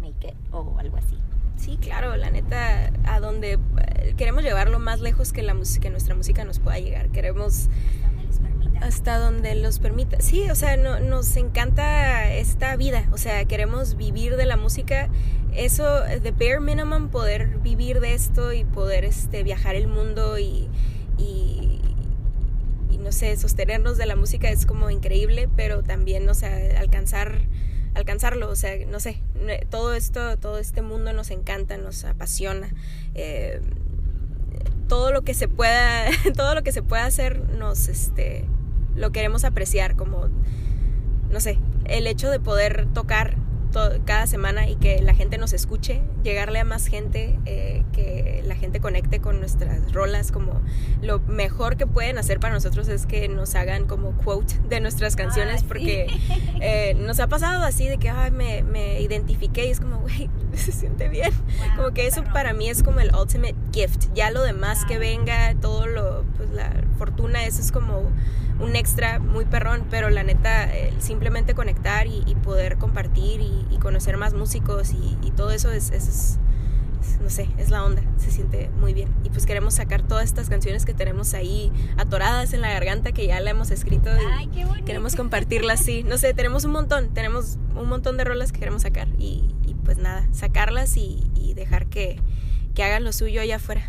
make 0.01 0.29
it 0.29 0.35
o 0.53 0.79
algo 0.79 0.97
así? 0.97 1.19
Sí, 1.57 1.79
claro, 1.81 2.17
la 2.17 2.31
neta, 2.31 2.91
a 3.05 3.21
donde 3.21 3.53
eh, 3.53 4.15
queremos 4.17 4.43
llevarlo 4.43 4.79
más 4.79 5.01
lejos 5.01 5.33
que 5.33 5.43
la 5.43 5.55
que 5.81 5.91
nuestra 5.91 6.15
música 6.15 6.45
nos 6.45 6.59
pueda 6.59 6.79
llegar. 6.79 7.11
Queremos 7.11 7.69
hasta 8.83 9.19
donde 9.19 9.55
los 9.55 9.79
permita. 9.79 10.21
Sí, 10.21 10.51
o 10.51 10.55
sea, 10.55 10.77
no, 10.77 11.01
nos 11.01 11.37
encanta 11.37 12.33
esta 12.33 12.77
vida, 12.77 13.09
o 13.13 13.19
sea, 13.19 13.45
queremos 13.45 13.97
vivir 13.97 14.37
de 14.37 14.47
la 14.47 14.57
música, 14.57 15.09
eso, 15.55 16.03
the 16.23 16.33
bare 16.33 16.61
minimum, 16.61 17.09
poder 17.09 17.59
vivir 17.59 18.01
de 18.01 18.15
esto 18.15 18.53
y 18.53 18.65
poder 18.65 19.05
este, 19.05 19.43
viajar 19.43 19.75
el 19.75 19.87
mundo 19.87 20.39
y, 20.39 20.69
y, 21.19 21.81
no 22.99 23.11
sé, 23.11 23.37
sostenernos 23.37 23.97
de 23.97 24.07
la 24.07 24.15
música 24.15 24.49
es 24.49 24.65
como 24.65 24.89
increíble, 24.89 25.49
pero 25.57 25.83
también, 25.83 26.29
o 26.29 26.35
sea, 26.35 26.57
alcanzar 26.79 27.43
alcanzarlo, 27.95 28.49
o 28.49 28.57
sea, 28.57 28.75
no 28.87 29.01
sé, 29.01 29.21
todo 29.69 29.93
esto, 29.93 30.39
todo 30.39 30.59
este 30.59 30.81
mundo 30.81 31.13
nos 31.13 31.31
encanta, 31.31 31.77
nos 31.77 32.05
apasiona. 32.05 32.69
Eh, 33.15 33.61
todo 34.89 35.13
lo 35.13 35.23
que 35.23 35.35
se 35.35 35.49
pueda, 35.49 36.07
todo 36.37 36.55
lo 36.55 36.63
que 36.63 36.73
se 36.73 36.83
pueda 36.83 37.05
hacer 37.05 37.41
nos 37.59 37.89
este 37.89 38.47
lo 38.95 39.13
queremos 39.13 39.45
apreciar 39.45 39.97
como, 39.97 40.29
no 41.31 41.41
sé, 41.41 41.59
el 41.85 42.07
hecho 42.07 42.31
de 42.31 42.41
poder 42.41 42.87
tocar 42.93 43.37
cada 44.05 44.27
semana 44.27 44.69
y 44.69 44.77
que 44.77 45.01
la 45.01 45.15
gente 45.15 45.39
nos 45.39 45.53
escuche, 45.55 46.03
llegarle 46.23 46.59
a 46.59 46.65
más 46.65 46.87
gente, 46.87 47.39
eh, 47.47 47.85
que 47.93 48.43
la 48.45 48.55
gente 48.55 48.81
conecte 48.81 49.21
con 49.21 49.39
nuestras 49.41 49.93
rolas, 49.93 50.31
como 50.31 50.61
lo 51.01 51.21
mejor 51.21 51.77
que 51.77 51.87
pueden 51.87 52.19
hacer 52.19 52.39
para 52.39 52.53
nosotros 52.53 52.89
es 52.89 53.07
que 53.07 53.29
nos 53.29 53.55
hagan 53.55 53.87
como 53.87 54.13
quote 54.19 54.61
de 54.69 54.81
nuestras 54.81 55.17
canciones, 55.17 55.55
ah, 55.57 55.59
sí. 55.61 55.65
porque 55.67 56.07
eh, 56.61 56.95
nos 56.99 57.19
ha 57.21 57.29
pasado 57.29 57.63
así 57.63 57.89
de 57.89 57.97
que 57.97 58.11
Ay, 58.11 58.31
me, 58.31 58.63
me 58.63 59.01
identifiqué 59.01 59.67
y 59.67 59.71
es 59.71 59.81
como, 59.81 60.01
güey, 60.01 60.29
se 60.55 60.71
siente 60.73 61.09
bien. 61.09 61.33
Wow, 61.33 61.77
como 61.77 61.91
que 61.95 62.07
eso 62.07 62.25
para 62.25 62.53
mí 62.53 62.69
es 62.69 62.83
como 62.83 63.01
el 63.01 63.11
ultimate 63.15 63.57
gift. 63.73 64.09
Ya 64.15 64.31
lo 64.31 64.43
demás 64.43 64.81
que 64.81 64.97
Claro. 64.97 65.01
venga, 65.01 65.55
todo 65.63 65.87
lo, 65.87 66.25
pues 66.37 66.51
la 66.51 66.71
fortuna, 66.99 67.47
eso 67.47 67.63
es 67.63 67.73
como 67.73 68.03
un 68.63 68.77
extra 68.77 69.19
muy 69.19 69.45
perrón, 69.45 69.85
pero 69.91 70.09
la 70.09 70.23
neta, 70.23 70.73
el 70.75 71.03
simplemente 71.03 71.55
conectar 71.55 72.07
y, 72.07 72.23
y 72.27 72.35
poder 72.37 72.79
compartir 72.79 73.41
y, 73.41 73.67
y 73.71 73.79
conocer 73.79 74.17
más 74.17 74.33
músicos 74.35 74.93
y, 74.93 75.19
y 75.23 75.31
todo 75.33 75.51
eso 75.51 75.71
es, 75.71 75.91
es- 75.91 76.39
no 77.21 77.31
sé, 77.31 77.49
es 77.59 77.71
la 77.71 77.85
onda, 77.85 78.03
se 78.17 78.31
siente 78.31 78.69
muy 78.79 78.95
bien. 78.95 79.09
Y 79.25 79.31
pues 79.31 79.45
queremos 79.47 79.75
sacar 79.75 80.03
todas 80.03 80.25
estas 80.25 80.49
canciones 80.49 80.85
que 80.85 80.95
tenemos 80.95 81.35
ahí 81.35 81.73
atoradas 81.97 82.53
en 82.53 82.61
la 82.61 82.73
garganta 82.73 83.13
que 83.13 83.27
ya 83.27 83.41
la 83.41 83.51
hemos 83.51 83.71
escrito 83.71 84.11
y 84.11 84.25
Ay, 84.33 84.47
qué 84.49 84.65
queremos 84.85 85.15
compartirlas 85.17 85.81
así. 85.81 86.03
No 86.05 86.17
sé, 86.19 86.33
tenemos 86.35 86.65
un 86.65 86.73
montón, 86.73 87.13
tenemos 87.15 87.59
un 87.77 87.89
montón 87.89 88.17
de 88.17 88.25
rolas 88.25 88.51
que 88.53 88.59
queremos 88.61 88.83
sacar 88.83 89.09
y, 89.19 89.55
y 89.65 89.75
pues 89.85 89.99
nada, 89.99 90.27
sacarlas 90.33 90.97
y, 90.97 91.23
y 91.35 91.55
dejar 91.55 91.87
que, 91.87 92.21
que 92.75 92.83
hagan 92.85 93.03
lo 93.05 93.13
suyo 93.13 93.41
allá 93.41 93.57
afuera. 93.57 93.83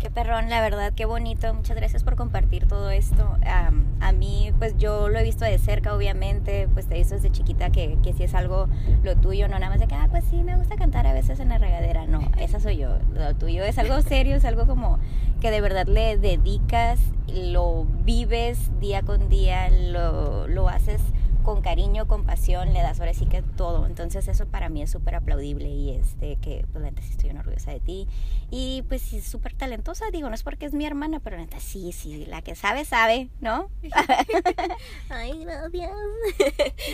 Qué 0.00 0.10
perrón, 0.10 0.48
la 0.48 0.62
verdad, 0.62 0.94
qué 0.96 1.04
bonito. 1.04 1.52
Muchas 1.52 1.76
gracias 1.76 2.04
por 2.04 2.16
compartir 2.16 2.66
todo 2.66 2.88
esto. 2.88 3.36
Am, 3.44 3.84
a 4.00 4.12
mí, 4.12 4.50
pues 4.58 4.78
yo 4.78 5.10
lo 5.10 5.18
he 5.18 5.22
visto 5.22 5.44
de 5.44 5.58
cerca, 5.58 5.94
obviamente, 5.94 6.68
pues 6.72 6.86
te 6.86 6.94
he 6.94 6.98
visto 6.98 7.16
desde 7.16 7.30
chiquita 7.30 7.68
que, 7.68 7.98
que 8.02 8.14
si 8.14 8.24
es 8.24 8.34
algo 8.34 8.66
lo 9.02 9.14
tuyo, 9.16 9.46
no 9.46 9.58
nada 9.58 9.68
más 9.68 9.78
de 9.78 9.86
que, 9.86 9.94
ah, 9.94 10.08
pues 10.10 10.24
sí, 10.24 10.42
me 10.42 10.56
gusta 10.56 10.76
cantar 10.76 11.06
a 11.06 11.12
veces 11.12 11.38
en 11.38 11.50
la 11.50 11.58
regadera. 11.58 12.06
No, 12.06 12.32
esa 12.38 12.60
soy 12.60 12.78
yo. 12.78 12.96
Lo 13.12 13.34
tuyo 13.34 13.62
es 13.62 13.76
algo 13.76 14.00
serio, 14.00 14.36
es 14.36 14.46
algo 14.46 14.66
como 14.66 14.98
que 15.38 15.50
de 15.50 15.60
verdad 15.60 15.86
le 15.86 16.16
dedicas, 16.16 16.98
lo 17.28 17.84
vives 18.02 18.70
día 18.80 19.02
con 19.02 19.28
día, 19.28 19.68
lo, 19.68 20.48
lo 20.48 20.70
haces 20.70 21.02
con 21.42 21.62
cariño, 21.62 22.06
con 22.06 22.24
pasión, 22.24 22.72
le 22.72 22.82
das 22.82 23.00
ahora 23.00 23.14
sí 23.14 23.26
que 23.26 23.42
todo. 23.42 23.86
Entonces 23.86 24.28
eso 24.28 24.46
para 24.46 24.68
mí 24.68 24.82
es 24.82 24.90
súper 24.90 25.14
aplaudible 25.14 25.68
y 25.68 25.90
este 25.90 26.36
que 26.36 26.66
pues 26.72 26.82
la 26.82 26.90
neta 26.90 27.02
sí 27.02 27.10
estoy 27.10 27.30
orgullosa 27.30 27.70
de 27.72 27.80
ti. 27.80 28.08
Y 28.50 28.82
pues 28.88 29.02
sí, 29.02 29.18
es 29.18 29.24
súper 29.24 29.54
talentosa, 29.54 30.06
digo, 30.12 30.28
no 30.28 30.34
es 30.34 30.42
porque 30.42 30.66
es 30.66 30.72
mi 30.74 30.84
hermana, 30.86 31.20
pero 31.20 31.36
neta 31.36 31.60
sí, 31.60 31.92
sí, 31.92 32.26
la 32.26 32.42
que 32.42 32.54
sabe, 32.54 32.84
sabe, 32.84 33.28
¿no? 33.40 33.70
Ay, 35.08 35.44
gracias. 35.44 35.90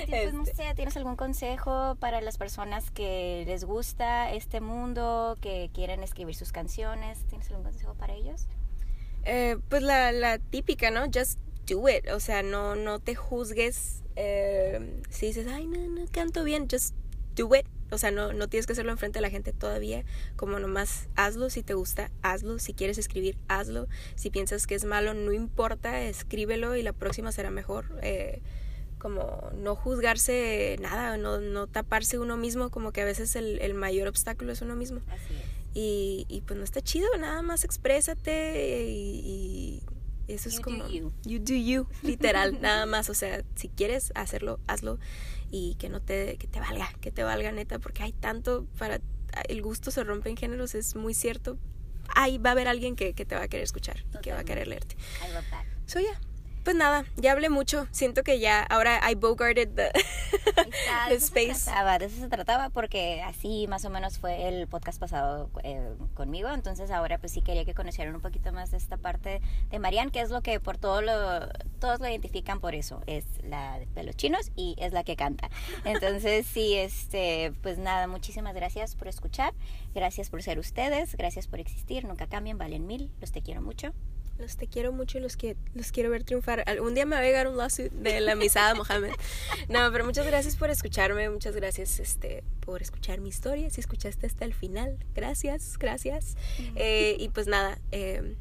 Y, 0.06 0.10
pues, 0.10 0.34
no 0.34 0.42
Este. 0.44 0.54
sé, 0.54 0.74
¿tienes 0.74 0.96
algún 0.96 1.16
consejo 1.16 1.96
para 2.00 2.20
las 2.20 2.38
personas 2.38 2.90
que 2.90 3.44
les 3.46 3.64
gusta 3.64 4.32
este 4.32 4.60
mundo, 4.60 5.36
que 5.40 5.70
quieren 5.72 6.02
escribir 6.02 6.34
sus 6.34 6.52
canciones? 6.52 7.24
¿Tienes 7.28 7.48
algún 7.50 7.64
consejo 7.64 7.94
para 7.94 8.14
ellos? 8.14 8.46
Eh, 9.24 9.56
pues 9.68 9.82
la, 9.82 10.12
la 10.12 10.38
típica, 10.38 10.90
¿no? 10.90 11.02
Just 11.12 11.38
do 11.66 11.88
it. 11.88 12.08
O 12.10 12.20
sea, 12.20 12.42
no, 12.42 12.76
no 12.76 13.00
te 13.00 13.14
juzgues. 13.14 14.02
Eh, 14.16 15.00
si 15.10 15.26
dices, 15.26 15.46
ay, 15.46 15.66
no, 15.66 15.78
no 15.88 16.06
canto 16.10 16.42
bien, 16.44 16.66
just 16.70 16.94
do 17.34 17.54
it. 17.54 17.66
O 17.92 17.98
sea, 17.98 18.10
no, 18.10 18.32
no 18.32 18.48
tienes 18.48 18.66
que 18.66 18.72
hacerlo 18.72 18.90
enfrente 18.90 19.18
de 19.18 19.20
la 19.20 19.30
gente 19.30 19.52
todavía. 19.52 20.04
Como 20.34 20.58
nomás 20.58 21.08
hazlo. 21.14 21.50
Si 21.50 21.62
te 21.62 21.74
gusta, 21.74 22.10
hazlo. 22.22 22.58
Si 22.58 22.74
quieres 22.74 22.98
escribir, 22.98 23.38
hazlo. 23.46 23.86
Si 24.16 24.30
piensas 24.30 24.66
que 24.66 24.74
es 24.74 24.84
malo, 24.84 25.14
no 25.14 25.32
importa, 25.32 26.02
escríbelo 26.02 26.74
y 26.74 26.82
la 26.82 26.92
próxima 26.92 27.30
será 27.30 27.50
mejor. 27.50 27.86
Eh, 28.02 28.42
como 28.98 29.50
no 29.54 29.76
juzgarse 29.76 30.76
nada, 30.80 31.16
no, 31.16 31.40
no 31.40 31.68
taparse 31.68 32.18
uno 32.18 32.36
mismo, 32.36 32.70
como 32.70 32.92
que 32.92 33.02
a 33.02 33.04
veces 33.04 33.36
el, 33.36 33.60
el 33.60 33.74
mayor 33.74 34.08
obstáculo 34.08 34.50
es 34.50 34.62
uno 34.62 34.74
mismo. 34.74 35.00
Así 35.08 35.34
es. 35.34 35.56
Y, 35.74 36.24
y 36.28 36.40
pues 36.40 36.58
no 36.58 36.64
está 36.64 36.80
chido, 36.80 37.06
nada 37.18 37.42
más 37.42 37.62
exprésate 37.62 38.86
y, 38.88 39.20
y 39.22 39.82
eso 40.28 40.48
es 40.48 40.56
You 40.56 40.60
do 40.60 40.64
como... 40.64 40.88
you. 40.88 41.12
You 41.24 41.38
do 41.38 41.54
you, 41.54 41.88
literal, 42.02 42.58
nada 42.60 42.86
más. 42.86 43.10
O 43.10 43.14
sea, 43.14 43.42
si 43.54 43.68
quieres 43.68 44.12
hacerlo, 44.14 44.60
hazlo 44.66 44.98
y 45.50 45.76
que 45.76 45.88
no 45.88 46.00
te, 46.00 46.36
que 46.38 46.46
te 46.46 46.60
valga, 46.60 46.92
que 47.00 47.12
te 47.12 47.22
valga 47.22 47.52
neta, 47.52 47.78
porque 47.78 48.02
hay 48.02 48.12
tanto 48.12 48.66
para... 48.78 49.00
El 49.48 49.60
gusto 49.62 49.90
se 49.90 50.02
rompe 50.02 50.30
en 50.30 50.36
géneros, 50.36 50.74
es 50.74 50.96
muy 50.96 51.12
cierto. 51.12 51.58
Ahí 52.14 52.38
va 52.38 52.50
a 52.50 52.52
haber 52.52 52.68
alguien 52.68 52.96
que, 52.96 53.12
que 53.12 53.24
te 53.24 53.34
va 53.34 53.42
a 53.42 53.48
querer 53.48 53.64
escuchar 53.64 54.04
y 54.14 54.18
que 54.18 54.32
va 54.32 54.40
a 54.40 54.44
querer 54.44 54.66
leerte. 54.66 54.96
I 55.24 55.32
love 55.32 55.44
that. 55.50 55.64
So, 55.86 56.00
yeah. 56.00 56.18
Pues 56.66 56.74
nada, 56.74 57.04
ya 57.14 57.30
hablé 57.30 57.48
mucho. 57.48 57.86
Siento 57.92 58.24
que 58.24 58.40
ya 58.40 58.60
ahora 58.64 59.00
I 59.08 59.14
bogarted 59.14 59.68
the, 59.68 59.92
the 61.08 61.14
eso 61.14 61.26
se 61.28 61.40
space. 61.40 61.64
trataba, 61.66 62.00
de 62.00 62.06
eso 62.06 62.16
se 62.18 62.28
trataba 62.28 62.70
porque 62.70 63.22
así 63.22 63.68
más 63.68 63.84
o 63.84 63.90
menos 63.90 64.18
fue 64.18 64.48
el 64.48 64.66
podcast 64.66 64.98
pasado 64.98 65.48
eh, 65.62 65.94
conmigo, 66.14 66.48
entonces 66.52 66.90
ahora 66.90 67.18
pues 67.18 67.30
sí 67.30 67.40
quería 67.40 67.64
que 67.64 67.72
conocieran 67.72 68.16
un 68.16 68.20
poquito 68.20 68.52
más 68.52 68.72
de 68.72 68.78
esta 68.78 68.96
parte 68.96 69.40
de 69.70 69.78
Marianne, 69.78 70.10
que 70.10 70.20
es 70.20 70.30
lo 70.30 70.42
que 70.42 70.58
por 70.58 70.76
todo 70.76 71.02
lo, 71.02 71.46
todos 71.78 72.00
lo 72.00 72.08
identifican 72.08 72.58
por 72.58 72.74
eso, 72.74 73.00
es 73.06 73.24
la 73.44 73.78
de 73.78 73.86
pelos 73.86 74.16
chinos 74.16 74.50
y 74.56 74.74
es 74.80 74.92
la 74.92 75.04
que 75.04 75.14
canta. 75.14 75.48
Entonces 75.84 76.46
sí, 76.46 76.74
este, 76.74 77.52
pues 77.62 77.78
nada, 77.78 78.08
muchísimas 78.08 78.56
gracias 78.56 78.96
por 78.96 79.06
escuchar, 79.06 79.54
gracias 79.94 80.30
por 80.30 80.42
ser 80.42 80.58
ustedes, 80.58 81.14
gracias 81.14 81.46
por 81.46 81.60
existir, 81.60 82.04
nunca 82.04 82.26
cambien, 82.26 82.58
valen 82.58 82.88
mil, 82.88 83.12
los 83.20 83.30
te 83.30 83.40
quiero 83.40 83.62
mucho. 83.62 83.92
Los 84.38 84.56
te 84.56 84.66
quiero 84.66 84.92
mucho 84.92 85.18
y 85.18 85.20
los, 85.20 85.36
que, 85.36 85.56
los 85.74 85.92
quiero 85.92 86.10
ver 86.10 86.24
triunfar. 86.24 86.62
Algún 86.66 86.94
día 86.94 87.06
me 87.06 87.16
va 87.16 87.22
a 87.22 87.24
llegar 87.24 87.46
un 87.48 87.56
lawsuit 87.56 87.90
de 87.92 88.20
la 88.20 88.34
misada 88.34 88.74
Mohamed. 88.74 89.12
No, 89.68 89.90
pero 89.92 90.04
muchas 90.04 90.26
gracias 90.26 90.56
por 90.56 90.70
escucharme. 90.70 91.28
Muchas 91.30 91.56
gracias 91.56 92.00
este, 92.00 92.44
por 92.60 92.82
escuchar 92.82 93.20
mi 93.20 93.30
historia. 93.30 93.70
Si 93.70 93.80
escuchaste 93.80 94.26
hasta 94.26 94.44
el 94.44 94.54
final, 94.54 94.98
gracias, 95.14 95.78
gracias. 95.78 96.36
Eh, 96.74 97.16
y 97.18 97.28
pues 97.30 97.46
nada, 97.46 97.78
eh, 97.92 98.36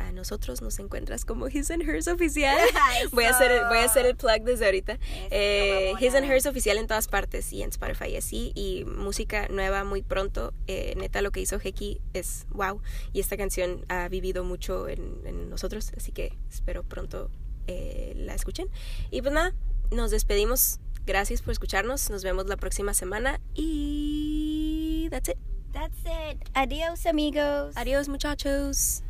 a 0.00 0.12
nosotros 0.12 0.62
nos 0.62 0.78
encuentras 0.78 1.24
como 1.24 1.48
His 1.48 1.70
and 1.70 1.82
Hers 1.82 2.08
Oficial. 2.08 2.56
Voy 3.12 3.24
a, 3.24 3.30
hacer 3.30 3.52
el, 3.52 3.64
voy 3.66 3.78
a 3.78 3.84
hacer 3.84 4.06
el 4.06 4.16
plug 4.16 4.42
desde 4.42 4.64
ahorita. 4.64 4.98
Eh, 5.30 5.92
His 6.00 6.14
and 6.14 6.30
Hers 6.30 6.46
Oficial 6.46 6.78
en 6.78 6.86
todas 6.86 7.06
partes 7.06 7.52
y 7.52 7.62
en 7.62 7.70
Spotify 7.70 8.16
así. 8.16 8.52
Y 8.54 8.84
música 8.84 9.48
nueva 9.48 9.84
muy 9.84 10.02
pronto. 10.02 10.52
Eh, 10.66 10.94
neta, 10.96 11.22
lo 11.22 11.30
que 11.30 11.40
hizo 11.40 11.58
Heki 11.62 12.00
es 12.14 12.46
wow. 12.50 12.80
Y 13.12 13.20
esta 13.20 13.36
canción 13.36 13.84
ha 13.88 14.08
vivido 14.08 14.42
mucho 14.42 14.88
en, 14.88 15.20
en 15.24 15.50
nosotros. 15.50 15.92
Así 15.96 16.12
que 16.12 16.36
espero 16.50 16.82
pronto 16.82 17.30
eh, 17.66 18.14
la 18.16 18.34
escuchen. 18.34 18.68
Y 19.10 19.22
pues 19.22 19.32
nada, 19.32 19.54
nos 19.90 20.10
despedimos. 20.10 20.80
Gracias 21.06 21.42
por 21.42 21.52
escucharnos. 21.52 22.10
Nos 22.10 22.24
vemos 22.24 22.46
la 22.46 22.56
próxima 22.56 22.94
semana. 22.94 23.40
Y 23.54 25.08
that's 25.10 25.28
it. 25.28 25.36
That's 25.72 25.98
it. 26.04 26.48
Adiós 26.54 27.06
amigos. 27.06 27.76
Adiós, 27.76 28.08
muchachos. 28.08 29.02